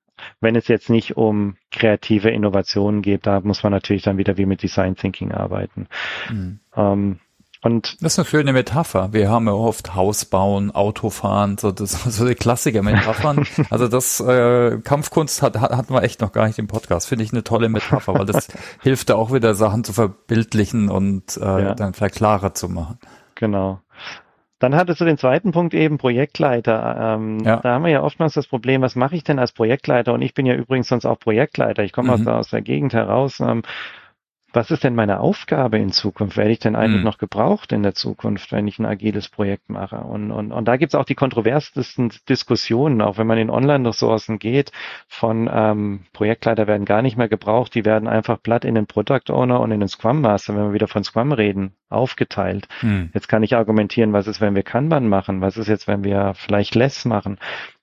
Wenn 0.41 0.57
es 0.57 0.69
jetzt 0.69 0.91
nicht 0.91 1.17
um 1.17 1.57
kreative 1.71 2.31
Innovationen 2.31 3.03
geht, 3.03 3.27
da 3.27 3.41
muss 3.41 3.63
man 3.63 3.73
natürlich 3.73 4.03
dann 4.03 4.19
wieder 4.19 4.37
wie 4.37 4.47
mit 4.47 4.63
Design 4.63 4.97
Thinking 4.97 5.33
arbeiten. 5.33 5.89
Mhm. 6.31 6.61
Ähm, 6.75 7.19
und 7.63 8.03
das 8.03 8.13
ist 8.13 8.19
eine 8.19 8.27
schöne 8.27 8.53
Metapher. 8.53 9.13
Wir 9.13 9.29
haben 9.31 9.47
ja 9.47 9.53
oft 9.53 9.95
Haus 9.95 10.25
bauen, 10.27 10.71
Auto 10.71 11.11
fahren, 11.11 11.59
so, 11.59 11.73
das, 11.73 12.03
so 12.17 12.27
die 12.27 12.35
Klassiker-Metaphern. 12.35 13.47
also 13.71 13.89
das 13.89 14.21
äh, 14.21 14.79
Kampfkunst 14.79 15.43
hat, 15.43 15.59
hat, 15.59 15.73
hatten 15.73 15.93
wir 15.93 16.03
echt 16.03 16.21
noch 16.21 16.33
gar 16.33 16.47
nicht 16.47 16.59
im 16.59 16.67
Podcast. 16.67 17.09
Finde 17.09 17.25
ich 17.25 17.33
eine 17.33 17.43
tolle 17.43 17.69
Metapher, 17.69 18.15
weil 18.15 18.27
das 18.27 18.49
hilft 18.83 19.11
da 19.11 19.17
auch 19.17 19.33
wieder 19.33 19.55
Sachen 19.55 19.85
zu 19.85 19.93
verbildlichen 19.93 20.89
und 20.89 21.39
äh, 21.39 21.45
ja. 21.45 21.75
dann 21.75 21.95
vielleicht 21.95 22.17
klarer 22.17 22.55
zu 22.55 22.69
machen. 22.69 22.99
Genau. 23.35 23.81
Dann 24.59 24.75
hattest 24.75 25.01
du 25.01 25.05
den 25.05 25.19
zweiten 25.19 25.53
Punkt 25.53 25.75
eben 25.75 25.99
Projektleiter. 25.99 27.17
Ähm, 27.17 27.41
ja. 27.41 27.59
Da 27.59 27.75
haben 27.75 27.85
wir 27.85 27.91
ja 27.91 28.03
oftmals 28.03 28.35
das 28.35 28.47
Problem, 28.47 28.81
was 28.81 28.97
mache 28.97 29.15
ich 29.15 29.23
denn 29.23 29.39
als 29.39 29.53
Projektleiter? 29.53 30.15
Und 30.15 30.23
ich 30.23 30.33
bin 30.33 30.47
ja 30.47 30.55
übrigens 30.55 30.89
sonst 30.89 31.05
auch 31.05 31.19
Projektleiter. 31.19 31.83
Ich 31.83 31.93
komme 31.93 32.17
mhm. 32.17 32.27
aus, 32.27 32.27
aus 32.27 32.51
der 32.51 32.63
Gegend 32.63 32.95
heraus. 32.95 33.41
Ähm, 33.41 33.63
was 34.57 34.71
ist 34.71 34.83
denn 34.83 34.95
meine 34.95 35.21
Aufgabe 35.21 35.79
in 35.79 35.93
Zukunft? 35.93 36.39
Werde 36.39 36.51
ich 36.51 36.59
denn 36.59 36.75
eigentlich 36.75 37.01
hm. 37.01 37.05
noch 37.05 37.19
gebraucht 37.19 37.73
in 37.73 37.83
der 37.83 37.95
Zukunft, 37.95 38.51
wenn 38.53 38.67
ich 38.67 38.79
ein 38.79 38.87
agiles 38.87 39.29
Projekt 39.29 39.69
mache? 39.69 39.99
Und, 39.99 40.33
und, 40.33 40.51
und 40.51 40.67
da 40.67 40.79
gibt 40.79 40.93
es 40.93 40.95
auch 40.99 41.05
die 41.05 41.15
kontroversesten 41.15 42.11
Diskussionen, 42.29 43.03
auch 43.03 43.19
wenn 43.19 43.27
man 43.27 43.37
in 43.37 43.51
Online-Ressourcen 43.51 44.39
geht, 44.39 44.73
von 45.07 45.49
ähm, 45.53 46.01
Projektleiter 46.15 46.67
werden 46.67 46.87
gar 46.87 47.03
nicht 47.03 47.19
mehr 47.19 47.29
gebraucht, 47.29 47.75
die 47.75 47.85
werden 47.85 48.09
einfach 48.09 48.43
platt 48.43 48.65
in 48.65 48.75
den 48.75 48.87
Product 48.87 49.31
Owner 49.31 49.61
und 49.61 49.71
in 49.73 49.81
den 49.81 49.89
Scrum 49.91 50.23
Master, 50.23 50.57
wenn 50.57 50.65
wir 50.65 50.73
wieder 50.73 50.89
von 50.89 51.05
Scrum 51.05 51.33
reden, 51.33 51.75
aufgeteilt. 51.91 52.67
Hm. 52.81 53.11
Jetzt 53.13 53.29
kann 53.29 53.43
ich 53.43 53.55
argumentieren, 53.55 54.15
was 54.15 54.27
ist, 54.27 54.41
wenn 54.41 54.55
wir 54.55 54.63
Kanban 54.63 55.09
machen? 55.09 55.43
Was 55.43 55.59
ist 55.59 55.69
jetzt, 55.69 55.87
wenn 55.87 56.03
wir 56.03 56.33
vielleicht 56.35 56.75
Less 56.75 57.05
machen? 57.05 57.37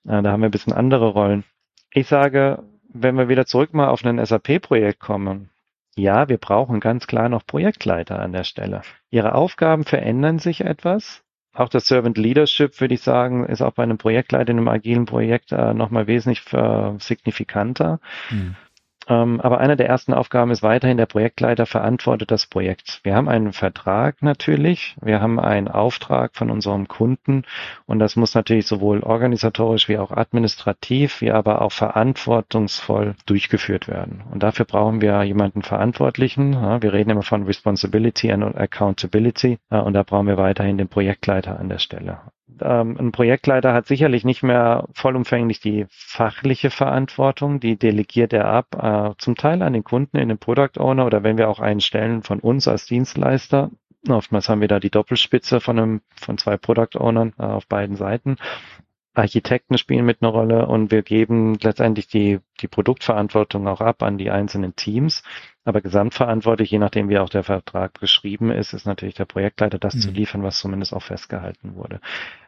Äh, 0.04 0.22
da 0.22 0.32
haben 0.32 0.40
wir 0.40 0.48
ein 0.48 0.50
bisschen 0.50 0.72
andere 0.72 1.06
Rollen. 1.06 1.44
Ich 1.92 2.08
sage, 2.08 2.64
wenn 2.92 3.16
wir 3.16 3.28
wieder 3.28 3.46
zurück 3.46 3.74
mal 3.74 3.88
auf 3.88 4.04
ein 4.04 4.24
SAP-Projekt 4.24 4.98
kommen, 4.98 5.50
ja, 5.96 6.28
wir 6.28 6.38
brauchen 6.38 6.80
ganz 6.80 7.06
klar 7.06 7.28
noch 7.28 7.46
Projektleiter 7.46 8.18
an 8.18 8.32
der 8.32 8.44
Stelle. 8.44 8.82
Ihre 9.10 9.34
Aufgaben 9.34 9.84
verändern 9.84 10.38
sich 10.38 10.62
etwas. 10.62 11.22
Auch 11.54 11.68
das 11.68 11.86
Servant 11.86 12.18
Leadership, 12.18 12.80
würde 12.80 12.94
ich 12.94 13.02
sagen, 13.02 13.46
ist 13.46 13.62
auch 13.62 13.72
bei 13.72 13.84
einem 13.84 13.96
Projektleiter 13.96 14.50
in 14.50 14.58
einem 14.58 14.68
agilen 14.68 15.06
Projekt 15.06 15.52
äh, 15.52 15.72
nochmal 15.72 16.08
wesentlich 16.08 16.52
äh, 16.52 16.98
signifikanter. 16.98 18.00
Mhm. 18.30 18.56
Ähm, 19.08 19.40
aber 19.40 19.58
eine 19.58 19.76
der 19.76 19.88
ersten 19.88 20.14
Aufgaben 20.14 20.50
ist 20.50 20.62
weiterhin, 20.62 20.96
der 20.96 21.06
Projektleiter 21.06 21.66
verantwortet 21.66 22.30
das 22.30 22.46
Projekt. 22.46 23.00
Wir 23.02 23.14
haben 23.14 23.28
einen 23.28 23.52
Vertrag 23.52 24.22
natürlich, 24.22 24.96
wir 25.00 25.20
haben 25.20 25.38
einen 25.38 25.68
Auftrag 25.68 26.34
von 26.34 26.50
unserem 26.50 26.88
Kunden 26.88 27.42
und 27.86 27.98
das 27.98 28.16
muss 28.16 28.34
natürlich 28.34 28.66
sowohl 28.66 29.00
organisatorisch 29.00 29.88
wie 29.88 29.98
auch 29.98 30.10
administrativ, 30.10 31.20
wie 31.20 31.30
aber 31.30 31.62
auch 31.62 31.72
verantwortungsvoll 31.72 33.14
durchgeführt 33.26 33.88
werden. 33.88 34.22
Und 34.30 34.42
dafür 34.42 34.64
brauchen 34.64 35.00
wir 35.00 35.22
jemanden 35.22 35.62
Verantwortlichen. 35.62 36.54
wir 36.54 36.92
reden 36.92 37.10
immer 37.10 37.22
von 37.22 37.44
Responsibility 37.44 38.30
and 38.30 38.56
Accountability 38.56 39.58
und 39.70 39.92
da 39.92 40.02
brauchen 40.02 40.26
wir 40.26 40.36
weiterhin 40.36 40.78
den 40.78 40.88
Projektleiter 40.88 41.58
an 41.58 41.68
der 41.68 41.78
Stelle 41.78 42.18
ähm, 42.60 42.96
ein 42.98 43.12
Projektleiter 43.12 43.72
hat 43.72 43.86
sicherlich 43.86 44.24
nicht 44.24 44.42
mehr 44.42 44.86
vollumfänglich 44.92 45.60
die 45.60 45.86
fachliche 45.90 46.70
Verantwortung, 46.70 47.60
die 47.60 47.76
delegiert 47.76 48.32
er 48.32 48.46
ab, 48.46 48.66
äh, 48.80 49.14
zum 49.18 49.36
Teil 49.36 49.62
an 49.62 49.72
den 49.72 49.84
Kunden, 49.84 50.16
in 50.16 50.28
den 50.28 50.38
Product 50.38 50.78
Owner 50.78 51.06
oder 51.06 51.22
wenn 51.22 51.38
wir 51.38 51.48
auch 51.48 51.60
einen 51.60 51.80
stellen 51.80 52.22
von 52.22 52.40
uns 52.40 52.68
als 52.68 52.86
Dienstleister. 52.86 53.70
Oftmals 54.08 54.48
haben 54.48 54.60
wir 54.60 54.68
da 54.68 54.80
die 54.80 54.90
Doppelspitze 54.90 55.60
von 55.60 55.78
einem, 55.78 56.00
von 56.16 56.36
zwei 56.38 56.56
Product 56.56 56.98
Ownern 56.98 57.32
äh, 57.38 57.42
auf 57.42 57.66
beiden 57.66 57.96
Seiten. 57.96 58.36
Architekten 59.14 59.78
spielen 59.78 60.04
mit 60.04 60.22
einer 60.22 60.32
Rolle 60.32 60.66
und 60.66 60.90
wir 60.90 61.02
geben 61.02 61.56
letztendlich 61.62 62.08
die, 62.08 62.40
die 62.60 62.68
Produktverantwortung 62.68 63.68
auch 63.68 63.80
ab 63.80 64.02
an 64.02 64.18
die 64.18 64.30
einzelnen 64.30 64.74
Teams. 64.74 65.22
Aber 65.64 65.80
gesamtverantwortlich, 65.80 66.70
je 66.70 66.78
nachdem 66.78 67.08
wie 67.08 67.18
auch 67.18 67.28
der 67.28 67.44
Vertrag 67.44 67.94
geschrieben 67.94 68.50
ist, 68.50 68.74
ist 68.74 68.86
natürlich 68.86 69.14
der 69.14 69.24
Projektleiter, 69.24 69.78
das 69.78 69.94
mhm. 69.94 70.00
zu 70.00 70.10
liefern, 70.10 70.42
was 70.42 70.58
zumindest 70.58 70.92
auch 70.92 71.02
festgehalten 71.02 71.76
wurde. 71.76 72.00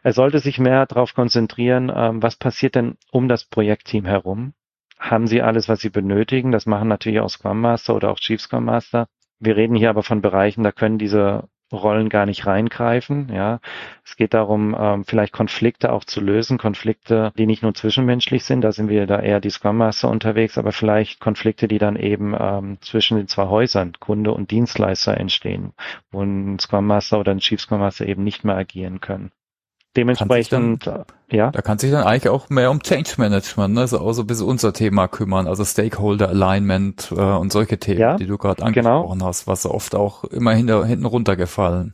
Er 0.03 0.13
sollte 0.13 0.39
sich 0.39 0.59
mehr 0.59 0.85
darauf 0.85 1.13
konzentrieren, 1.13 1.91
ähm, 1.93 2.21
was 2.21 2.35
passiert 2.35 2.75
denn 2.75 2.97
um 3.11 3.27
das 3.27 3.45
Projektteam 3.45 4.05
herum? 4.05 4.53
Haben 4.99 5.27
sie 5.27 5.41
alles, 5.41 5.69
was 5.69 5.79
sie 5.79 5.89
benötigen? 5.89 6.51
Das 6.51 6.65
machen 6.65 6.89
natürlich 6.89 7.21
auch 7.21 7.29
Scrum 7.29 7.61
Master 7.61 7.95
oder 7.95 8.11
auch 8.11 8.19
Chief 8.19 8.41
Scrum 8.41 8.65
Master. 8.65 9.07
Wir 9.39 9.55
reden 9.55 9.75
hier 9.75 9.89
aber 9.89 10.03
von 10.03 10.21
Bereichen, 10.21 10.63
da 10.63 10.71
können 10.71 10.97
diese 10.97 11.47
Rollen 11.71 12.09
gar 12.09 12.25
nicht 12.25 12.45
reingreifen. 12.45 13.29
Ja, 13.33 13.59
es 14.05 14.15
geht 14.15 14.33
darum, 14.33 14.75
ähm, 14.79 15.03
vielleicht 15.05 15.33
Konflikte 15.33 15.91
auch 15.91 16.03
zu 16.03 16.21
lösen, 16.21 16.57
Konflikte, 16.57 17.33
die 17.37 17.45
nicht 17.45 17.63
nur 17.63 17.73
zwischenmenschlich 17.73 18.43
sind, 18.45 18.61
da 18.61 18.71
sind 18.71 18.89
wir 18.89 19.07
da 19.07 19.19
eher 19.19 19.41
die 19.41 19.49
Scrum 19.49 19.77
Master 19.77 20.09
unterwegs, 20.09 20.57
aber 20.57 20.71
vielleicht 20.71 21.19
Konflikte, 21.19 21.67
die 21.67 21.77
dann 21.77 21.95
eben 21.95 22.35
ähm, 22.39 22.77
zwischen 22.81 23.17
den 23.17 23.27
zwei 23.27 23.47
Häusern, 23.47 23.93
Kunde 23.99 24.31
und 24.31 24.51
Dienstleister 24.51 25.17
entstehen, 25.17 25.73
wo 26.11 26.21
ein 26.21 26.59
Scrum 26.59 26.87
Master 26.87 27.19
oder 27.19 27.31
ein 27.31 27.39
Chief 27.39 27.59
Scrum 27.59 27.79
Master 27.79 28.07
eben 28.07 28.23
nicht 28.23 28.43
mehr 28.43 28.55
agieren 28.55 29.01
können. 29.01 29.31
Dementsprechend, 29.97 30.85
dann, 30.85 31.05
ja. 31.29 31.51
Da 31.51 31.61
kann 31.61 31.79
sich 31.79 31.91
dann 31.91 32.03
eigentlich 32.03 32.29
auch 32.29 32.49
mehr 32.49 32.71
um 32.71 32.81
Change 32.81 33.15
Management, 33.17 33.73
ne? 33.73 33.81
also 33.81 33.99
auch 33.99 34.13
so 34.13 34.21
ein 34.21 34.27
bisschen 34.27 34.45
unser 34.45 34.71
Thema 34.71 35.07
kümmern, 35.07 35.47
also 35.47 35.65
Stakeholder 35.65 36.29
Alignment 36.29 37.11
äh, 37.11 37.19
und 37.19 37.51
solche 37.51 37.79
Themen, 37.79 37.99
ja, 37.99 38.15
die 38.15 38.27
du 38.27 38.37
gerade 38.37 38.57
genau. 38.57 38.67
angesprochen 38.67 39.19
genau. 39.19 39.25
hast, 39.25 39.47
was 39.47 39.65
oft 39.65 39.95
auch 39.95 40.23
immer 40.25 40.53
hinter, 40.53 40.85
hinten 40.85 41.05
runtergefallen 41.05 41.93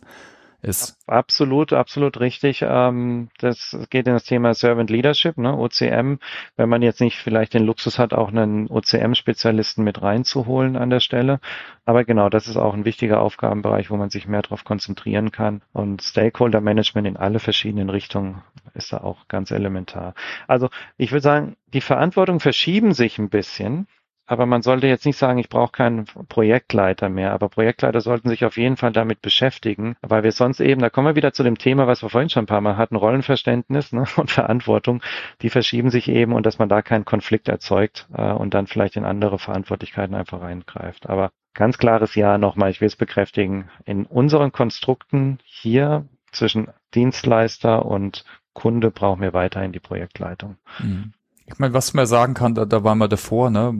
ist. 0.63 0.97
Absolut, 1.07 1.73
absolut 1.73 2.19
richtig. 2.19 2.63
Ähm, 2.67 3.29
das 3.39 3.77
geht 3.89 4.07
in 4.07 4.13
das 4.13 4.23
Thema 4.23 4.53
Servant 4.53 4.89
Leadership, 4.89 5.37
ne, 5.37 5.55
OCM. 5.57 6.15
Wenn 6.55 6.69
man 6.69 6.81
jetzt 6.81 7.01
nicht 7.01 7.17
vielleicht 7.17 7.53
den 7.53 7.65
Luxus 7.65 7.99
hat, 7.99 8.13
auch 8.13 8.29
einen 8.29 8.67
OCM-Spezialisten 8.69 9.83
mit 9.83 10.01
reinzuholen 10.01 10.75
an 10.75 10.89
der 10.89 11.01
Stelle. 11.01 11.39
Aber 11.85 12.05
genau, 12.05 12.29
das 12.29 12.47
ist 12.47 12.57
auch 12.57 12.73
ein 12.73 12.85
wichtiger 12.85 13.21
Aufgabenbereich, 13.21 13.91
wo 13.91 13.97
man 13.97 14.09
sich 14.09 14.27
mehr 14.27 14.41
darauf 14.41 14.63
konzentrieren 14.63 15.31
kann. 15.31 15.61
Und 15.73 16.01
Stakeholder 16.01 16.61
Management 16.61 17.07
in 17.07 17.17
alle 17.17 17.39
verschiedenen 17.39 17.89
Richtungen 17.89 18.41
ist 18.73 18.93
da 18.93 18.97
auch 18.97 19.27
ganz 19.27 19.51
elementar. 19.51 20.15
Also 20.47 20.69
ich 20.97 21.11
würde 21.11 21.21
sagen, 21.21 21.55
die 21.73 21.81
Verantwortung 21.81 22.39
verschieben 22.39 22.93
sich 22.93 23.19
ein 23.19 23.29
bisschen. 23.29 23.87
Aber 24.25 24.45
man 24.45 24.61
sollte 24.61 24.87
jetzt 24.87 25.05
nicht 25.05 25.17
sagen, 25.17 25.37
ich 25.37 25.49
brauche 25.49 25.71
keinen 25.71 26.05
Projektleiter 26.05 27.09
mehr. 27.09 27.33
Aber 27.33 27.49
Projektleiter 27.49 27.99
sollten 27.99 28.29
sich 28.29 28.45
auf 28.45 28.57
jeden 28.57 28.77
Fall 28.77 28.93
damit 28.93 29.21
beschäftigen, 29.21 29.95
weil 30.01 30.23
wir 30.23 30.31
sonst 30.31 30.61
eben, 30.61 30.81
da 30.81 30.89
kommen 30.89 31.07
wir 31.07 31.15
wieder 31.15 31.33
zu 31.33 31.43
dem 31.43 31.57
Thema, 31.57 31.87
was 31.87 32.01
wir 32.01 32.09
vorhin 32.09 32.29
schon 32.29 32.43
ein 32.43 32.47
paar 32.47 32.61
Mal 32.61 32.77
hatten, 32.77 32.95
Rollenverständnis 32.95 33.91
ne, 33.91 34.05
und 34.15 34.31
Verantwortung, 34.31 35.01
die 35.41 35.49
verschieben 35.49 35.89
sich 35.89 36.07
eben 36.07 36.33
und 36.33 36.45
dass 36.45 36.57
man 36.57 36.69
da 36.69 36.81
keinen 36.81 37.05
Konflikt 37.05 37.49
erzeugt 37.49 38.07
äh, 38.13 38.31
und 38.31 38.53
dann 38.53 38.67
vielleicht 38.67 38.95
in 38.95 39.05
andere 39.05 39.39
Verantwortlichkeiten 39.39 40.15
einfach 40.15 40.41
reingreift. 40.41 41.09
Aber 41.09 41.31
ganz 41.53 41.77
klares 41.77 42.15
Ja 42.15 42.37
nochmal, 42.37 42.71
ich 42.71 42.79
will 42.79 42.87
es 42.87 42.95
bekräftigen, 42.95 43.69
in 43.85 44.05
unseren 44.05 44.51
Konstrukten 44.51 45.39
hier 45.43 46.07
zwischen 46.31 46.69
Dienstleister 46.93 47.85
und 47.85 48.23
Kunde 48.53 48.91
brauchen 48.91 49.21
wir 49.21 49.33
weiterhin 49.33 49.71
die 49.71 49.79
Projektleitung. 49.79 50.57
Mhm. 50.79 51.13
Ich 51.45 51.59
meine, 51.59 51.73
was 51.73 51.93
man 51.93 52.05
sagen 52.05 52.33
kann, 52.33 52.55
da, 52.55 52.65
da 52.65 52.83
waren 52.83 52.97
wir 52.97 53.07
davor, 53.07 53.49
ne? 53.49 53.73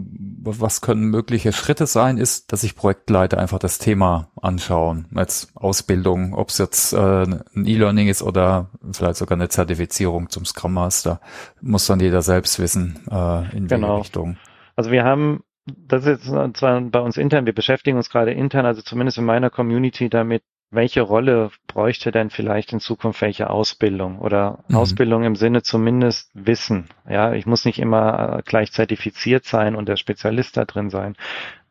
Was 0.45 0.81
können 0.81 1.05
mögliche 1.05 1.53
Schritte 1.53 1.87
sein, 1.87 2.17
ist, 2.17 2.51
dass 2.51 2.61
sich 2.61 2.75
Projektleiter 2.75 3.37
einfach 3.37 3.59
das 3.59 3.77
Thema 3.77 4.31
anschauen. 4.41 5.07
Jetzt 5.15 5.55
Ausbildung, 5.55 6.33
ob 6.33 6.49
es 6.49 6.57
jetzt 6.57 6.93
äh, 6.93 7.23
ein 7.23 7.65
E-Learning 7.65 8.09
ist 8.09 8.21
oder 8.21 8.69
vielleicht 8.91 9.15
sogar 9.15 9.37
eine 9.37 9.47
Zertifizierung 9.47 10.29
zum 10.29 10.45
Scrum 10.45 10.73
Master, 10.73 11.21
muss 11.61 11.87
dann 11.87 12.01
jeder 12.01 12.21
selbst 12.21 12.59
wissen, 12.59 12.99
äh, 13.09 13.55
in 13.55 13.67
genau. 13.67 13.87
welche 13.87 14.01
Richtung. 14.01 14.37
Also 14.75 14.91
wir 14.91 15.05
haben 15.05 15.43
das 15.65 16.05
ist 16.05 16.25
zwar 16.25 16.81
bei 16.81 16.99
uns 16.99 17.17
intern, 17.17 17.45
wir 17.45 17.53
beschäftigen 17.53 17.97
uns 17.97 18.09
gerade 18.09 18.31
intern, 18.31 18.65
also 18.65 18.81
zumindest 18.81 19.17
in 19.17 19.25
meiner 19.25 19.49
Community 19.49 20.09
damit, 20.09 20.43
welche 20.71 21.01
Rolle 21.01 21.51
bräuchte 21.73 22.11
denn 22.11 22.29
vielleicht 22.29 22.71
in 22.71 22.79
Zukunft 22.79 23.21
welche 23.21 23.49
Ausbildung 23.49 24.19
oder 24.19 24.59
mhm. 24.67 24.75
Ausbildung 24.75 25.23
im 25.23 25.35
Sinne 25.35 25.63
zumindest 25.63 26.29
Wissen. 26.33 26.89
Ja, 27.09 27.33
ich 27.33 27.45
muss 27.45 27.65
nicht 27.65 27.79
immer 27.79 28.37
äh, 28.37 28.41
gleich 28.43 28.71
zertifiziert 28.71 29.45
sein 29.45 29.75
und 29.75 29.89
der 29.89 29.97
Spezialist 29.97 30.55
da 30.57 30.65
drin 30.65 30.89
sein. 30.89 31.15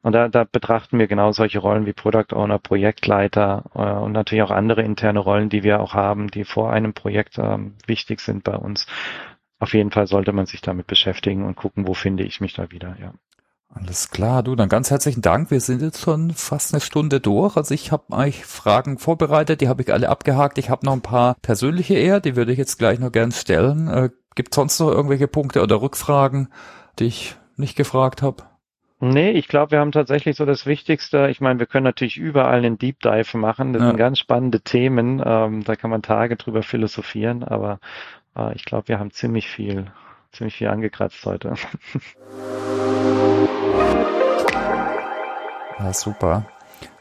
Und 0.03 0.12
da, 0.12 0.28
da 0.28 0.44
betrachten 0.44 0.98
wir 0.98 1.07
genau 1.07 1.30
solche 1.30 1.61
Rollen 1.61 1.86
wie 1.86 1.92
Product 1.92 2.34
Owner, 2.34 2.59
Projektleiter 2.59 3.64
äh, 3.74 3.78
und 3.78 4.12
natürlich 4.12 4.42
auch 4.42 4.50
andere 4.50 4.82
interne 4.82 5.20
Rollen, 5.20 5.48
die 5.48 5.62
wir 5.62 5.80
auch 5.80 5.94
haben, 5.94 6.28
die 6.28 6.44
vor 6.44 6.72
einem 6.72 6.92
Projekt 6.92 7.38
äh, 7.38 7.59
wichtig 7.86 8.20
sind 8.20 8.42
bei 8.42 8.57
uns. 8.57 8.86
Auf 9.61 9.74
jeden 9.74 9.92
Fall 9.92 10.09
sollte 10.09 10.32
man 10.32 10.46
sich 10.46 10.61
damit 10.61 10.88
beschäftigen 10.88 11.44
und 11.44 11.55
gucken, 11.55 11.86
wo 11.86 11.94
finde 11.94 12.24
ich 12.24 12.40
mich 12.40 12.55
da 12.55 12.72
wieder, 12.72 12.96
ja. 13.00 13.12
Alles 13.75 14.11
klar, 14.11 14.43
du, 14.43 14.55
dann 14.55 14.68
ganz 14.68 14.91
herzlichen 14.91 15.23
Dank. 15.23 15.51
Wir 15.51 15.61
sind 15.61 15.81
jetzt 15.81 16.01
schon 16.01 16.33
fast 16.33 16.75
eine 16.75 16.81
Stunde 16.81 17.20
durch. 17.20 17.57
Also 17.57 17.73
ich 17.73 17.91
habe 17.91 18.14
eigentlich 18.14 18.45
Fragen 18.45 18.99
vorbereitet, 18.99 19.61
die 19.61 19.68
habe 19.68 19.83
ich 19.83 19.93
alle 19.93 20.11
abgehakt. 20.11 20.59
Ich 20.59 20.68
habe 20.68 20.85
noch 20.85 20.93
ein 20.93 21.01
paar 21.01 21.37
persönliche 21.41 21.95
eher, 21.95 22.20
die 22.20 22.37
würde 22.37 22.53
ich 22.53 22.59
jetzt 22.59 22.79
gleich 22.79 22.99
noch 22.99 23.12
gern 23.12 23.33
stellen. 23.33 23.89
Äh, 23.89 24.11
Gibt 24.35 24.55
sonst 24.55 24.79
noch 24.79 24.91
irgendwelche 24.91 25.29
Punkte 25.29 25.62
oder 25.62 25.81
Rückfragen, 25.81 26.49
die 26.99 27.07
ich 27.07 27.37
nicht 27.57 27.77
gefragt 27.77 28.23
habe? 28.23 28.45
Nee, 29.01 29.31
ich 29.33 29.49
glaube, 29.49 29.73
wir 29.73 29.81
haben 29.81 29.91
tatsächlich 29.91 30.37
so 30.37 30.47
das 30.47 30.64
Wichtigste. 30.64 31.29
Ich 31.29 31.41
meine, 31.41 31.59
wir 31.59 31.66
können 31.66 31.85
natürlich 31.85 32.18
überall 32.18 32.59
einen 32.59 32.79
Deep 32.79 33.01
Dive 33.01 33.37
machen. 33.37 33.73
Das 33.73 33.83
ja. 33.83 33.89
sind 33.89 33.97
ganz 33.97 34.18
spannende 34.18 34.61
Themen. 34.61 35.20
Ähm, 35.25 35.64
da 35.64 35.77
kann 35.77 35.91
man 35.91 36.03
Tage 36.03 36.37
drüber 36.37 36.62
philosophieren, 36.62 37.43
aber 37.43 37.81
äh, 38.37 38.55
ich 38.55 38.64
glaube, 38.64 38.89
wir 38.89 39.01
haben 39.01 39.11
ziemlich 39.11 39.49
viel, 39.49 39.87
ziemlich 40.31 40.55
viel 40.55 40.68
angekratzt 40.68 41.25
heute. 41.27 41.55
Ja, 45.78 45.92
super. 45.92 46.46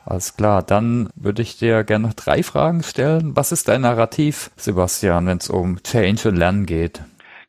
Alles 0.06 0.36
klar, 0.36 0.64
dann 0.64 1.10
würde 1.16 1.42
ich 1.42 1.58
dir 1.58 1.84
gerne 1.84 2.08
noch 2.08 2.14
drei 2.14 2.42
Fragen 2.42 2.82
stellen. 2.84 3.36
Was 3.36 3.52
ist 3.52 3.68
dein 3.68 3.82
Narrativ, 3.82 4.52
Sebastian, 4.56 5.28
wenn 5.28 5.38
es 5.38 5.50
um 5.50 5.82
Change 5.84 6.30
und 6.30 6.36
Lernen 6.38 6.66
geht? 6.66 7.02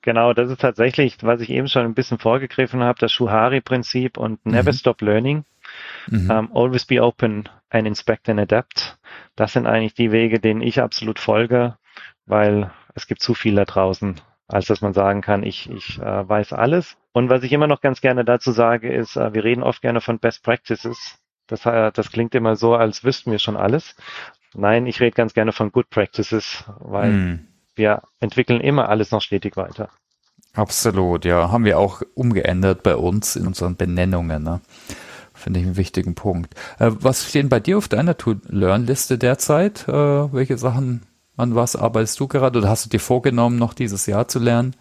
Genau, 0.02 0.34
das 0.34 0.50
ist 0.50 0.60
tatsächlich, 0.60 1.16
was 1.22 1.40
ich 1.40 1.50
eben 1.50 1.68
schon 1.68 1.84
ein 1.84 1.94
bisschen 1.94 2.18
vorgegriffen 2.18 2.82
habe, 2.82 2.98
das 2.98 3.12
Shuhari-Prinzip 3.12 4.18
und 4.18 4.44
Never 4.44 4.72
mhm. 4.72 4.76
Stop 4.76 5.00
Learning. 5.00 5.44
Mhm. 6.08 6.30
Um, 6.30 6.50
always 6.52 6.84
be 6.84 7.00
open 7.00 7.48
and 7.70 7.86
inspect 7.86 8.28
and 8.28 8.40
adapt. 8.40 8.98
Das 9.36 9.52
sind 9.54 9.66
eigentlich 9.66 9.94
die 9.94 10.12
Wege, 10.12 10.40
denen 10.40 10.60
ich 10.60 10.80
absolut 10.80 11.18
folge, 11.18 11.76
weil 12.26 12.70
es 12.94 13.06
gibt 13.06 13.22
zu 13.22 13.32
viel 13.32 13.54
da 13.54 13.64
draußen, 13.64 14.20
als 14.52 14.66
dass 14.66 14.80
man 14.80 14.92
sagen 14.92 15.20
kann, 15.20 15.42
ich, 15.42 15.70
ich 15.70 15.98
äh, 15.98 16.28
weiß 16.28 16.52
alles. 16.52 16.96
Und 17.12 17.28
was 17.28 17.42
ich 17.42 17.52
immer 17.52 17.66
noch 17.66 17.80
ganz 17.80 18.00
gerne 18.00 18.24
dazu 18.24 18.52
sage, 18.52 18.92
ist, 18.92 19.16
äh, 19.16 19.34
wir 19.34 19.44
reden 19.44 19.62
oft 19.62 19.82
gerne 19.82 20.00
von 20.00 20.18
Best 20.18 20.42
Practices. 20.42 21.18
Das, 21.46 21.66
äh, 21.66 21.92
das 21.92 22.10
klingt 22.10 22.34
immer 22.34 22.56
so, 22.56 22.74
als 22.74 23.04
wüssten 23.04 23.30
wir 23.30 23.38
schon 23.38 23.56
alles. 23.56 23.94
Nein, 24.54 24.86
ich 24.86 25.00
rede 25.00 25.14
ganz 25.14 25.34
gerne 25.34 25.52
von 25.52 25.72
Good 25.72 25.90
Practices, 25.90 26.64
weil 26.78 27.12
mm. 27.12 27.48
wir 27.74 28.02
entwickeln 28.20 28.60
immer 28.60 28.88
alles 28.88 29.10
noch 29.10 29.22
stetig 29.22 29.56
weiter. 29.56 29.88
Absolut, 30.54 31.24
ja. 31.24 31.50
Haben 31.50 31.64
wir 31.64 31.78
auch 31.78 32.02
umgeändert 32.14 32.82
bei 32.82 32.96
uns 32.96 33.36
in 33.36 33.46
unseren 33.46 33.76
Benennungen. 33.76 34.42
Ne? 34.42 34.60
Finde 35.32 35.60
ich 35.60 35.66
einen 35.66 35.76
wichtigen 35.76 36.14
Punkt. 36.14 36.54
Äh, 36.78 36.90
was 36.92 37.28
stehen 37.28 37.48
bei 37.48 37.60
dir 37.60 37.78
auf 37.78 37.88
deiner 37.88 38.16
To-Learn-Liste 38.18 39.16
derzeit? 39.16 39.88
Äh, 39.88 39.92
welche 40.32 40.58
Sachen, 40.58 41.02
an 41.36 41.54
was 41.54 41.76
arbeitest 41.76 42.18
du 42.20 42.28
gerade 42.28 42.58
oder 42.58 42.68
hast 42.68 42.86
du 42.86 42.90
dir 42.90 43.00
vorgenommen, 43.00 43.58
noch 43.58 43.74
dieses 43.74 44.06
Jahr 44.06 44.28
zu 44.28 44.38
lernen? 44.38 44.74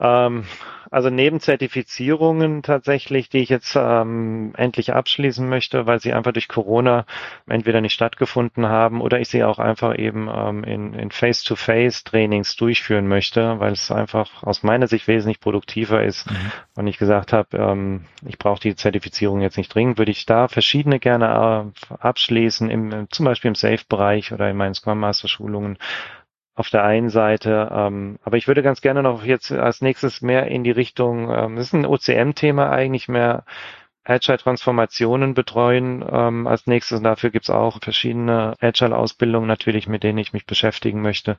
Ähm, 0.00 0.44
also 0.92 1.08
neben 1.08 1.40
Zertifizierungen 1.40 2.62
tatsächlich, 2.62 3.30
die 3.30 3.38
ich 3.38 3.48
jetzt 3.48 3.74
ähm, 3.76 4.52
endlich 4.58 4.92
abschließen 4.92 5.48
möchte, 5.48 5.86
weil 5.86 6.00
sie 6.00 6.12
einfach 6.12 6.32
durch 6.32 6.48
Corona 6.48 7.06
entweder 7.48 7.80
nicht 7.80 7.94
stattgefunden 7.94 8.66
haben 8.66 9.00
oder 9.00 9.18
ich 9.18 9.28
sie 9.28 9.42
auch 9.42 9.58
einfach 9.58 9.98
eben 9.98 10.28
ähm, 10.32 10.64
in, 10.64 10.92
in 10.92 11.10
Face-to-Face-Trainings 11.10 12.56
durchführen 12.56 13.08
möchte, 13.08 13.58
weil 13.58 13.72
es 13.72 13.90
einfach 13.90 14.42
aus 14.42 14.62
meiner 14.62 14.86
Sicht 14.86 15.08
wesentlich 15.08 15.40
produktiver 15.40 16.04
ist. 16.04 16.30
Mhm. 16.30 16.52
Und 16.76 16.86
ich 16.86 16.98
gesagt 16.98 17.32
habe, 17.32 17.56
ähm, 17.56 18.04
ich 18.26 18.36
brauche 18.36 18.60
die 18.60 18.76
Zertifizierung 18.76 19.40
jetzt 19.40 19.56
nicht 19.56 19.74
dringend, 19.74 19.96
würde 19.96 20.12
ich 20.12 20.26
da 20.26 20.46
verschiedene 20.46 21.00
gerne 21.00 21.72
äh, 21.90 21.94
abschließen, 21.94 22.68
im, 22.68 23.06
zum 23.10 23.24
Beispiel 23.24 23.48
im 23.48 23.54
Safe-Bereich 23.54 24.32
oder 24.32 24.50
in 24.50 24.58
meinen 24.58 24.74
Scrum 24.74 25.00
Master-Schulungen 25.00 25.78
auf 26.54 26.70
der 26.70 26.84
einen 26.84 27.08
Seite. 27.10 27.70
Ähm, 27.72 28.18
aber 28.22 28.36
ich 28.36 28.48
würde 28.48 28.62
ganz 28.62 28.80
gerne 28.80 29.02
noch 29.02 29.24
jetzt 29.24 29.52
als 29.52 29.80
nächstes 29.80 30.22
mehr 30.22 30.46
in 30.48 30.64
die 30.64 30.70
Richtung, 30.70 31.30
ähm, 31.30 31.56
das 31.56 31.66
ist 31.66 31.74
ein 31.74 31.86
OCM-Thema 31.86 32.70
eigentlich 32.70 33.08
mehr 33.08 33.44
Agile-Transformationen 34.04 35.34
betreuen 35.34 36.04
ähm, 36.10 36.46
als 36.46 36.66
nächstes. 36.66 36.98
Und 36.98 37.04
dafür 37.04 37.30
gibt's 37.30 37.50
auch 37.50 37.78
verschiedene 37.80 38.54
Agile-Ausbildungen 38.60 39.46
natürlich, 39.46 39.86
mit 39.88 40.02
denen 40.02 40.18
ich 40.18 40.32
mich 40.32 40.46
beschäftigen 40.46 41.02
möchte, 41.02 41.38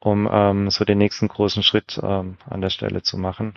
um 0.00 0.28
ähm, 0.30 0.70
so 0.70 0.84
den 0.84 0.98
nächsten 0.98 1.28
großen 1.28 1.62
Schritt 1.62 2.00
ähm, 2.02 2.36
an 2.50 2.60
der 2.60 2.70
Stelle 2.70 3.02
zu 3.02 3.16
machen. 3.16 3.54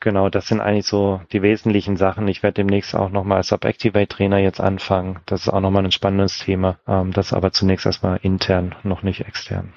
Genau, 0.00 0.28
das 0.28 0.46
sind 0.46 0.60
eigentlich 0.60 0.86
so 0.86 1.22
die 1.32 1.42
wesentlichen 1.42 1.96
Sachen. 1.96 2.28
Ich 2.28 2.42
werde 2.44 2.54
demnächst 2.54 2.94
auch 2.94 3.10
nochmal 3.10 3.38
als 3.38 3.48
Sub-Activate-Trainer 3.48 4.38
jetzt 4.38 4.60
anfangen. 4.60 5.18
Das 5.26 5.42
ist 5.42 5.48
auch 5.48 5.60
nochmal 5.60 5.84
ein 5.84 5.90
spannendes 5.90 6.38
Thema. 6.38 6.78
Ähm, 6.86 7.12
das 7.12 7.32
aber 7.32 7.50
zunächst 7.52 7.86
erstmal 7.86 8.18
intern, 8.22 8.76
noch 8.84 9.02
nicht 9.02 9.22
extern. 9.22 9.72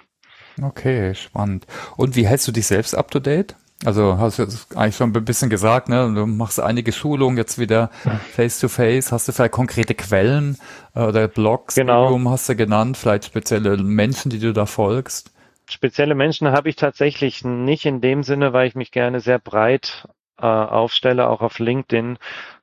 Okay, 0.61 1.13
spannend. 1.15 1.65
Und 1.97 2.15
wie 2.15 2.27
hältst 2.27 2.47
du 2.47 2.51
dich 2.51 2.67
selbst 2.67 2.95
up 2.95 3.11
to 3.11 3.19
date? 3.19 3.55
Also 3.83 4.17
hast 4.19 4.37
du 4.37 4.43
jetzt 4.43 4.77
eigentlich 4.77 4.95
schon 4.95 5.11
ein 5.11 5.25
bisschen 5.25 5.49
gesagt, 5.49 5.89
ne? 5.89 6.11
Du 6.13 6.25
machst 6.27 6.59
einige 6.59 6.91
Schulungen 6.91 7.37
jetzt 7.37 7.57
wieder 7.57 7.89
face 8.33 8.59
to 8.59 8.67
face. 8.67 9.11
Hast 9.11 9.27
du 9.27 9.31
vielleicht 9.31 9.53
konkrete 9.53 9.95
Quellen 9.95 10.57
äh, 10.93 11.01
oder 11.01 11.27
Blogs, 11.27 11.75
genau. 11.75 12.19
Hast 12.29 12.47
du 12.47 12.55
genannt, 12.55 12.97
vielleicht 12.97 13.25
spezielle 13.25 13.77
Menschen, 13.77 14.29
die 14.29 14.39
du 14.39 14.53
da 14.53 14.65
folgst? 14.65 15.31
Spezielle 15.67 16.15
Menschen 16.15 16.51
habe 16.51 16.69
ich 16.69 16.75
tatsächlich 16.75 17.43
nicht 17.43 17.85
in 17.85 18.01
dem 18.01 18.23
Sinne, 18.23 18.53
weil 18.53 18.67
ich 18.67 18.75
mich 18.75 18.91
gerne 18.91 19.19
sehr 19.19 19.39
breit 19.39 20.07
äh, 20.37 20.45
aufstelle, 20.45 21.27
auch 21.27 21.41
auf 21.41 21.59
LinkedIn 21.59 22.17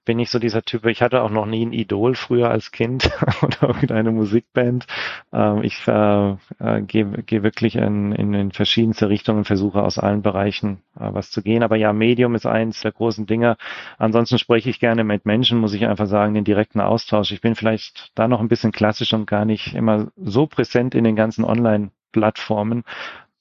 bin 0.08 0.20
ich 0.20 0.30
so 0.30 0.38
dieser 0.38 0.62
Typ, 0.62 0.86
ich 0.86 1.02
hatte 1.02 1.20
auch 1.20 1.28
noch 1.28 1.44
nie 1.44 1.66
ein 1.66 1.74
Idol 1.74 2.14
früher 2.14 2.50
als 2.50 2.72
Kind 2.72 3.10
oder 3.42 3.74
irgendeine 3.74 4.10
Musikband. 4.10 4.86
Ähm, 5.34 5.62
ich 5.62 5.86
äh, 5.86 6.30
äh, 6.60 6.80
gehe 6.80 7.04
geh 7.26 7.42
wirklich 7.42 7.76
in, 7.76 8.12
in, 8.12 8.32
in 8.32 8.50
verschiedenste 8.50 9.10
Richtungen, 9.10 9.44
versuche 9.44 9.82
aus 9.82 9.98
allen 9.98 10.22
Bereichen 10.22 10.80
äh, 10.98 11.12
was 11.12 11.30
zu 11.30 11.42
gehen. 11.42 11.62
Aber 11.62 11.76
ja, 11.76 11.92
Medium 11.92 12.34
ist 12.34 12.46
eins 12.46 12.80
der 12.80 12.92
großen 12.92 13.26
Dinge. 13.26 13.58
Ansonsten 13.98 14.38
spreche 14.38 14.70
ich 14.70 14.80
gerne 14.80 15.04
mit 15.04 15.26
Menschen, 15.26 15.58
muss 15.58 15.74
ich 15.74 15.84
einfach 15.84 16.06
sagen, 16.06 16.32
den 16.32 16.44
direkten 16.44 16.80
Austausch. 16.80 17.30
Ich 17.30 17.42
bin 17.42 17.54
vielleicht 17.54 18.10
da 18.14 18.28
noch 18.28 18.40
ein 18.40 18.48
bisschen 18.48 18.72
klassisch 18.72 19.12
und 19.12 19.26
gar 19.26 19.44
nicht 19.44 19.74
immer 19.74 20.10
so 20.16 20.46
präsent 20.46 20.94
in 20.94 21.04
den 21.04 21.16
ganzen 21.16 21.44
Online 21.44 21.90
Plattformen, 22.12 22.84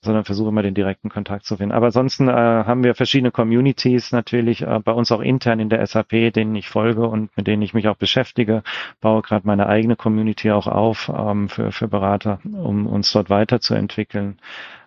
sondern 0.07 0.25
versuche 0.25 0.49
immer 0.49 0.63
den 0.63 0.73
direkten 0.73 1.09
Kontakt 1.09 1.45
zu 1.45 1.57
finden. 1.57 1.73
Aber 1.73 1.87
ansonsten 1.87 2.27
äh, 2.27 2.31
haben 2.31 2.83
wir 2.83 2.95
verschiedene 2.95 3.31
Communities 3.31 4.11
natürlich, 4.11 4.63
äh, 4.63 4.79
bei 4.83 4.91
uns 4.91 5.11
auch 5.11 5.21
intern 5.21 5.59
in 5.59 5.69
der 5.69 5.85
SAP, 5.85 6.33
denen 6.33 6.55
ich 6.55 6.69
folge 6.69 7.07
und 7.07 7.35
mit 7.37 7.45
denen 7.45 7.61
ich 7.61 7.73
mich 7.73 7.87
auch 7.87 7.95
beschäftige, 7.97 8.63
baue 9.01 9.21
gerade 9.21 9.45
meine 9.45 9.67
eigene 9.67 9.95
Community 9.95 10.51
auch 10.51 10.67
auf 10.67 11.11
ähm, 11.15 11.49
für, 11.49 11.71
für 11.71 11.87
Berater, 11.87 12.39
um 12.43 12.87
uns 12.87 13.11
dort 13.11 13.29
weiterzuentwickeln. 13.29 14.39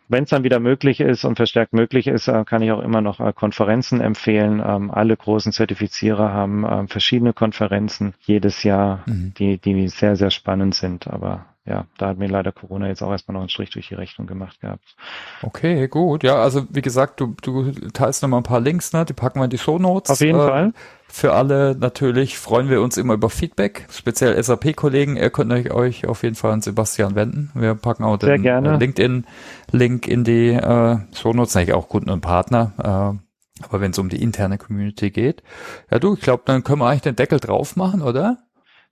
Wenn 0.09 0.25
es 0.25 0.31
dann 0.31 0.43
wieder 0.43 0.59
möglich 0.59 0.99
ist 0.99 1.25
und 1.25 1.37
verstärkt 1.37 1.73
möglich 1.73 2.09
ist, 2.09 2.27
äh, 2.27 2.45
kann 2.45 2.62
ich 2.62 2.73
auch 2.73 2.83
immer 2.83 3.01
noch 3.01 3.21
äh, 3.21 3.33
Konferenzen 3.33 4.01
empfehlen. 4.01 4.61
Ähm, 4.64 4.91
alle 4.91 5.16
großen 5.16 5.53
Zertifizierer 5.53 6.33
haben 6.33 6.66
ähm, 6.68 6.89
verschiedene 6.89 7.33
Konferenzen 7.33 8.14
jedes 8.23 8.64
Jahr, 8.64 9.05
mhm. 9.07 9.35
die, 9.39 9.59
die 9.59 9.87
sehr, 9.87 10.16
sehr 10.16 10.31
spannend 10.31 10.75
sind. 10.75 11.07
Aber 11.07 11.45
ja, 11.71 11.87
da 11.99 12.09
hat 12.09 12.18
mir 12.18 12.27
leider 12.27 12.51
Corona 12.51 12.89
jetzt 12.89 13.01
auch 13.01 13.12
erstmal 13.12 13.35
noch 13.35 13.43
einen 13.43 13.49
Strich 13.49 13.71
durch 13.71 13.87
die 13.89 13.95
Rechnung 13.95 14.27
gemacht 14.27 14.61
gehabt. 14.61 14.97
Okay, 15.41 15.87
gut. 15.87 16.25
Ja, 16.25 16.43
also 16.43 16.66
wie 16.68 16.83
gesagt, 16.83 17.21
du, 17.21 17.37
du 17.43 17.71
teilst 17.93 18.23
nochmal 18.23 18.41
ein 18.41 18.45
paar 18.45 18.61
Links, 18.61 18.93
ne? 18.93 19.05
Die 19.05 19.12
packen 19.12 19.39
wir 19.39 19.45
in 19.45 19.51
die 19.51 19.59
Show 19.59 19.79
Notes. 19.79 20.11
Auf 20.11 20.21
jeden 20.21 20.41
äh, 20.41 20.47
Fall. 20.47 20.73
Für 21.07 21.33
alle 21.33 21.77
natürlich 21.79 22.39
freuen 22.39 22.68
wir 22.71 22.83
uns 22.83 22.97
immer 22.97 23.14
über 23.14 23.31
Feedback, 23.31 23.87
speziell 23.93 24.43
SAP-Kollegen. 24.43 25.16
Ihr 25.16 25.31
könnt 25.31 25.53
euch 25.71 26.07
auf 26.07 26.25
jeden 26.25 26.35
Fall 26.35 26.51
an 26.51 26.61
Sebastian 26.61 27.14
wenden. 27.14 27.53
Wir 27.55 27.77
packen 27.77 28.03
auch 28.03 28.16
den 28.16 28.45
äh, 28.45 28.77
LinkedIn-Link 28.77 30.09
in 30.09 30.25
die 30.25 30.49
äh, 30.49 30.99
Shownotes, 31.14 31.57
eigentlich 31.57 31.75
auch 31.75 31.89
Kunden 31.89 32.11
und 32.11 32.21
Partner. 32.21 32.73
Äh, 32.79 33.64
aber 33.64 33.81
wenn 33.81 33.93
es 33.93 33.99
um 33.99 34.09
die 34.09 34.21
interne 34.21 34.59
Community 34.59 35.11
geht. 35.11 35.45
Ja 35.89 36.01
du, 36.01 36.14
ich 36.14 36.21
glaube, 36.21 36.43
dann 36.47 36.64
können 36.64 36.81
wir 36.81 36.89
eigentlich 36.89 37.03
den 37.03 37.16
Deckel 37.16 37.39
drauf 37.39 37.77
machen, 37.77 38.03
oder? 38.03 38.39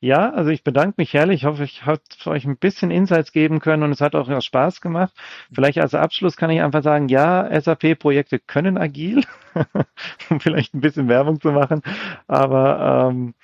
Ja, 0.00 0.30
also 0.30 0.50
ich 0.50 0.62
bedanke 0.62 0.94
mich 0.98 1.12
herrlich. 1.12 1.40
Ich 1.42 1.44
hoffe, 1.44 1.64
ich 1.64 1.84
habe 1.84 2.00
euch 2.26 2.44
ein 2.44 2.56
bisschen 2.56 2.92
Insights 2.92 3.32
geben 3.32 3.58
können 3.58 3.82
und 3.82 3.90
es 3.90 4.00
hat 4.00 4.14
auch 4.14 4.40
Spaß 4.40 4.80
gemacht. 4.80 5.12
Vielleicht 5.52 5.78
als 5.78 5.94
Abschluss 5.94 6.36
kann 6.36 6.50
ich 6.50 6.60
einfach 6.62 6.84
sagen, 6.84 7.08
ja, 7.08 7.48
SAP-Projekte 7.60 8.38
können 8.38 8.78
agil, 8.78 9.24
um 10.30 10.38
vielleicht 10.40 10.72
ein 10.74 10.80
bisschen 10.80 11.08
Werbung 11.08 11.40
zu 11.40 11.50
machen. 11.50 11.82
Aber 12.28 13.10
ähm, 13.10 13.34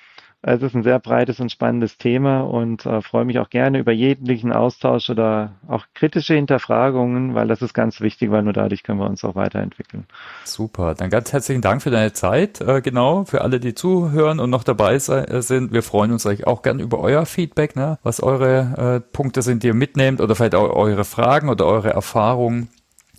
es 0.47 0.62
ist 0.62 0.74
ein 0.74 0.82
sehr 0.82 0.99
breites 0.99 1.40
und 1.40 1.51
spannendes 1.51 1.97
Thema 1.97 2.42
und 2.42 2.84
äh, 2.84 3.01
freue 3.01 3.24
mich 3.24 3.38
auch 3.38 3.49
gerne 3.49 3.78
über 3.78 3.92
jeglichen 3.92 4.53
Austausch 4.53 5.09
oder 5.09 5.53
auch 5.66 5.86
kritische 5.95 6.34
Hinterfragungen, 6.34 7.34
weil 7.34 7.49
das 7.49 7.62
ist 7.62 7.72
ganz 7.72 8.03
wichtig, 8.03 8.30
weil 8.30 8.42
nur 8.42 8.53
dadurch 8.53 8.82
können 8.82 8.99
wir 8.99 9.09
uns 9.09 9.24
auch 9.24 9.36
weiterentwickeln. 9.36 10.05
Super, 10.45 10.95
dann 10.95 11.09
ganz 11.09 11.32
herzlichen 11.32 11.62
Dank 11.62 11.80
für 11.80 11.90
deine 11.90 12.12
Zeit. 12.12 12.61
Äh, 12.61 12.82
genau, 12.82 13.24
für 13.24 13.40
alle, 13.40 13.59
die 13.59 13.74
zuhören 13.74 14.38
und 14.38 14.51
noch 14.51 14.64
dabei 14.64 14.97
äh, 14.97 15.40
sind. 15.40 15.72
Wir 15.72 15.82
freuen 15.82 16.12
uns 16.12 16.26
eigentlich 16.26 16.47
auch 16.47 16.61
gern 16.61 16.78
über 16.78 17.01
euer 17.01 17.24
Feedback, 17.24 17.74
ne? 17.74 17.99
was 18.03 18.22
eure 18.22 19.01
äh, 19.03 19.12
Punkte 19.12 19.40
sind, 19.40 19.62
die 19.62 19.68
ihr 19.68 19.74
mitnehmt 19.74 20.20
oder 20.20 20.34
vielleicht 20.34 20.55
auch 20.55 20.68
eure 20.76 21.05
Fragen 21.05 21.49
oder 21.49 21.64
eure 21.64 21.90
Erfahrungen. 21.90 22.68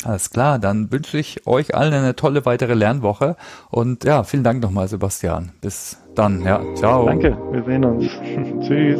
Alles 0.03 0.29
klar, 0.29 0.59
dann 0.59 0.91
wünsche 0.91 1.17
ich 1.17 1.47
euch 1.47 1.73
allen 1.73 1.93
eine 1.93 2.15
tolle 2.15 2.45
weitere 2.45 2.73
Lernwoche 2.73 3.37
und 3.71 4.03
ja, 4.03 4.23
vielen 4.23 4.43
Dank 4.43 4.61
nochmal, 4.61 4.87
Sebastian. 4.87 5.51
Bis 5.61 5.97
dann, 6.15 6.43
ja, 6.43 6.61
ciao. 6.75 7.05
Danke, 7.05 7.37
wir 7.51 7.63
sehen 7.63 7.85
uns. 7.85 8.05
Tschüss. 8.67 8.99